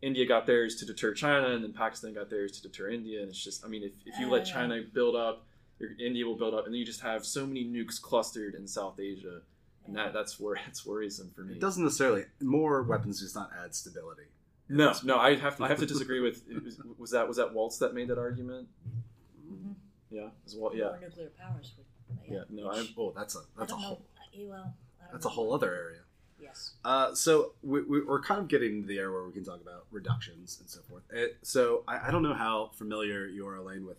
India 0.00 0.24
got 0.26 0.46
theirs 0.46 0.76
to 0.76 0.86
deter 0.86 1.12
China, 1.14 1.48
and 1.48 1.64
then 1.64 1.72
Pakistan 1.72 2.14
got 2.14 2.30
theirs 2.30 2.52
to 2.52 2.62
deter 2.62 2.90
India. 2.90 3.20
And 3.20 3.30
it's 3.30 3.42
just, 3.42 3.64
I 3.64 3.68
mean, 3.68 3.82
if, 3.82 3.92
if 4.06 4.18
you 4.20 4.28
let 4.30 4.42
Uh. 4.42 4.44
China 4.44 4.80
build 4.92 5.16
up, 5.16 5.46
your, 5.80 5.90
India 5.98 6.24
will 6.24 6.36
build 6.36 6.54
up, 6.54 6.66
and 6.66 6.72
then 6.74 6.78
you 6.78 6.86
just 6.86 7.00
have 7.00 7.24
so 7.26 7.44
many 7.46 7.64
nukes 7.64 8.00
clustered 8.00 8.54
in 8.54 8.68
South 8.68 9.00
Asia, 9.00 9.40
and 9.86 9.96
that 9.96 10.12
that's 10.12 10.38
where 10.40 10.56
it's 10.68 10.84
worrisome 10.86 11.30
for 11.34 11.42
me. 11.42 11.54
it 11.54 11.60
doesn't 11.60 11.82
necessarily 11.84 12.24
more 12.40 12.82
weapons 12.82 13.20
does 13.20 13.34
not 13.34 13.50
add 13.62 13.74
stability. 13.74 14.22
No, 14.68 14.94
no, 15.04 15.18
I 15.18 15.36
have 15.36 15.60
I 15.60 15.68
have 15.68 15.78
to 15.80 15.86
disagree 15.86 16.20
with. 16.20 16.42
Was, 16.64 16.80
was 16.98 17.10
that 17.10 17.28
was 17.28 17.36
that 17.36 17.52
Waltz 17.52 17.78
that 17.78 17.92
made 17.94 18.08
that 18.08 18.18
argument? 18.18 18.66
Mhm. 19.46 19.74
Yeah, 20.10 20.28
was 20.44 20.56
Wal- 20.56 20.74
yeah, 20.74 20.84
More 20.86 20.98
nuclear 21.00 21.28
powers 21.38 21.72
would. 21.76 22.18
yeah. 22.32 22.44
No, 22.50 22.70
I 22.70 22.86
Oh, 22.96 23.12
that's 23.14 23.34
a 23.36 23.40
that's 23.58 23.70
a 23.72 23.74
don't 23.74 23.80
know. 23.82 23.86
whole 23.88 24.02
Well, 24.38 24.74
I 25.00 25.04
don't 25.04 25.12
that's 25.12 25.26
a 25.26 25.28
whole 25.28 25.52
other 25.52 25.74
area. 25.74 26.00
Yes. 26.40 26.72
Uh, 26.84 27.14
so 27.14 27.52
we, 27.62 27.82
we, 27.82 28.02
we're 28.02 28.20
kind 28.22 28.40
of 28.40 28.48
getting 28.48 28.76
into 28.76 28.88
the 28.88 28.98
area 28.98 29.10
where 29.12 29.24
we 29.24 29.32
can 29.32 29.44
talk 29.44 29.60
about 29.62 29.86
reductions 29.90 30.58
and 30.60 30.68
so 30.68 30.80
forth. 30.82 31.02
It, 31.10 31.38
so 31.42 31.84
I, 31.88 32.08
I 32.08 32.10
don't 32.10 32.22
know 32.22 32.34
how 32.34 32.70
familiar 32.74 33.26
you 33.26 33.46
are, 33.46 33.56
Elaine, 33.56 33.86
with 33.86 33.98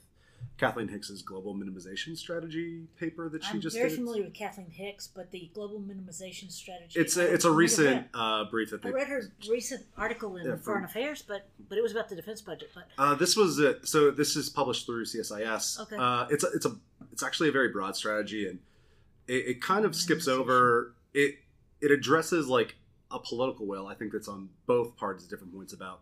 Kathleen 0.58 0.88
Hicks's 0.88 1.22
global 1.22 1.54
minimization 1.54 2.18
strategy 2.18 2.88
paper 2.98 3.28
that 3.28 3.44
she 3.44 3.50
I'm 3.52 3.60
just 3.62 3.76
very 3.76 3.90
did. 3.90 3.98
familiar 3.98 4.24
with 4.24 4.34
Kathleen 4.34 4.70
Hicks, 4.72 5.06
but 5.08 5.30
the 5.32 5.52
global 5.54 5.82
minimization 5.82 6.50
strategy. 6.50 6.98
It's 6.98 7.18
a 7.18 7.34
it's 7.34 7.44
a 7.44 7.52
recent 7.52 8.08
uh, 8.14 8.46
brief 8.46 8.72
that 8.72 8.86
I 8.86 8.90
read 8.90 9.08
her 9.08 9.24
recent 9.50 9.86
article 9.98 10.38
in 10.38 10.46
Yeah, 10.46 10.52
from- 10.54 10.62
Foreign 10.62 10.84
Affairs, 10.86 11.22
but 11.22 11.50
but 11.68 11.78
it 11.78 11.82
was 11.82 11.92
about 11.92 12.08
the 12.08 12.16
defense 12.16 12.42
budget. 12.42 12.70
But 12.74 12.86
Uh, 12.98 13.16
this 13.16 13.36
was 13.36 13.60
uh, 13.60 13.74
so. 13.84 14.12
This 14.12 14.36
is 14.38 14.50
published 14.50 14.86
through 14.86 15.04
CSIS. 15.06 15.80
Okay. 15.82 15.98
Uh, 15.98 16.28
it's 16.30 16.44
a, 16.46 16.48
it's 16.54 16.66
a 16.66 16.76
it's 17.12 17.24
actually 17.24 17.50
a 17.50 17.52
very 17.52 17.70
broad 17.70 17.96
strategy, 17.98 18.48
and 18.48 18.60
it, 19.28 19.46
it 19.48 19.62
kind 19.62 19.84
of 19.84 19.94
skips 19.96 20.28
over 20.28 20.96
it. 21.14 21.36
It 21.82 21.92
addresses 21.92 22.48
like 22.48 22.76
a 23.12 23.20
political 23.20 23.66
will. 23.68 23.88
I 23.88 23.94
think 23.94 24.14
that's 24.14 24.30
on 24.30 24.50
both 24.68 24.96
parts 24.96 25.24
at 25.26 25.30
different 25.30 25.54
points 25.54 25.74
about. 25.74 26.00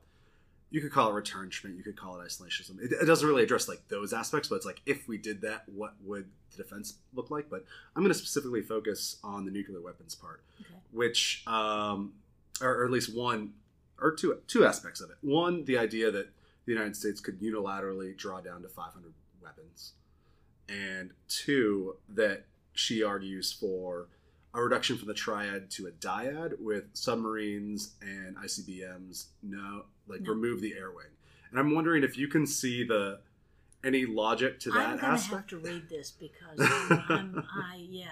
You 0.73 0.81
could 0.81 0.91
call 0.91 1.11
it 1.11 1.13
retrenchment. 1.13 1.77
You 1.77 1.83
could 1.83 1.95
call 1.95 2.19
it 2.19 2.27
isolationism. 2.27 2.81
It, 2.81 2.93
it 2.99 3.05
doesn't 3.05 3.27
really 3.27 3.43
address 3.43 3.67
like 3.67 3.87
those 3.89 4.11
aspects, 4.11 4.49
but 4.49 4.55
it's 4.55 4.65
like 4.65 4.81
if 4.87 5.07
we 5.07 5.19
did 5.19 5.41
that, 5.41 5.65
what 5.67 5.93
would 6.03 6.25
the 6.49 6.63
defense 6.63 6.95
look 7.13 7.29
like? 7.29 7.47
But 7.47 7.63
I'm 7.95 8.01
going 8.01 8.11
to 8.11 8.17
specifically 8.17 8.63
focus 8.63 9.17
on 9.23 9.45
the 9.45 9.51
nuclear 9.51 9.81
weapons 9.81 10.15
part 10.15 10.41
okay. 10.59 10.73
which 10.89 11.43
um, 11.45 12.13
or, 12.59 12.81
or 12.81 12.85
at 12.85 12.91
least 12.91 13.15
one 13.15 13.53
or 14.01 14.15
two 14.15 14.39
two 14.47 14.65
aspects 14.65 14.99
of 14.99 15.11
it. 15.11 15.17
One, 15.21 15.63
the 15.65 15.77
idea 15.77 16.09
that 16.09 16.29
the 16.65 16.71
United 16.71 16.95
States 16.95 17.21
could 17.21 17.39
unilaterally 17.39 18.17
draw 18.17 18.41
down 18.41 18.63
to 18.63 18.67
500 18.67 19.13
weapons, 19.43 19.93
and 20.67 21.11
two, 21.27 21.97
that 22.09 22.45
she 22.73 23.03
argues 23.03 23.53
for 23.53 24.07
a 24.55 24.61
reduction 24.61 24.97
from 24.97 25.07
the 25.07 25.13
triad 25.13 25.69
to 25.71 25.87
a 25.87 25.91
dyad 25.91 26.59
with 26.59 26.85
submarines 26.93 27.93
and 28.01 28.37
ICBMs. 28.37 29.25
No, 29.41 29.85
like 30.07 30.21
No. 30.21 30.31
remove 30.31 30.61
the 30.61 30.73
air 30.73 30.91
wing. 30.91 31.07
And 31.51 31.59
I'm 31.59 31.73
wondering 31.73 32.03
if 32.03 32.17
you 32.17 32.27
can 32.27 32.45
see 32.47 32.83
the 32.83 33.19
any 33.83 34.05
logic 34.05 34.59
to 34.61 34.71
that 34.71 34.89
I'm 34.89 34.97
to 34.99 35.05
have 35.05 35.47
to 35.47 35.57
read 35.57 35.89
this 35.89 36.11
because 36.11 36.57
I'm, 36.59 37.03
I'm, 37.09 37.47
I 37.53 37.85
yeah. 37.89 38.07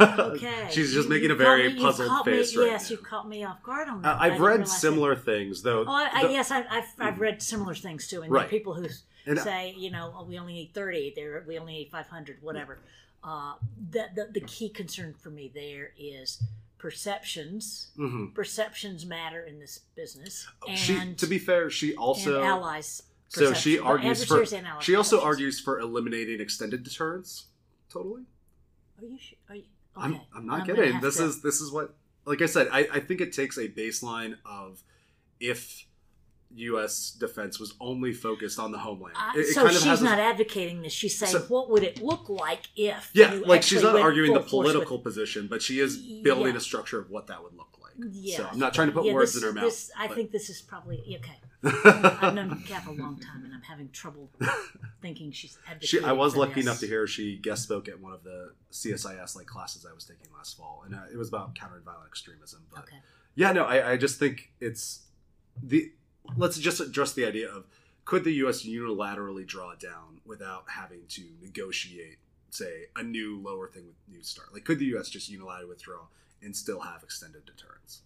Okay. 0.00 0.66
She's 0.70 0.92
just 0.92 1.04
You- 1.04 1.08
making 1.14 1.28
you 1.28 1.34
a 1.34 1.38
very 1.38 1.72
me- 1.72 1.80
puzzled 1.80 2.08
caught 2.08 2.26
me- 2.26 2.32
face 2.32 2.56
right 2.56 2.66
Yes, 2.66 2.90
now. 2.90 2.96
you 2.96 3.02
caught 3.02 3.28
me 3.28 3.44
off 3.44 3.62
guard 3.62 3.88
on 3.88 3.98
Uh, 4.04 4.14
that. 4.14 4.20
I 4.20 4.26
I've 4.34 4.40
read 4.40 4.60
that. 4.62 4.68
similar 4.68 5.14
things, 5.16 5.62
though. 5.62 5.84
Oh, 5.86 5.92
I, 5.92 6.10
I, 6.12 6.22
the- 6.26 6.32
yes, 6.32 6.50
I, 6.50 6.64
I've 6.68 6.84
I've 6.98 7.20
read 7.20 7.40
similar 7.42 7.74
things 7.74 8.06
too, 8.08 8.22
and 8.22 8.32
Right. 8.32 8.48
people 8.50 8.74
who 8.74 8.86
and 9.26 9.38
say, 9.38 9.74
you 9.76 9.90
know, 9.90 10.12
oh, 10.16 10.24
we 10.24 10.38
only 10.38 10.52
need 10.54 10.74
thirty. 10.74 11.12
There, 11.14 11.44
we 11.46 11.58
only 11.58 11.72
need 11.74 11.88
five 11.90 12.08
hundred. 12.08 12.38
Whatever. 12.42 12.78
Uh, 13.22 13.54
the, 13.90 14.08
the 14.14 14.28
the 14.32 14.40
key 14.40 14.68
concern 14.68 15.14
for 15.14 15.30
me 15.30 15.50
there 15.54 15.92
is 15.98 16.42
perceptions. 16.78 17.90
Mhm. 17.98 18.34
Perceptions 18.34 19.04
matter 19.04 19.42
in 19.42 19.58
this 19.58 19.80
business, 19.94 20.46
and 20.66 20.78
she, 20.78 21.14
to 21.14 21.26
be 21.26 21.38
fair, 21.38 21.68
she 21.70 21.94
also 21.94 22.36
and 22.36 22.44
allies. 22.44 23.02
so 23.28 23.52
she 23.52 23.78
argues 23.78 24.24
for 24.24 24.44
she 24.80 24.94
also 24.94 25.20
argues 25.20 25.60
for 25.60 25.78
eliminating 25.78 26.40
extended 26.40 26.82
deterrence. 26.82 27.46
Totally, 27.90 28.22
Are 28.98 29.04
you? 29.04 29.18
Are 29.48 29.56
you? 29.56 29.64
I'm. 29.96 30.20
I'm 30.34 30.46
not 30.46 30.66
gonna 30.66 30.82
kidding. 30.82 31.00
This 31.00 31.18
to- 31.18 31.24
is 31.24 31.42
this 31.42 31.60
is 31.60 31.70
what 31.70 31.94
like 32.24 32.40
I 32.40 32.46
said. 32.46 32.68
I, 32.72 32.88
I 32.92 33.00
think 33.00 33.20
it 33.20 33.32
takes 33.32 33.58
a 33.58 33.68
baseline 33.68 34.36
of 34.46 34.82
if 35.38 35.84
U.S. 36.56 37.10
defense 37.12 37.58
was 37.60 37.74
only 37.80 38.12
focused 38.12 38.58
on 38.58 38.72
the 38.72 38.78
homeland. 38.78 39.16
I- 39.18 39.34
It- 39.36 39.40
it 39.40 39.54
so 39.54 39.64
kind 39.64 39.76
of 39.76 39.82
she's 39.82 40.02
not 40.02 40.18
advocating 40.18 40.82
this. 40.82 40.92
She's 40.92 41.16
saying, 41.18 41.32
So- 41.32 41.40
what 41.42 41.70
would 41.70 41.82
it 41.82 42.02
look 42.02 42.28
like 42.28 42.62
if? 42.76 43.10
yeah, 43.14 43.40
like 43.46 43.62
she's 43.62 43.82
not 43.82 43.96
arguing 43.96 44.34
the 44.34 44.40
force 44.40 44.64
with- 44.66 44.72
political 44.74 44.98
position, 44.98 45.46
but 45.46 45.62
she 45.62 45.78
is 45.80 45.96
building 45.96 46.52
Yeah. 46.52 46.58
a 46.58 46.60
structure 46.60 46.98
of 46.98 47.08
what 47.10 47.26
that 47.28 47.42
would 47.42 47.54
look 47.54 47.68
like. 47.80 47.94
Yeah, 48.12 48.36
so 48.38 48.48
I'm 48.52 48.58
not 48.58 48.74
trying 48.74 48.88
to 48.88 48.92
put 48.94 49.04
yeah, 49.04 49.12
words 49.12 49.34
this- 49.34 49.42
in 49.42 49.48
her 49.48 49.52
mouth. 49.54 49.64
this- 49.64 49.90
I 49.96 50.08
think 50.08 50.30
this 50.32 50.50
is 50.50 50.60
probably 50.62 50.98
okay. 51.22 51.38
I've 51.62 52.34
known 52.34 52.62
Kath 52.66 52.86
a 52.88 52.90
long 52.92 53.20
time, 53.20 53.44
and 53.44 53.52
I'm 53.52 53.60
having 53.62 53.90
trouble 53.90 54.30
thinking 55.02 55.30
she's 55.30 55.52
She, 55.52 55.98
advocating. 55.98 56.04
I 56.06 56.12
was 56.12 56.34
lucky 56.34 56.54
this. 56.54 56.64
enough 56.64 56.80
to 56.80 56.86
hear 56.86 57.06
she 57.06 57.36
guest 57.36 57.64
spoke 57.64 57.86
at 57.86 58.00
one 58.00 58.12
of 58.14 58.24
the 58.24 58.54
CSIS 58.72 59.36
like 59.36 59.46
classes 59.46 59.84
I 59.88 59.92
was 59.92 60.04
taking 60.04 60.26
last 60.34 60.56
fall, 60.56 60.82
and 60.86 60.94
uh, 60.94 61.00
it 61.12 61.16
was 61.18 61.28
about 61.28 61.54
counter 61.54 61.80
violent 61.84 62.06
extremism. 62.08 62.62
But 62.72 62.84
Okay. 62.84 62.96
yeah, 63.34 63.52
no, 63.52 63.64
I, 63.64 63.92
I 63.92 63.96
just 63.98 64.18
think 64.18 64.52
it's 64.60 65.02
the. 65.62 65.92
Let's 66.36 66.58
just 66.58 66.80
address 66.80 67.12
the 67.12 67.24
idea 67.26 67.48
of 67.48 67.64
could 68.04 68.24
the 68.24 68.32
U.S. 68.34 68.64
unilaterally 68.64 69.46
draw 69.46 69.74
down 69.74 70.20
without 70.24 70.64
having 70.68 71.02
to 71.10 71.22
negotiate, 71.42 72.18
say, 72.50 72.86
a 72.96 73.02
new 73.02 73.38
lower 73.40 73.68
thing 73.68 73.86
with 73.86 73.96
New 74.08 74.22
Start? 74.22 74.52
Like, 74.52 74.64
could 74.64 74.78
the 74.78 74.86
U.S. 74.86 75.08
just 75.08 75.30
unilaterally 75.32 75.68
withdraw 75.68 76.06
and 76.42 76.56
still 76.56 76.80
have 76.80 77.02
extended 77.02 77.44
deterrence? 77.46 78.00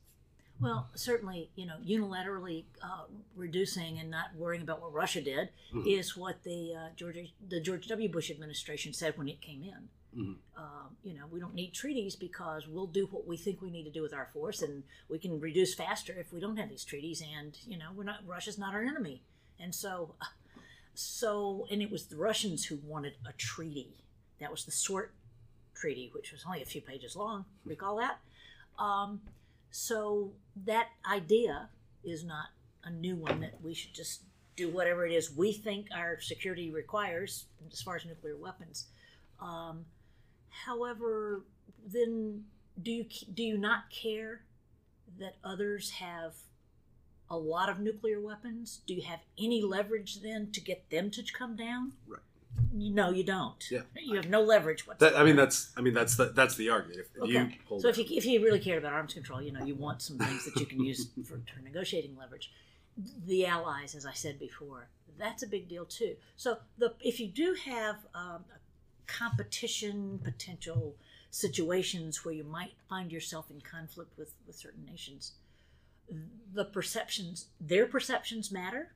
Well, 0.61 0.89
certainly, 0.95 1.51
you 1.57 1.67
know, 1.67 1.77
unilaterally 1.85 2.65
uh, 2.83 3.05
reducing 3.35 3.99
and 3.99 4.11
not 4.11 4.35
worrying 4.37 4.63
about 4.63 4.81
what 4.81 4.93
Russia 4.93 5.21
did 5.21 5.49
Mhm. 5.73 5.87
is 5.99 6.17
what 6.17 6.43
the 6.45 6.75
uh, 6.75 6.89
George 6.97 7.33
the 7.49 7.61
George 7.61 7.89
W. 7.89 8.09
Bush 8.09 8.31
administration 8.31 8.93
said 8.93 9.19
when 9.19 9.29
it 9.29 9.41
came 9.41 9.63
in. 9.65 9.89
Mhm. 10.17 10.39
Um, 10.57 10.97
you 11.03 11.15
know, 11.15 11.27
we 11.27 11.41
don't 11.41 11.55
need 11.55 11.73
treaties 11.73 12.15
because 12.15 12.69
we'll 12.69 12.87
do 12.87 13.07
what 13.07 13.27
we 13.27 13.37
think 13.37 13.61
we 13.61 13.71
need 13.71 13.85
to 13.85 13.91
do 13.91 14.03
with 14.03 14.15
our 14.15 14.27
force, 14.33 14.63
and 14.63 14.85
we 15.09 15.19
can 15.19 15.41
reduce 15.41 15.75
faster 15.75 16.13
if 16.13 16.33
we 16.33 16.41
don't 16.41 16.57
have 16.57 16.69
these 16.69 16.85
treaties. 16.85 17.21
And 17.21 17.59
you 17.67 17.77
know, 17.77 17.91
we're 17.95 18.05
not 18.05 18.27
Russia's 18.27 18.59
not 18.59 18.75
our 18.75 18.83
enemy, 18.83 19.23
and 19.59 19.75
so, 19.75 20.15
so, 20.95 21.67
and 21.71 21.83
it 21.83 21.91
was 21.91 22.07
the 22.07 22.17
Russians 22.17 22.67
who 22.67 22.77
wanted 22.77 23.15
a 23.27 23.33
treaty. 23.33 23.95
That 24.39 24.51
was 24.51 24.65
the 24.65 24.73
SORT 24.73 25.13
treaty, 25.75 26.11
which 26.15 26.33
was 26.33 26.45
only 26.47 26.63
a 26.63 26.67
few 26.67 26.81
pages 26.81 27.17
long. 27.17 27.45
Recall 27.65 27.97
that. 27.97 28.21
Um, 28.79 29.21
so 29.71 30.33
that 30.65 30.91
idea 31.11 31.69
is 32.05 32.25
not 32.25 32.47
a 32.85 32.91
new 32.91 33.17
one 33.17 33.41
that 33.41 33.61
we 33.63 33.75
should 33.75 33.95
just 33.95 34.23
do 34.57 34.69
whatever 34.69 35.05
it 35.05 35.13
is 35.13 35.33
we 35.33 35.53
think 35.53 35.89
our 35.93 36.21
security 36.21 36.71
requires 36.71 37.47
as 37.73 37.83
far 37.83 37.97
as 37.97 38.05
nuclear 38.05 38.37
weapons. 38.37 38.87
Um, 39.41 39.85
however, 40.67 41.45
then 41.87 42.45
do 42.81 42.91
you 42.91 43.07
do 43.33 43.43
you 43.43 43.59
not 43.59 43.91
care 43.91 44.43
that 45.19 45.37
others 45.45 45.91
have 45.93 46.35
a 47.31 47.37
lot 47.37 47.69
of 47.69 47.81
nuclear 47.81 48.21
weapons? 48.21 48.81
Do 48.87 48.95
you 48.95 49.03
have 49.03 49.21
any 49.39 49.63
leverage 49.63 50.21
then 50.21 50.51
to 50.53 50.61
get 50.61 50.91
them 50.91 51.11
to 51.13 51.23
come 51.33 51.57
down? 51.57 51.93
Right. 52.07 52.21
No, 52.73 53.11
you 53.11 53.25
don't. 53.25 53.63
Yeah. 53.71 53.81
You 53.97 54.17
have 54.17 54.29
no 54.29 54.41
leverage 54.41 54.87
whatsoever. 54.87 55.15
That, 55.15 55.21
I 55.21 55.25
mean, 55.25 55.37
that's 55.37 55.73
I 55.77 55.81
mean 55.81 55.95
that's 55.95 56.17
the 56.17 56.27
that's 56.27 56.57
the 56.57 56.71
argument. 56.71 57.01
If, 57.01 57.23
if 57.23 57.29
you 57.29 57.41
Okay. 57.41 57.59
So 57.81 57.89
if 57.89 57.99
you 57.99 58.05
if 58.09 58.25
you 58.25 58.43
really 58.43 58.61
cared 58.61 58.79
about 58.79 58.93
arms 58.93 59.15
control, 59.15 59.43
you 59.43 59.53
know, 59.53 59.65
you 59.65 59.75
want 59.75 60.03
some 60.03 60.19
things 60.19 60.45
that 60.45 60.59
you 60.61 60.67
can 60.67 60.85
use 60.85 61.09
for, 61.25 61.41
for 61.53 61.63
negotiating 61.63 62.17
leverage. 62.17 62.53
The 63.27 63.47
allies, 63.47 63.97
as 63.97 64.07
I 64.07 64.13
said 64.13 64.39
before, 64.39 64.89
that's 65.19 65.43
a 65.43 65.49
big 65.49 65.69
deal 65.69 65.85
too. 65.85 66.15
So 66.37 66.59
the 66.79 66.95
if 67.01 67.19
you 67.19 67.29
do 67.29 67.57
have 67.65 67.97
um, 68.15 68.45
a 68.55 68.64
competition 69.07 70.21
potential 70.23 70.95
situations 71.31 72.25
where 72.25 72.35
you 72.35 72.45
might 72.45 72.75
find 72.89 73.11
yourself 73.11 73.51
in 73.51 73.61
conflict 73.61 74.17
with 74.19 74.33
with 74.47 74.57
certain 74.57 74.85
nations, 74.85 75.33
the 76.53 76.65
perceptions 76.65 77.47
their 77.61 77.87
perceptions 77.87 78.51
matter. 78.53 78.93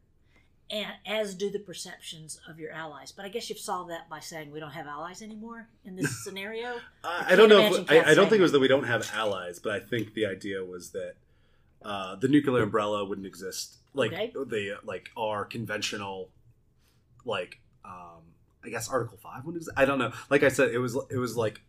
And 0.70 0.92
as 1.06 1.34
do 1.34 1.48
the 1.48 1.58
perceptions 1.60 2.38
of 2.46 2.60
your 2.60 2.70
allies, 2.72 3.10
but 3.10 3.24
I 3.24 3.30
guess 3.30 3.48
you've 3.48 3.58
solved 3.58 3.90
that 3.90 4.10
by 4.10 4.20
saying 4.20 4.50
we 4.50 4.60
don't 4.60 4.72
have 4.72 4.86
allies 4.86 5.22
anymore 5.22 5.66
in 5.86 5.96
this 5.96 6.10
scenario. 6.24 6.76
I, 7.02 7.28
I 7.30 7.36
don't 7.36 7.48
know. 7.48 7.60
If, 7.74 7.90
I, 7.90 8.10
I 8.10 8.14
don't 8.14 8.28
think 8.28 8.40
it 8.40 8.42
was 8.42 8.52
that. 8.52 8.58
that 8.58 8.60
we 8.60 8.68
don't 8.68 8.84
have 8.84 9.10
allies, 9.14 9.58
but 9.58 9.72
I 9.72 9.80
think 9.80 10.12
the 10.12 10.26
idea 10.26 10.62
was 10.62 10.90
that 10.90 11.14
uh, 11.82 12.16
the 12.16 12.28
nuclear 12.28 12.62
umbrella 12.62 13.02
wouldn't 13.02 13.26
exist. 13.26 13.78
Like 13.94 14.12
Okay. 14.12 14.30
the 14.34 14.76
like 14.84 15.08
our 15.16 15.46
conventional, 15.46 16.28
like 17.24 17.58
um, 17.82 18.17
I 18.68 18.70
guess 18.70 18.88
Article 18.88 19.18
Five 19.18 19.44
wouldn't. 19.44 19.64
I 19.76 19.84
don't 19.84 19.98
know. 19.98 20.12
Like 20.30 20.42
I 20.42 20.48
said, 20.48 20.70
it 20.70 20.78
was 20.78 20.96
it 21.10 21.16
was 21.18 21.36
like 21.36 21.60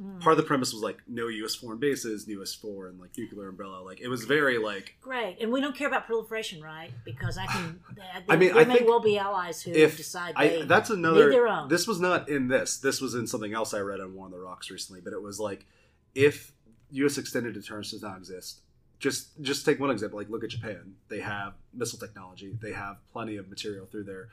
Mm. 0.00 0.20
part 0.20 0.30
of 0.32 0.36
the 0.36 0.44
premise 0.44 0.72
was 0.72 0.80
like 0.80 0.98
no 1.08 1.26
U.S. 1.26 1.56
foreign 1.56 1.80
bases, 1.80 2.28
U.S. 2.28 2.54
foreign 2.54 3.00
like 3.00 3.10
nuclear 3.18 3.48
umbrella. 3.48 3.82
Like 3.82 4.00
it 4.00 4.06
was 4.06 4.22
very 4.26 4.56
like 4.56 4.94
Great, 5.00 5.38
and 5.40 5.50
we 5.50 5.60
don't 5.60 5.74
care 5.74 5.88
about 5.88 6.06
proliferation, 6.06 6.62
right? 6.62 6.92
Because 7.04 7.36
I 7.36 7.46
can. 7.46 7.80
I 8.28 8.36
mean, 8.36 8.52
there 8.54 8.62
I 8.62 8.64
may 8.64 8.82
well 8.86 9.00
be 9.00 9.18
allies 9.18 9.60
who 9.60 9.72
if 9.72 9.96
decide 9.96 10.34
I, 10.36 10.62
that's 10.66 10.90
another. 10.90 11.24
need 11.28 11.34
their 11.34 11.48
own. 11.48 11.66
This 11.68 11.88
was 11.88 11.98
not 12.00 12.28
in 12.28 12.46
this. 12.46 12.76
This 12.78 13.00
was 13.00 13.16
in 13.16 13.26
something 13.26 13.52
else 13.52 13.74
I 13.74 13.80
read 13.80 13.98
on 13.98 14.14
War 14.14 14.26
on 14.26 14.30
the 14.30 14.38
Rocks 14.38 14.70
recently. 14.70 15.00
But 15.00 15.14
it 15.14 15.20
was 15.20 15.40
like 15.40 15.66
if 16.14 16.52
U.S. 16.90 17.18
extended 17.18 17.54
deterrence 17.54 17.90
does 17.90 18.02
not 18.02 18.18
exist. 18.18 18.60
Just 18.98 19.40
just 19.42 19.64
take 19.64 19.78
one 19.78 19.90
example. 19.90 20.18
Like 20.18 20.28
look 20.28 20.42
at 20.42 20.50
Japan. 20.50 20.94
They 21.08 21.20
have 21.20 21.54
missile 21.72 21.98
technology. 21.98 22.56
They 22.60 22.72
have 22.72 22.96
plenty 23.12 23.36
of 23.36 23.48
material 23.48 23.86
through 23.86 24.04
their 24.04 24.28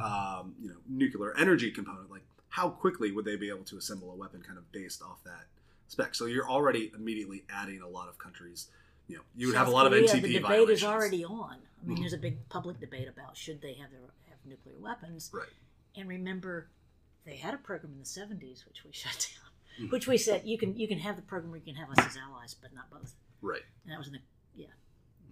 um, 0.00 0.54
you 0.60 0.68
know 0.68 0.76
nuclear 0.88 1.36
energy 1.36 1.70
component. 1.70 2.10
Like 2.10 2.22
how 2.50 2.68
quickly 2.70 3.10
would 3.12 3.24
they 3.24 3.36
be 3.36 3.48
able 3.48 3.64
to 3.64 3.76
assemble 3.76 4.12
a 4.12 4.14
weapon 4.14 4.42
kind 4.46 4.58
of 4.58 4.70
based 4.70 5.02
off 5.02 5.22
that 5.24 5.46
spec? 5.88 6.14
So 6.14 6.26
you're 6.26 6.48
already 6.48 6.92
immediately 6.94 7.44
adding 7.52 7.80
a 7.82 7.88
lot 7.88 8.08
of 8.08 8.16
countries. 8.18 8.68
You 9.08 9.16
know, 9.16 9.22
you 9.36 9.48
would 9.48 9.56
have 9.56 9.68
a 9.68 9.70
lot 9.70 9.88
Korea, 9.88 10.04
of 10.04 10.10
NTP 10.10 10.22
The 10.22 10.28
debate 10.34 10.42
violations. 10.42 10.78
is 10.80 10.84
already 10.84 11.24
on. 11.24 11.56
I 11.82 11.86
mean, 11.86 11.96
Mhm. 11.96 12.00
there's 12.00 12.12
a 12.12 12.18
big 12.18 12.48
public 12.48 12.80
debate 12.80 13.06
about 13.08 13.36
should 13.36 13.60
they 13.60 13.74
have 13.74 13.90
their, 13.92 14.00
have 14.28 14.38
nuclear 14.44 14.76
weapons. 14.78 15.30
Right. 15.32 15.46
And 15.96 16.08
remember, 16.08 16.68
they 17.24 17.36
had 17.36 17.54
a 17.54 17.58
program 17.58 17.92
in 17.92 17.98
the 17.98 18.04
'70s 18.04 18.64
which 18.66 18.84
we 18.84 18.92
shut 18.92 19.28
down, 19.78 19.88
Mhm. 19.88 19.92
which 19.92 20.06
we 20.06 20.16
said 20.16 20.46
you 20.46 20.58
can 20.58 20.76
you 20.76 20.86
can 20.86 20.98
have 21.00 21.16
the 21.16 21.22
program 21.22 21.50
where 21.50 21.58
you 21.58 21.64
can 21.64 21.74
have 21.74 21.90
us 21.90 21.98
as 22.06 22.16
allies, 22.16 22.54
but 22.54 22.72
not 22.72 22.88
both. 22.90 23.14
Right. 23.46 23.62
And 23.84 23.92
that 23.92 23.98
was 23.98 24.08
in 24.08 24.14
the 24.14 24.20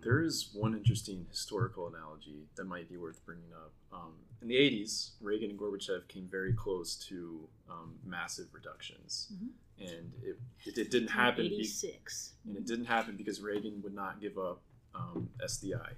There 0.02 0.20
is 0.20 0.50
one 0.52 0.74
interesting 0.74 1.24
historical 1.30 1.86
analogy 1.88 2.44
that 2.56 2.64
might 2.64 2.90
be 2.90 2.98
worth 2.98 3.24
bringing 3.24 3.50
up. 3.54 3.72
Um, 3.90 4.12
in 4.42 4.48
the 4.48 4.54
80s, 4.56 5.12
Reagan 5.22 5.48
and 5.48 5.58
Gorbachev 5.58 6.08
came 6.08 6.28
very 6.30 6.52
close 6.52 6.94
to 7.08 7.48
um, 7.70 7.94
massive 8.04 8.48
reductions. 8.52 9.32
Mhm. 9.32 9.48
And 9.88 10.12
it, 10.22 10.38
it, 10.66 10.76
it 10.76 10.90
didn't 10.90 11.08
happen. 11.08 11.48
be- 11.48 11.54
'86. 11.54 12.32
and 12.46 12.54
it 12.54 12.66
didn't 12.66 12.84
happen 12.84 13.16
because 13.16 13.40
Reagan 13.40 13.80
would 13.82 13.94
not 13.94 14.20
give 14.20 14.36
up 14.36 14.60
um, 14.94 15.30
SDI. 15.42 15.92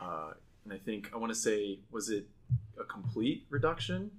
Uh, 0.00 0.32
and 0.64 0.72
I 0.72 0.78
think 0.78 1.10
I 1.12 1.18
want 1.18 1.30
to 1.30 1.38
say, 1.38 1.78
was 1.90 2.08
it 2.08 2.26
a 2.80 2.84
complete 2.84 3.44
reduction, 3.50 4.10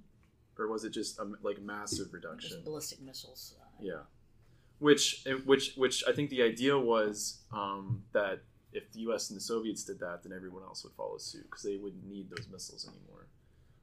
or 0.60 0.68
was 0.68 0.84
it 0.84 0.92
just 0.92 1.18
a, 1.18 1.24
like 1.42 1.60
massive 1.60 2.14
reduction? 2.14 2.38
Just 2.42 2.52
reduction? 2.58 2.64
ballistic 2.64 3.02
missiles. 3.02 3.56
Uh, 3.60 3.66
Yeah, 3.82 4.02
which 4.82 5.26
which 5.46 5.76
which 5.76 6.04
I 6.08 6.12
think 6.12 6.32
the 6.32 6.42
idea 6.42 6.78
was 6.78 7.42
um, 7.54 8.02
that 8.14 8.42
if 8.74 8.92
the 8.92 9.02
U.S. 9.02 9.30
and 9.30 9.38
the 9.38 9.42
Soviets 9.42 9.84
did 9.84 10.00
that, 10.00 10.24
then 10.24 10.34
everyone 10.34 10.64
else 10.64 10.84
would 10.84 10.94
follow 10.94 11.18
suit 11.20 11.44
because 11.44 11.62
they 11.62 11.78
wouldn't 11.78 12.06
need 12.10 12.30
those 12.32 12.48
missiles 12.52 12.88
anymore. 12.90 13.28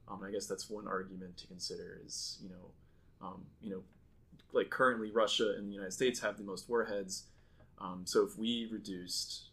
Um, 0.09 0.23
I 0.27 0.31
guess 0.31 0.45
that's 0.45 0.69
one 0.69 0.87
argument 0.87 1.37
to 1.37 1.47
consider. 1.47 2.01
Is 2.05 2.37
you 2.43 2.49
know, 2.49 3.25
um, 3.25 3.45
you 3.61 3.71
know, 3.71 3.83
like 4.51 4.69
currently 4.69 5.09
Russia 5.09 5.53
and 5.57 5.69
the 5.69 5.73
United 5.73 5.93
States 5.93 6.19
have 6.19 6.37
the 6.37 6.43
most 6.43 6.67
warheads. 6.67 7.23
Um, 7.79 8.01
so 8.03 8.25
if 8.25 8.37
we 8.37 8.67
reduced, 8.69 9.51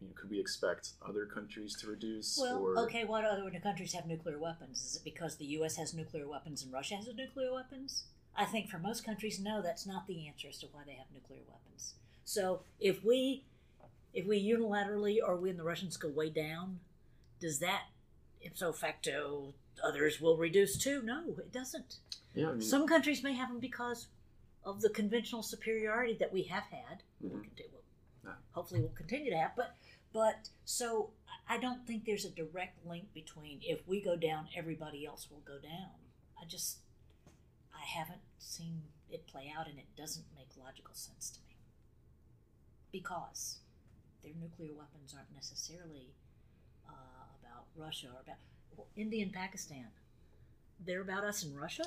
you 0.00 0.08
know, 0.08 0.12
could 0.16 0.30
we 0.30 0.40
expect 0.40 0.94
other 1.08 1.26
countries 1.26 1.76
to 1.76 1.86
reduce? 1.86 2.36
Well, 2.40 2.58
or, 2.58 2.78
okay. 2.80 3.04
What 3.04 3.24
other 3.24 3.48
countries 3.62 3.92
have 3.92 4.06
nuclear 4.06 4.40
weapons? 4.40 4.84
Is 4.84 4.96
it 4.96 5.04
because 5.04 5.36
the 5.36 5.46
U.S. 5.58 5.76
has 5.76 5.94
nuclear 5.94 6.28
weapons 6.28 6.64
and 6.64 6.72
Russia 6.72 6.96
has 6.96 7.06
nuclear 7.06 7.54
weapons? 7.54 8.06
I 8.36 8.44
think 8.44 8.68
for 8.70 8.78
most 8.78 9.04
countries, 9.04 9.38
no, 9.40 9.60
that's 9.62 9.86
not 9.86 10.06
the 10.06 10.26
answer 10.26 10.48
as 10.48 10.58
to 10.58 10.66
why 10.72 10.82
they 10.86 10.92
have 10.94 11.06
nuclear 11.12 11.40
weapons. 11.48 11.94
So 12.24 12.62
if 12.80 13.04
we, 13.04 13.44
if 14.14 14.26
we 14.26 14.42
unilaterally 14.42 15.18
or 15.24 15.36
we 15.36 15.50
and 15.50 15.58
the 15.58 15.64
Russians 15.64 15.96
go 15.96 16.08
way 16.08 16.30
down, 16.30 16.80
does 17.40 17.58
that 17.58 17.84
ipso 18.40 18.72
facto 18.72 19.54
others 19.84 20.20
will 20.20 20.36
reduce 20.36 20.78
too? 20.78 21.02
No, 21.02 21.24
it 21.38 21.52
doesn't. 21.52 21.96
Yeah, 22.34 22.48
I 22.48 22.52
mean, 22.52 22.62
Some 22.62 22.86
countries 22.86 23.22
may 23.22 23.34
have 23.34 23.48
them 23.48 23.60
because 23.60 24.06
of 24.64 24.80
the 24.80 24.88
conventional 24.90 25.42
superiority 25.42 26.16
that 26.20 26.32
we 26.32 26.44
have 26.44 26.64
had. 26.64 27.02
Mhm. 27.22 27.42
conti- 27.42 27.64
we'll-. 27.72 28.32
Hopefully, 28.52 28.80
we'll 28.80 28.90
continue 28.90 29.30
to 29.30 29.36
have. 29.36 29.54
But, 29.56 29.76
but 30.12 30.48
so 30.64 31.10
I 31.48 31.58
don't 31.58 31.86
think 31.86 32.04
there's 32.04 32.24
a 32.24 32.30
direct 32.30 32.84
link 32.86 33.12
between 33.12 33.60
if 33.62 33.86
we 33.88 34.00
go 34.00 34.14
down, 34.16 34.48
everybody 34.56 35.04
else 35.04 35.28
will 35.30 35.40
go 35.40 35.58
down. 35.58 35.90
I 36.40 36.44
just 36.46 36.78
I 37.82 37.84
haven't 37.84 38.20
seen 38.38 38.82
it 39.10 39.26
play 39.26 39.52
out, 39.56 39.68
and 39.68 39.78
it 39.78 39.96
doesn't 39.96 40.26
make 40.36 40.48
logical 40.56 40.94
sense 40.94 41.30
to 41.30 41.40
me 41.48 41.56
because 42.92 43.58
their 44.22 44.32
nuclear 44.40 44.72
weapons 44.72 45.14
aren't 45.16 45.34
necessarily 45.34 46.14
uh, 46.88 47.24
about 47.42 47.64
Russia 47.76 48.08
or 48.14 48.20
about 48.20 48.36
well, 48.76 48.86
India 48.96 49.22
and 49.22 49.32
Pakistan. 49.32 49.86
They're 50.84 51.02
about 51.02 51.24
us 51.24 51.42
and 51.42 51.58
Russia. 51.58 51.84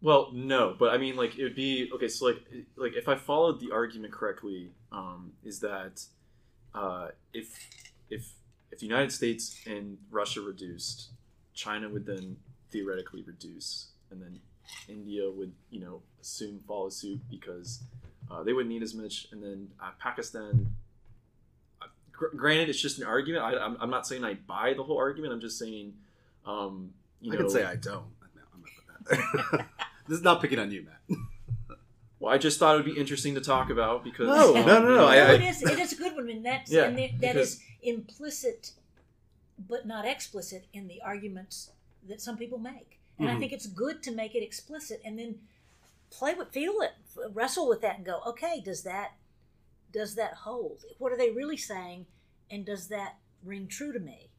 Well, 0.00 0.30
no, 0.32 0.76
but 0.78 0.94
I 0.94 0.98
mean, 0.98 1.16
like 1.16 1.36
it 1.36 1.42
would 1.42 1.56
be 1.56 1.90
okay. 1.94 2.08
So, 2.08 2.26
like, 2.26 2.42
like 2.76 2.92
if 2.94 3.08
I 3.08 3.16
followed 3.16 3.58
the 3.60 3.72
argument 3.72 4.12
correctly, 4.12 4.70
um, 4.92 5.32
is 5.42 5.58
that 5.60 6.04
uh, 6.72 7.08
if 7.32 7.68
if 8.10 8.32
if 8.70 8.78
the 8.78 8.86
United 8.86 9.10
States 9.10 9.60
and 9.66 9.98
Russia 10.10 10.40
reduced, 10.40 11.10
China 11.52 11.88
would 11.88 12.06
then 12.06 12.36
theoretically 12.70 13.22
reduce, 13.22 13.88
and 14.12 14.22
then 14.22 14.38
India 14.88 15.30
would, 15.30 15.52
you 15.70 15.80
know, 15.80 16.02
soon 16.20 16.58
follow 16.66 16.88
suit 16.88 17.20
because 17.30 17.80
uh, 18.30 18.42
they 18.42 18.52
wouldn't 18.52 18.72
need 18.72 18.82
as 18.82 18.94
much, 18.94 19.28
and 19.32 19.42
then 19.42 19.68
uh, 19.82 19.90
Pakistan. 19.98 20.74
uh, 21.82 21.86
gr- 22.12 22.34
Granted, 22.36 22.68
it's 22.68 22.80
just 22.80 22.98
an 22.98 23.04
argument. 23.04 23.44
I, 23.44 23.56
I'm, 23.58 23.76
I'm 23.80 23.90
not 23.90 24.06
saying 24.06 24.24
I 24.24 24.34
buy 24.34 24.74
the 24.74 24.82
whole 24.82 24.98
argument. 24.98 25.32
I'm 25.32 25.40
just 25.40 25.58
saying, 25.58 25.94
um, 26.46 26.92
you 27.20 27.32
I 27.32 27.36
know, 27.36 27.40
can 27.42 27.50
say 27.50 27.64
I 27.64 27.76
don't. 27.76 28.04
No, 28.34 28.42
I'm 28.54 28.62
not 28.62 29.20
put 29.40 29.56
that. 29.56 29.66
this 30.08 30.18
is 30.18 30.24
not 30.24 30.40
picking 30.42 30.58
on 30.58 30.70
you, 30.70 30.84
Matt. 30.84 31.18
Well, 32.20 32.34
I 32.34 32.38
just 32.38 32.58
thought 32.58 32.74
it 32.74 32.78
would 32.84 32.94
be 32.94 32.98
interesting 33.00 33.36
to 33.36 33.40
talk 33.40 33.70
about 33.70 34.02
because 34.02 34.26
No, 34.26 34.56
um, 34.56 34.66
no, 34.66 34.82
no, 34.82 34.94
no, 34.96 35.00
you 35.02 35.06
I- 35.06 35.16
I- 35.30 35.32
it 35.34 35.40
is. 35.42 35.62
It 35.62 35.78
is 35.78 35.92
a 35.92 35.96
good 35.96 36.16
one, 36.16 36.28
and 36.28 36.44
that's 36.44 36.70
Yeah, 36.70 36.84
and 36.86 36.98
that- 36.98 37.12
that 37.20 37.32
because- 37.34 37.54
is 37.54 37.62
implicit, 37.82 38.72
but 39.68 39.86
not 39.86 40.04
explicit 40.04 40.64
in 40.72 40.88
the 40.88 41.00
arguments 41.00 41.70
that 42.08 42.20
some 42.20 42.36
people 42.36 42.58
make. 42.58 42.97
And 43.18 43.28
I 43.28 43.34
Mhm. 43.34 43.38
think 43.40 43.52
it's 43.52 43.66
good 43.66 44.02
to 44.04 44.12
make 44.12 44.34
it 44.34 44.42
explicit, 44.42 45.00
and 45.04 45.18
then 45.18 45.40
play 46.10 46.34
with, 46.34 46.52
feel 46.52 46.80
it, 46.80 46.92
wrestle 47.30 47.68
with 47.68 47.80
that, 47.82 47.96
and 47.96 48.06
go, 48.06 48.20
okay, 48.26 48.60
does 48.60 48.82
that 48.84 49.12
does 49.90 50.16
that 50.16 50.34
hold? 50.34 50.84
What 50.98 51.12
are 51.12 51.16
they 51.16 51.30
really 51.30 51.56
saying, 51.56 52.06
and 52.50 52.66
does 52.66 52.88
that 52.88 53.16
ring 53.42 53.66
true 53.68 53.90
to 53.90 53.98
me? 53.98 54.30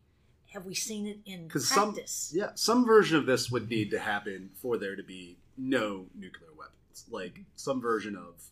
Have 0.54 0.64
we 0.66 0.76
seen 0.76 1.08
it 1.08 1.20
in 1.26 1.48
Because 1.48 1.68
some, 1.68 1.94
practice? 1.94 2.32
yeah, 2.36 2.52
some 2.54 2.86
version 2.86 3.18
of 3.18 3.26
this 3.26 3.50
would 3.50 3.68
need 3.68 3.90
to 3.90 3.98
happen 4.00 4.52
for 4.54 4.78
there 4.78 4.96
to 4.96 5.02
be 5.02 5.38
no 5.58 6.08
nuclear 6.14 6.54
weapons. 6.54 7.06
Like 7.10 7.46
some 7.56 7.82
version 7.82 8.16
of 8.16 8.52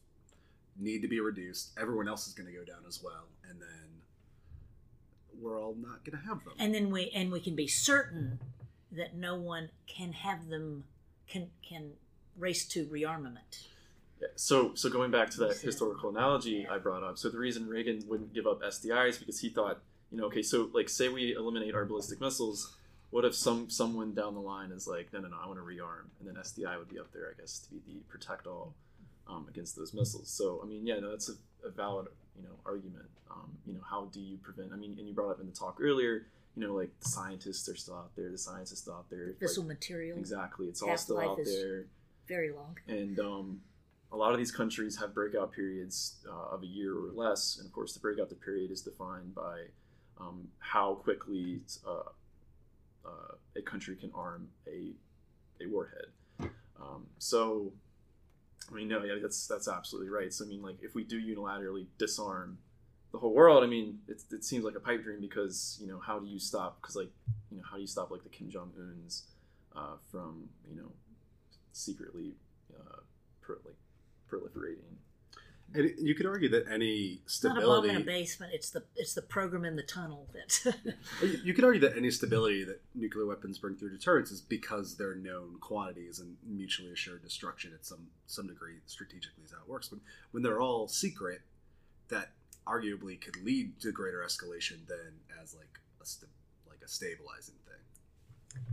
need 0.76 1.04
to 1.04 1.08
be 1.08 1.20
reduced. 1.20 1.70
Everyone 1.78 2.08
else 2.08 2.28
is 2.28 2.34
going 2.34 2.48
to 2.52 2.58
go 2.58 2.66
down 2.66 2.84
as 2.88 3.02
well, 3.04 3.28
and 3.48 3.62
then 3.62 4.02
we're 5.40 5.62
all 5.62 5.76
not 5.76 6.04
going 6.04 6.20
to 6.20 6.26
have 6.28 6.44
them. 6.46 6.54
and 6.58 6.74
then 6.74 6.90
we 6.90 7.12
and 7.12 7.32
we 7.32 7.40
can 7.40 7.56
be 7.56 7.68
certain 7.68 8.40
that 8.92 9.16
no 9.16 9.36
one 9.36 9.70
can 9.86 10.14
have 10.14 10.48
them 10.50 10.86
can 11.28 11.50
can 11.68 11.92
race 12.38 12.66
to 12.66 12.86
rearmament. 12.86 13.68
Yeah, 14.22 14.28
So, 14.36 14.74
so 14.76 14.90
going 14.90 15.12
back 15.12 15.30
to 15.32 15.40
that 15.42 15.58
historical 15.58 16.10
analogy 16.10 16.68
I 16.68 16.78
brought 16.78 17.04
up, 17.04 17.18
so 17.18 17.30
the 17.30 17.38
reason 17.38 17.68
Reagan 17.68 18.04
wouldn't 18.08 18.34
give 18.34 18.48
up 18.48 18.62
SDI 18.62 19.10
is 19.10 19.18
because 19.18 19.40
he 19.40 19.50
thought, 19.50 19.80
you 20.12 20.18
know, 20.18 20.26
okay, 20.26 20.42
so 20.42 20.70
like 20.74 20.90
say 20.90 21.10
we 21.10 21.36
eliminate 21.36 21.76
our 21.76 21.86
ballistic 21.86 22.22
missiles, 22.22 22.76
what 23.10 23.26
if 23.26 23.36
some 23.36 23.70
someone 23.70 24.14
down 24.14 24.34
the 24.34 24.42
line 24.42 24.72
is 24.72 24.88
like, 24.88 25.12
no, 25.14 25.20
no, 25.20 25.30
no, 25.30 25.38
I 25.42 25.48
want 25.48 25.60
to 25.60 25.66
rearm, 25.66 26.08
and 26.20 26.28
then 26.28 26.36
SDI 26.36 26.78
would 26.78 26.90
be 26.90 27.00
up 27.00 27.12
there, 27.14 27.34
I 27.36 27.40
guess, 27.40 27.60
to 27.60 27.72
be 27.72 27.82
the 27.88 28.00
protect 28.10 28.48
all 28.48 28.74
um, 29.28 29.46
against 29.50 29.76
those 29.76 29.94
missiles. 29.94 30.30
So, 30.30 30.62
I 30.64 30.68
mean, 30.68 30.86
yeah, 30.86 31.00
no, 31.00 31.12
that's 31.12 31.30
a, 31.30 31.68
a 31.68 31.72
valid, 31.72 32.08
you 32.36 32.44
know, 32.44 32.56
argument. 32.66 33.06
Um, 33.30 33.52
you 33.66 33.74
know, 33.74 33.82
how 33.90 34.06
do 34.14 34.20
you 34.20 34.38
prevent? 34.38 34.72
I 34.74 34.78
mean, 34.78 34.96
and 34.98 35.08
you 35.08 35.14
brought 35.14 35.32
up 35.32 35.40
in 35.40 35.48
the 35.48 35.54
talk 35.54 35.78
earlier, 35.82 36.26
you 36.58 36.66
know, 36.66 36.74
like 36.74 36.90
the 37.00 37.08
scientists 37.08 37.70
are 37.70 37.76
still 37.76 37.94
out 37.96 38.16
there, 38.16 38.32
the 38.32 38.38
scientists 38.38 38.74
are 38.74 38.76
still 38.78 38.94
out 38.96 39.10
there. 39.12 39.28
like- 39.28 39.40
Fissile 39.40 39.68
material, 39.68 40.18
exactly, 40.18 40.68
it's 40.68 40.82
all 40.82 40.98
still 40.98 41.20
out 41.20 41.40
is- 41.40 41.54
there 41.54 41.86
very 42.28 42.52
long. 42.52 42.76
and 42.88 43.20
um, 43.20 43.62
a 44.12 44.18
lot 44.18 44.32
of 44.32 44.38
these 44.40 44.52
countries 44.52 44.98
have 44.98 45.14
breakout 45.14 45.52
periods 45.52 46.16
uh, 46.28 46.56
of 46.56 46.64
a 46.64 46.66
year 46.66 46.94
or 46.94 47.12
less 47.14 47.58
and 47.58 47.66
of 47.68 47.72
course 47.74 47.94
the 47.94 48.00
breakout 48.00 48.30
period 48.44 48.72
is 48.72 48.82
defined 48.82 49.34
by 49.36 49.66
um, 50.20 50.48
how 50.60 50.96
quickly 50.96 51.62
uh, 51.86 52.10
uh, 53.06 53.36
a 53.56 53.62
country 53.62 53.96
can 53.96 54.12
arm 54.16 54.50
a, 54.68 54.92
a 55.64 55.68
warhead 55.70 56.08
um, 56.82 57.06
so 57.18 57.72
i 58.70 58.74
mean 58.76 58.88
no 58.90 59.02
yeah 59.04 59.16
that's 59.22 59.48
that's 59.48 59.68
absolutely 59.70 60.10
right 60.10 60.34
so 60.34 60.44
i 60.44 60.48
mean 60.48 60.62
like 60.62 60.78
if 60.82 60.94
we 60.96 61.04
do 61.04 61.22
unilaterally 61.22 61.86
disarm 61.98 62.58
the 63.12 63.18
whole 63.18 63.34
world 63.34 63.64
i 63.64 63.68
mean 63.68 64.00
it, 64.08 64.22
it 64.32 64.44
seems 64.44 64.64
like 64.64 64.76
a 64.76 64.80
pipe 64.80 65.04
dream 65.04 65.22
because 65.22 65.78
you 65.82 65.88
know 65.88 66.00
how 66.00 66.20
do 66.20 66.28
you 66.28 66.40
stop 66.40 66.82
because 66.82 66.96
like 66.96 67.12
you 67.52 67.58
know 67.58 67.64
how 67.70 67.76
do 67.76 67.82
you 67.82 67.88
stop 67.88 68.12
like 68.12 68.24
the 68.24 68.30
kim 68.30 68.50
jong-uns 68.50 69.24
uh, 69.76 69.96
from 70.12 70.50
you 70.70 70.76
know 70.76 70.92
secretly 71.72 72.34
uh, 72.74 73.00
pro, 73.42 73.56
like 73.66 73.76
proliferating. 74.30 74.98
And 75.74 75.92
you 76.00 76.16
could 76.16 76.26
argue 76.26 76.48
that 76.50 76.66
any 76.72 77.20
stability. 77.26 77.60
It's 77.60 77.68
not 77.68 77.78
a 77.78 77.82
bomb 77.82 77.90
in 77.90 78.02
a 78.02 78.06
basement. 78.06 78.54
It's 78.54 78.70
the 78.70 78.84
it's 78.96 79.14
the 79.14 79.22
program 79.22 79.66
in 79.66 79.76
the 79.76 79.84
tunnel 79.84 80.28
that. 80.34 80.74
you 81.22 81.40
you 81.44 81.54
could 81.54 81.66
argue 81.66 81.82
that 81.82 81.98
any 81.98 82.10
stability 82.10 82.64
that 82.64 82.82
nuclear 82.96 83.26
weapons 83.26 83.58
bring 83.58 83.76
through 83.76 83.90
deterrence 83.92 84.32
is 84.32 84.40
because 84.40 84.96
they're 84.96 85.16
known 85.16 85.58
quantities 85.60 86.20
and 86.20 86.38
mutually 86.48 86.94
assured 86.94 87.22
destruction 87.22 87.74
at 87.74 87.86
some 87.86 88.08
some 88.28 88.48
degree. 88.48 88.76
Strategically, 88.86 89.44
is 89.44 89.52
how 89.52 89.58
it 89.58 89.70
works. 89.70 89.90
But 89.90 90.00
when 90.32 90.42
they're 90.42 90.62
all 90.62 90.88
secret, 90.88 91.42
that 92.08 92.32
arguably 92.68 93.20
could 93.20 93.44
lead 93.44 93.80
to 93.82 93.92
greater 93.92 94.20
escalation 94.26 94.86
than 94.88 95.14
as 95.42 95.56
like 95.56 95.80
a 96.02 96.06
st- 96.06 96.32
like 96.70 96.80
a 96.84 96.88
stabilizing 96.88 97.56
thing. 97.66 98.64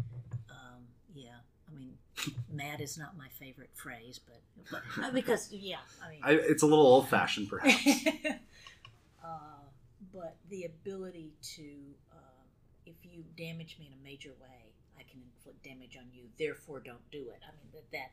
um, 0.51 0.83
yeah, 1.15 1.39
I 1.69 1.75
mean, 1.77 1.95
mad 2.53 2.81
is 2.81 2.99
not 2.99 3.17
my 3.17 3.29
favorite 3.39 3.71
phrase, 3.75 4.21
but, 4.27 4.41
but 4.71 5.05
uh, 5.05 5.11
because 5.11 5.53
yeah, 5.53 5.77
I 6.05 6.11
mean, 6.11 6.21
I, 6.23 6.33
it's 6.33 6.63
a 6.63 6.67
little 6.67 6.87
old 6.87 7.09
fashioned, 7.09 7.49
perhaps. 7.49 7.87
uh, 9.25 9.29
but 10.13 10.37
the 10.51 10.65
ability 10.65 11.33
to, 11.57 11.65
uh, 12.13 12.43
if 12.87 12.95
you 13.03 13.25
damage 13.37 13.77
me 13.79 13.87
in 13.87 13.93
a 13.99 14.03
major 14.05 14.33
way, 14.41 14.73
I 14.99 15.03
can 15.03 15.21
inflict 15.37 15.63
damage 15.65 15.97
on 15.97 16.07
you. 16.13 16.25
Therefore, 16.39 16.81
don't 16.81 17.09
do 17.11 17.29
it. 17.31 17.41
I 17.43 17.51
mean 17.57 17.69
that 17.73 17.91
that 17.93 18.11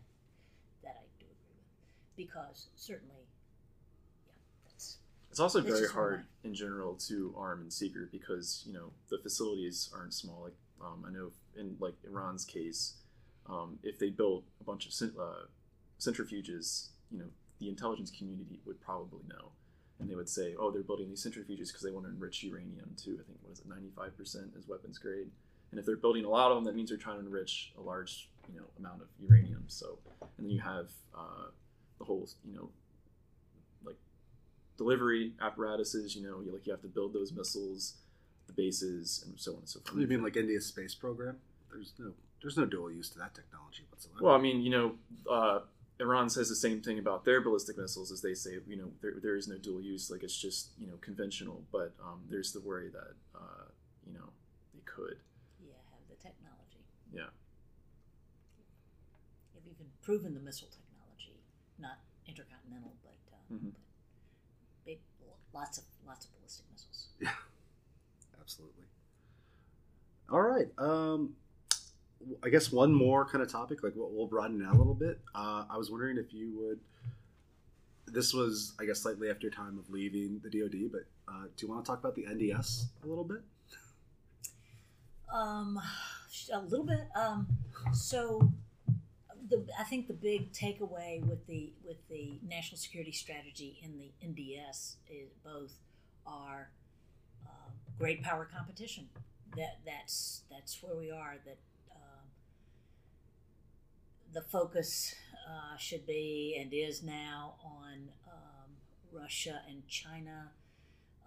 that 0.84 0.96
I 0.98 1.06
do 1.20 1.26
agree 1.26 1.56
with 1.56 2.16
because 2.16 2.68
certainly, 2.76 3.28
It's 5.32 5.40
also 5.40 5.60
It's 5.60 5.70
very 5.70 5.88
hard 5.88 6.26
in 6.44 6.54
general 6.54 6.96
to 7.08 7.34
arm 7.38 7.62
in 7.62 7.72
secret 7.72 8.12
because 8.12 8.64
you 8.68 8.74
know 8.74 8.92
the 9.10 9.18
facilities 9.18 9.90
aren't 9.96 10.14
small. 10.14 10.44
Like 10.44 10.58
um, 10.82 11.06
I 11.08 11.12
know 11.12 11.32
in 11.58 11.78
like 11.80 11.96
Iran's 12.06 12.44
case, 12.44 12.96
um, 13.48 13.80
if 13.82 13.98
they 13.98 14.10
built 14.10 14.44
a 14.60 14.66
bunch 14.66 14.86
of 14.86 14.92
cent- 14.94 15.16
uh, 15.18 15.46
centrifuges, 16.00 16.90
you 17.10 17.20
know 17.20 17.30
the 17.60 17.70
intelligence 17.70 18.12
community 18.12 18.60
would 18.66 18.82
probably 18.82 19.22
know, 19.30 19.52
and 20.00 20.10
they 20.10 20.16
would 20.16 20.28
say, 20.28 20.54
"Oh, 20.60 20.70
they're 20.70 20.84
building 20.84 21.10
these 21.10 21.26
centrifuges 21.26 21.68
because 21.68 21.82
they 21.84 21.92
want 21.92 22.06
to 22.08 22.12
enrich 22.12 22.44
uranium 22.44 22.94
too." 22.98 23.18
I 23.18 23.24
think 23.24 23.40
what 23.42 23.54
is 23.54 23.60
it, 23.60 23.70
ninety 23.70 23.90
five 23.96 24.18
percent 24.18 24.52
is 24.60 24.68
weapons 24.68 24.98
grade, 24.98 25.32
and 25.72 25.80
if 25.80 25.86
they're 25.86 25.96
building 25.96 26.26
a 26.26 26.30
lot 26.30 26.52
of 26.52 26.58
them, 26.58 26.66
that 26.66 26.76
means 26.76 26.90
they're 26.90 26.98
trying 26.98 27.22
to 27.22 27.26
enrich 27.26 27.72
a 27.78 27.82
large 27.82 28.28
you 28.52 28.60
know 28.60 28.66
amount 28.78 29.02
of 29.02 29.08
uranium. 29.18 29.64
So, 29.68 29.98
and 30.38 30.46
then 30.46 30.50
you 30.50 30.60
have 30.60 30.90
uh, 31.16 31.52
the 32.00 32.04
whole 32.04 32.28
you 32.44 32.54
know 32.54 32.70
delivery 34.78 35.34
apparatuses. 35.42 36.16
You 36.16 36.24
know, 36.24 36.42
you, 36.42 36.52
like 36.52 36.66
you 36.66 36.72
have 36.74 36.82
to 36.82 36.88
build 36.88 37.14
those 37.14 37.32
missiles, 37.32 37.96
the 38.48 38.54
bases, 38.54 39.24
and 39.28 39.40
so 39.40 39.52
on 39.54 39.60
and 39.60 39.70
so 39.70 39.80
forth. 39.82 40.00
you 40.00 40.08
mean 40.08 40.24
like 40.24 40.36
India's 40.38 40.66
space 40.66 40.96
program? 40.96 41.38
There's 41.72 41.94
no 42.00 42.12
there's 42.42 42.58
no 42.58 42.66
dual 42.66 42.92
use 42.92 43.10
to 43.12 43.20
that 43.20 43.34
technology 43.36 43.84
whatsoever. 43.92 44.20
Well, 44.24 44.36
I 44.36 44.42
mean, 44.42 44.62
you 44.62 44.72
know, 44.72 44.96
uh, 45.30 45.60
Iran 46.00 46.30
says 46.30 46.50
the 46.50 46.56
same 46.56 46.82
thing 46.82 46.98
about 46.98 47.24
their 47.24 47.40
ballistic 47.42 47.78
missiles, 47.78 48.12
as 48.12 48.22
they 48.22 48.34
say, 48.34 48.58
you 48.68 48.76
know, 48.76 48.90
there, 49.02 49.14
there 49.22 49.36
is 49.36 49.48
no 49.48 49.58
dual 49.58 49.80
use, 49.82 50.10
like 50.10 50.24
it's 50.24 50.36
just 50.36 50.70
you 50.80 50.88
know 50.88 50.96
conventional. 51.02 51.62
But 51.72 51.94
um, 52.04 52.22
there's 52.30 52.52
the 52.52 52.60
worry 52.62 52.90
that 52.90 53.14
uh, 53.36 53.66
you 54.08 54.14
know 54.14 54.30
they 54.74 54.82
could. 54.86 55.18
yeah, 55.64 55.78
have 55.94 56.02
the 56.10 56.16
technology. 56.16 56.82
Yeah. 57.14 57.30
They've 59.54 59.74
even 59.76 59.88
proven 60.02 60.34
the 60.34 60.40
missile 60.42 60.70
technology, 60.70 61.38
not 61.80 62.00
intercontinental, 62.28 62.94
but, 63.04 63.18
uh, 63.32 63.38
Mhm. 63.54 63.60
but 63.60 63.72
big, 63.72 63.76
lots 65.54 65.78
of 65.78 65.84
lots 66.06 66.26
of 66.26 66.32
ballistic 66.38 66.66
missiles. 66.72 67.08
Yeah, 67.20 67.30
absolutely. 68.40 68.84
All 70.30 70.42
right. 70.42 70.68
Um, 70.78 71.34
I 72.44 72.50
guess 72.50 72.72
one 72.72 72.94
more 72.94 73.26
kind 73.26 73.42
of 73.44 73.52
topic, 73.52 73.84
like 73.84 73.94
we'll, 73.96 74.10
we'll 74.12 74.28
broaden 74.28 74.62
it 74.62 74.66
out 74.66 74.76
a 74.76 74.78
little 74.78 74.94
bit. 74.94 75.20
Uh, 75.36 75.66
I 75.70 75.78
was 75.78 75.92
wondering 75.92 76.18
if 76.18 76.34
you 76.34 76.52
would. 76.58 76.80
This 78.08 78.34
was, 78.34 78.74
I 78.80 78.86
guess, 78.86 79.00
slightly 79.02 79.30
after 79.30 79.48
your 79.48 79.54
time 79.54 79.78
of 79.78 79.90
leaving 79.90 80.42
the 80.44 80.50
DoD, 80.50 80.92
but 80.92 81.02
uh, 81.32 81.44
do 81.56 81.66
you 81.66 81.72
want 81.72 81.86
to 81.86 81.90
talk 81.90 82.00
about 82.00 82.16
the 82.16 82.24
NDS 82.24 82.86
a 83.04 83.08
little 83.08 83.24
bit? 83.24 83.42
Um, 85.34 85.82
a 86.54 86.60
little 86.60 86.86
bit. 86.86 87.08
Um, 87.16 87.48
so, 87.94 88.52
the 89.52 89.66
I 89.78 89.84
think 89.84 90.08
the 90.08 90.14
big 90.14 90.52
takeaway 90.54 91.24
with 91.24 91.46
the 91.46 91.74
with 91.86 91.98
the 92.10 92.40
national 92.48 92.80
security 92.80 93.12
strategy 93.12 93.80
in 93.84 94.00
the 94.00 94.12
NDS 94.26 94.96
is 95.10 95.30
both 95.44 95.74
are 96.26 96.72
uh, 97.46 97.70
great 98.00 98.24
power 98.24 98.48
competition. 98.52 99.10
That 99.58 99.80
that's 99.86 100.44
that's 100.50 100.82
where 100.82 100.96
we 100.96 101.12
are. 101.12 101.36
That 101.46 101.60
um, 101.92 102.28
the 104.34 104.42
focus 104.42 105.14
uh, 105.48 105.78
should 105.78 106.08
be 106.08 106.58
and 106.60 106.74
is 106.74 107.04
now 107.04 107.56
on 107.64 108.10
um, 108.28 108.72
Russia 109.12 109.62
and 109.68 109.86
China, 109.88 110.52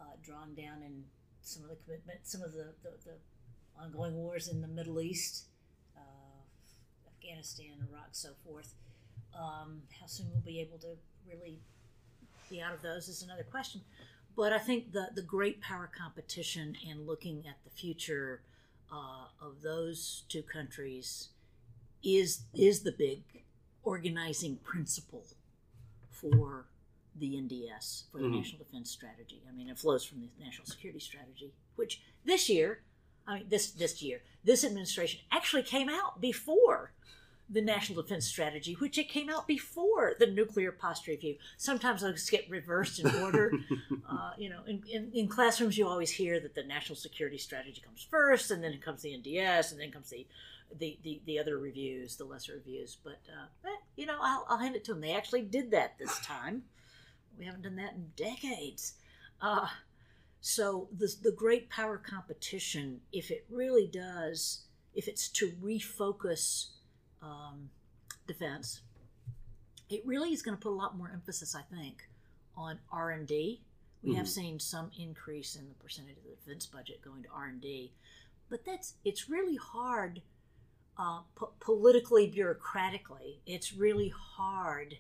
uh, 0.01 0.05
drawing 0.25 0.55
down 0.55 0.83
in 0.83 1.05
some 1.43 1.63
of 1.63 1.69
the 1.69 1.77
commitment, 1.85 2.21
some 2.23 2.43
of 2.43 2.53
the, 2.53 2.73
the, 2.83 2.91
the 3.05 3.83
ongoing 3.83 4.15
wars 4.15 4.49
in 4.49 4.63
the 4.63 4.69
Middle 4.69 5.01
East, 5.01 5.45
uh, 5.45 5.54
Afghanistan, 7.29 7.73
Iraq, 7.91 8.09
so 8.13 8.31
forth. 8.47 8.75
Um, 9.35 9.83
how 10.01 10.07
soon 10.07 10.27
we'll 10.31 10.43
be 10.43 10.61
able 10.61 10.79
to 10.79 10.97
really 11.29 11.59
be 12.51 12.61
out 12.61 12.75
of 12.75 12.83
those 12.83 13.09
is 13.09 13.23
another 13.23 13.43
question. 13.43 13.81
But 14.37 14.53
I 14.53 14.59
think 14.59 14.93
the, 14.93 15.09
the 15.15 15.23
great 15.23 15.61
power 15.61 15.91
competition 15.97 16.77
and 16.89 17.07
looking 17.07 17.45
at 17.49 17.57
the 17.65 17.71
future 17.71 18.43
uh, 18.93 19.27
of 19.41 19.63
those 19.63 20.25
two 20.29 20.43
countries 20.43 21.29
is 22.03 22.43
is 22.55 22.81
the 22.83 22.93
big 22.93 23.23
organizing 23.83 24.57
principle 24.57 25.25
for 26.11 26.67
the 27.17 27.35
NDS 27.37 28.05
for 28.13 28.19
the 28.19 28.25
Mhm. 28.25 28.37
National 28.37 28.59
Defense 28.65 28.91
Strategy. 28.91 29.41
I 29.49 29.53
mean, 29.53 29.69
it 29.69 29.79
flows 29.79 30.05
from 30.05 30.21
the 30.21 30.29
National 30.45 30.67
Security 30.67 31.01
Strategy, 31.01 31.53
which 31.77 32.03
this 32.25 32.49
year, 32.49 32.83
I 33.27 33.39
mean, 33.39 33.49
this 33.49 33.71
this 33.71 34.03
year, 34.03 34.23
this 34.45 34.65
administration 34.65 35.21
actually 35.31 35.63
came 35.63 35.89
out 35.89 36.21
before 36.21 36.93
the 37.49 37.61
National 37.61 38.03
Defense 38.03 38.27
Strategy, 38.27 38.75
which 38.75 38.97
it 38.97 39.09
came 39.09 39.29
out 39.29 39.47
before 39.47 40.15
the 40.19 40.27
Nuclear 40.27 40.73
Posture 40.73 41.13
Review. 41.13 41.37
Sometimes 41.59 42.01
those 42.01 42.29
get 42.31 42.49
reversed 42.49 42.99
in 43.01 43.15
order. 43.23 43.53
uh, 44.11 44.31
you 44.39 44.49
know, 44.49 44.61
in, 44.67 44.83
in, 44.91 45.11
in 45.13 45.29
classrooms, 45.29 45.77
you 45.77 45.87
always 45.87 46.11
hear 46.11 46.41
that 46.41 46.55
the 46.55 46.63
National 46.63 46.97
Security 46.97 47.39
Strategy 47.39 47.83
comes 47.85 48.07
first, 48.11 48.51
and 48.51 48.65
then 48.65 48.73
it 48.73 48.83
comes 48.83 49.03
the 49.03 49.11
NDS, 49.11 49.73
and 49.73 49.81
then 49.81 49.91
comes 49.91 50.11
the 50.11 50.27
the, 50.79 50.99
the, 51.03 51.23
the 51.27 51.39
other 51.39 51.59
reviews, 51.59 52.17
the 52.17 52.25
lesser 52.25 52.55
reviews. 52.55 52.97
But, 53.03 53.21
uh, 53.29 53.69
you 53.97 54.07
know, 54.07 54.17
I'll, 54.21 54.47
I'll 54.49 54.59
hand 54.59 54.75
it 54.77 54.85
to 54.85 54.93
them. 54.93 55.01
They 55.01 55.15
actually 55.15 55.43
did 55.43 55.71
that 55.71 55.99
this 55.99 56.19
time. 56.21 56.63
We 57.39 57.45
haven't 57.45 57.63
done 57.63 57.77
that 57.77 57.95
in 57.95 58.11
decades. 58.17 58.95
Uh, 59.41 59.69
so 60.41 60.89
the, 60.97 61.13
the 61.23 61.33
great 61.33 61.71
power 61.71 61.99
competition, 61.99 63.01
if 63.13 63.31
it 63.31 63.47
really 63.49 63.87
does, 63.87 64.65
if 64.95 65.09
it's 65.09 65.29
to 65.31 65.53
refocus 65.63 66.69
um, 67.25 67.71
defense, 68.27 68.83
it 69.89 70.05
really 70.07 70.33
is 70.33 70.43
going 70.43 70.57
to 70.57 70.61
put 70.63 70.71
a 70.71 70.75
lot 70.75 70.97
more 70.97 71.11
emphasis, 71.13 71.55
I 71.55 71.63
think, 71.75 72.09
on 72.57 72.79
R 72.93 73.11
and 73.11 73.27
D. 73.27 73.63
We 74.03 74.15
have 74.17 74.27
Mhm. 74.27 74.29
seen 74.29 74.61
some 74.61 74.91
increase 74.99 75.57
in 75.57 75.69
the 75.69 75.75
percentage 75.77 76.19
of 76.19 76.25
the 76.25 76.31
defense 76.31 76.67
budget 76.67 77.01
going 77.03 77.23
to 77.23 77.29
R 77.31 77.47
and 77.47 77.61
D, 77.61 77.93
but 78.51 78.65
that's 78.65 78.95
it's 79.05 79.29
really 79.29 79.57
hard 79.57 80.23
uh, 80.97 81.23
po- 81.35 81.53
politically, 81.59 82.31
bureaucratically. 82.31 83.39
It's 83.47 83.73
really 83.73 84.11
hard 84.11 84.99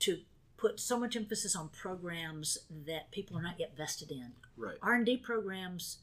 to 0.00 0.24
put 0.56 0.80
so 0.80 0.98
much 0.98 1.14
emphasis 1.14 1.54
on 1.54 1.68
programs 1.68 2.58
that 2.70 3.12
people 3.12 3.38
are 3.38 3.42
not 3.42 3.60
yet 3.60 3.76
vested 3.76 4.10
in. 4.10 4.34
right. 4.56 4.76
R 4.82 4.94
and 4.94 5.06
D 5.06 5.16
programs 5.18 5.98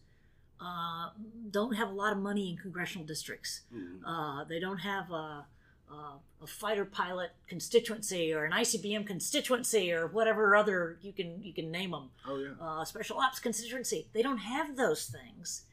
uh, 0.63 1.09
don't 1.51 1.73
have 1.75 1.89
a 1.89 1.93
lot 1.93 2.13
of 2.13 2.19
money 2.19 2.49
in 2.49 2.57
congressional 2.57 3.05
districts. 3.05 3.61
Mhm. 3.73 3.99
Uh, 4.05 4.43
they 4.45 4.59
don't 4.59 4.79
have 4.79 5.11
a, 5.11 5.45
a, 5.91 6.19
a 6.41 6.47
fighter 6.47 6.85
pilot 6.85 7.31
constituency 7.47 8.33
or 8.33 8.45
an 8.45 8.51
ICBM 8.53 9.05
constituency 9.05 9.91
or 9.91 10.07
whatever 10.07 10.55
other 10.55 10.97
you 11.01 11.11
can 11.11 11.43
you 11.43 11.53
can 11.53 11.69
name 11.71 11.91
them. 11.91 12.09
Oh 12.25 12.37
yeah. 12.37 12.53
Uh, 12.59 12.85
special 12.85 13.17
ops 13.19 13.39
constituency. 13.39 14.07
They 14.13 14.21
don't 14.21 14.37
have 14.39 14.75
those 14.77 15.05
things, 15.05 15.63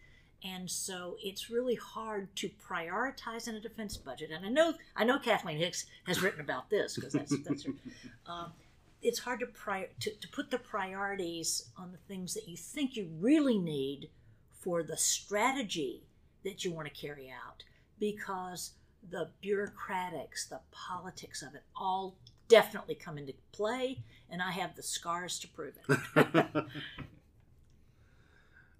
and 0.42 0.68
so 0.70 1.16
it's 1.22 1.50
really 1.50 1.76
hard 1.76 2.34
to 2.36 2.48
prioritize 2.48 3.46
in 3.48 3.54
a 3.54 3.60
defense 3.60 3.96
budget. 3.96 4.30
And 4.32 4.44
I 4.44 4.48
know 4.48 4.74
I 4.96 5.04
know 5.04 5.18
Kathleen 5.18 5.58
Hicks 5.58 5.86
has 6.06 6.20
written 6.22 6.40
about 6.40 6.68
this 6.70 6.96
because 6.96 7.12
that's 7.12 7.34
that's 7.44 7.64
her. 7.64 7.72
Um, 8.26 8.52
it's 9.02 9.20
hard 9.20 9.40
to, 9.40 9.46
prior, 9.46 9.88
to 10.00 10.10
to 10.10 10.28
put 10.28 10.50
the 10.50 10.58
priorities 10.58 11.70
on 11.76 11.92
the 11.92 11.98
things 12.08 12.34
that 12.34 12.48
you 12.48 12.56
think 12.56 12.96
you 12.96 13.08
really 13.20 13.58
need 13.58 14.10
for 14.60 14.82
the 14.82 14.96
strategy 14.96 16.02
that 16.44 16.64
you 16.64 16.72
want 16.72 16.86
to 16.86 16.94
carry 16.94 17.30
out 17.30 17.64
because 17.98 18.72
the 19.10 19.28
bureaucratics, 19.42 20.48
the 20.48 20.60
politics 20.70 21.42
of 21.42 21.54
it 21.54 21.62
all 21.76 22.16
definitely 22.48 22.94
come 22.94 23.16
into 23.16 23.32
play, 23.52 23.98
and 24.28 24.42
I 24.42 24.50
have 24.52 24.76
the 24.76 24.82
scars 24.82 25.38
to 25.40 25.48
prove 25.48 25.74
it. 25.88 25.98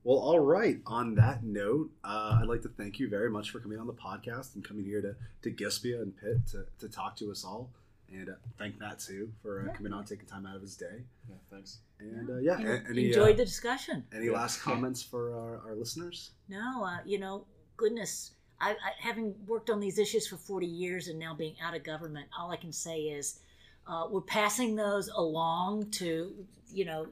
well, 0.04 0.18
all 0.18 0.40
right. 0.40 0.80
On 0.86 1.14
that 1.14 1.42
note, 1.42 1.90
uh, 2.04 2.38
I'd 2.40 2.48
like 2.48 2.62
to 2.62 2.68
thank 2.68 2.98
you 2.98 3.08
very 3.08 3.30
much 3.30 3.50
for 3.50 3.60
coming 3.60 3.78
on 3.78 3.86
the 3.86 3.94
podcast 3.94 4.54
and 4.54 4.64
coming 4.64 4.84
here 4.84 5.00
to, 5.00 5.14
to 5.42 5.50
GSPIA 5.50 6.02
and 6.02 6.16
Pitt 6.16 6.46
to, 6.48 6.66
to 6.80 6.88
talk 6.88 7.16
to 7.16 7.30
us 7.30 7.44
all. 7.44 7.70
And 8.12 8.28
uh, 8.28 8.32
thank 8.58 8.78
Matt 8.80 8.98
too 8.98 9.30
for 9.42 9.68
uh, 9.70 9.76
coming 9.76 9.92
on, 9.92 10.04
taking 10.04 10.26
time 10.26 10.44
out 10.46 10.56
of 10.56 10.62
his 10.62 10.76
day. 10.76 11.04
Yeah, 11.28 11.36
thanks. 11.50 11.78
And 12.00 12.28
uh, 12.28 12.38
yeah, 12.38 12.58
En- 12.58 12.66
a- 12.66 12.90
any 12.90 13.06
enjoyed 13.08 13.34
uh, 13.34 13.38
the 13.38 13.44
discussion. 13.44 14.04
any 14.14 14.26
Yeah. 14.26 14.32
last 14.32 14.61
comments 14.62 15.02
for 15.02 15.34
our, 15.34 15.70
our 15.70 15.76
listeners? 15.76 16.32
No, 16.48 16.84
uh, 16.84 16.98
you 17.04 17.18
know, 17.18 17.46
goodness, 17.76 18.32
I, 18.61 18.70
I 18.72 18.76
having 18.98 19.34
worked 19.46 19.70
on 19.70 19.78
these 19.80 19.98
issues 19.98 20.26
for 20.26 20.36
40 20.36 20.66
years 20.66 21.08
and 21.08 21.18
now 21.18 21.34
being 21.34 21.54
out 21.62 21.74
of 21.76 21.84
government, 21.84 22.26
all 22.36 22.50
I 22.50 22.56
can 22.56 22.72
say 22.72 23.02
is 23.02 23.38
uh, 23.86 24.06
we're 24.11 24.20
passing 24.22 24.74
those 24.76 25.08
along 25.08 25.90
to, 25.92 26.34
you 26.72 26.84
know, 26.84 27.06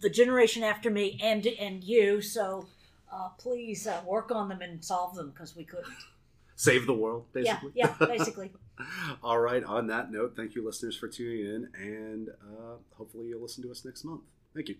the 0.00 0.10
generation 0.10 0.62
after 0.62 0.90
me 0.90 1.18
and 1.22 1.46
and 1.46 1.82
you. 1.84 2.20
So 2.20 2.66
uh, 3.12 3.28
please 3.38 3.86
uh, 3.86 4.00
work 4.06 4.30
on 4.30 4.48
them 4.48 4.60
and 4.62 4.84
solve 4.84 5.14
them 5.14 5.30
because 5.30 5.56
we 5.56 5.64
couldn't. 5.64 5.94
Save 6.56 6.86
the 6.86 6.94
world, 6.94 7.26
basically. 7.32 7.72
Yeah, 7.74 7.94
yeah, 8.00 8.06
basically. 8.06 8.52
All 9.22 9.38
right. 9.38 9.64
On 9.64 9.86
that 9.88 10.10
note, 10.10 10.34
thank 10.36 10.54
you, 10.54 10.64
listeners, 10.64 10.96
for 10.96 11.08
tuning 11.08 11.44
in, 11.44 11.68
and 11.74 12.28
uh, 12.28 12.76
hopefully 12.92 13.28
you'll 13.28 13.42
listen 13.42 13.62
to 13.64 13.70
us 13.70 13.84
next 13.84 14.04
month. 14.04 14.22
Thank 14.54 14.68
you. 14.68 14.76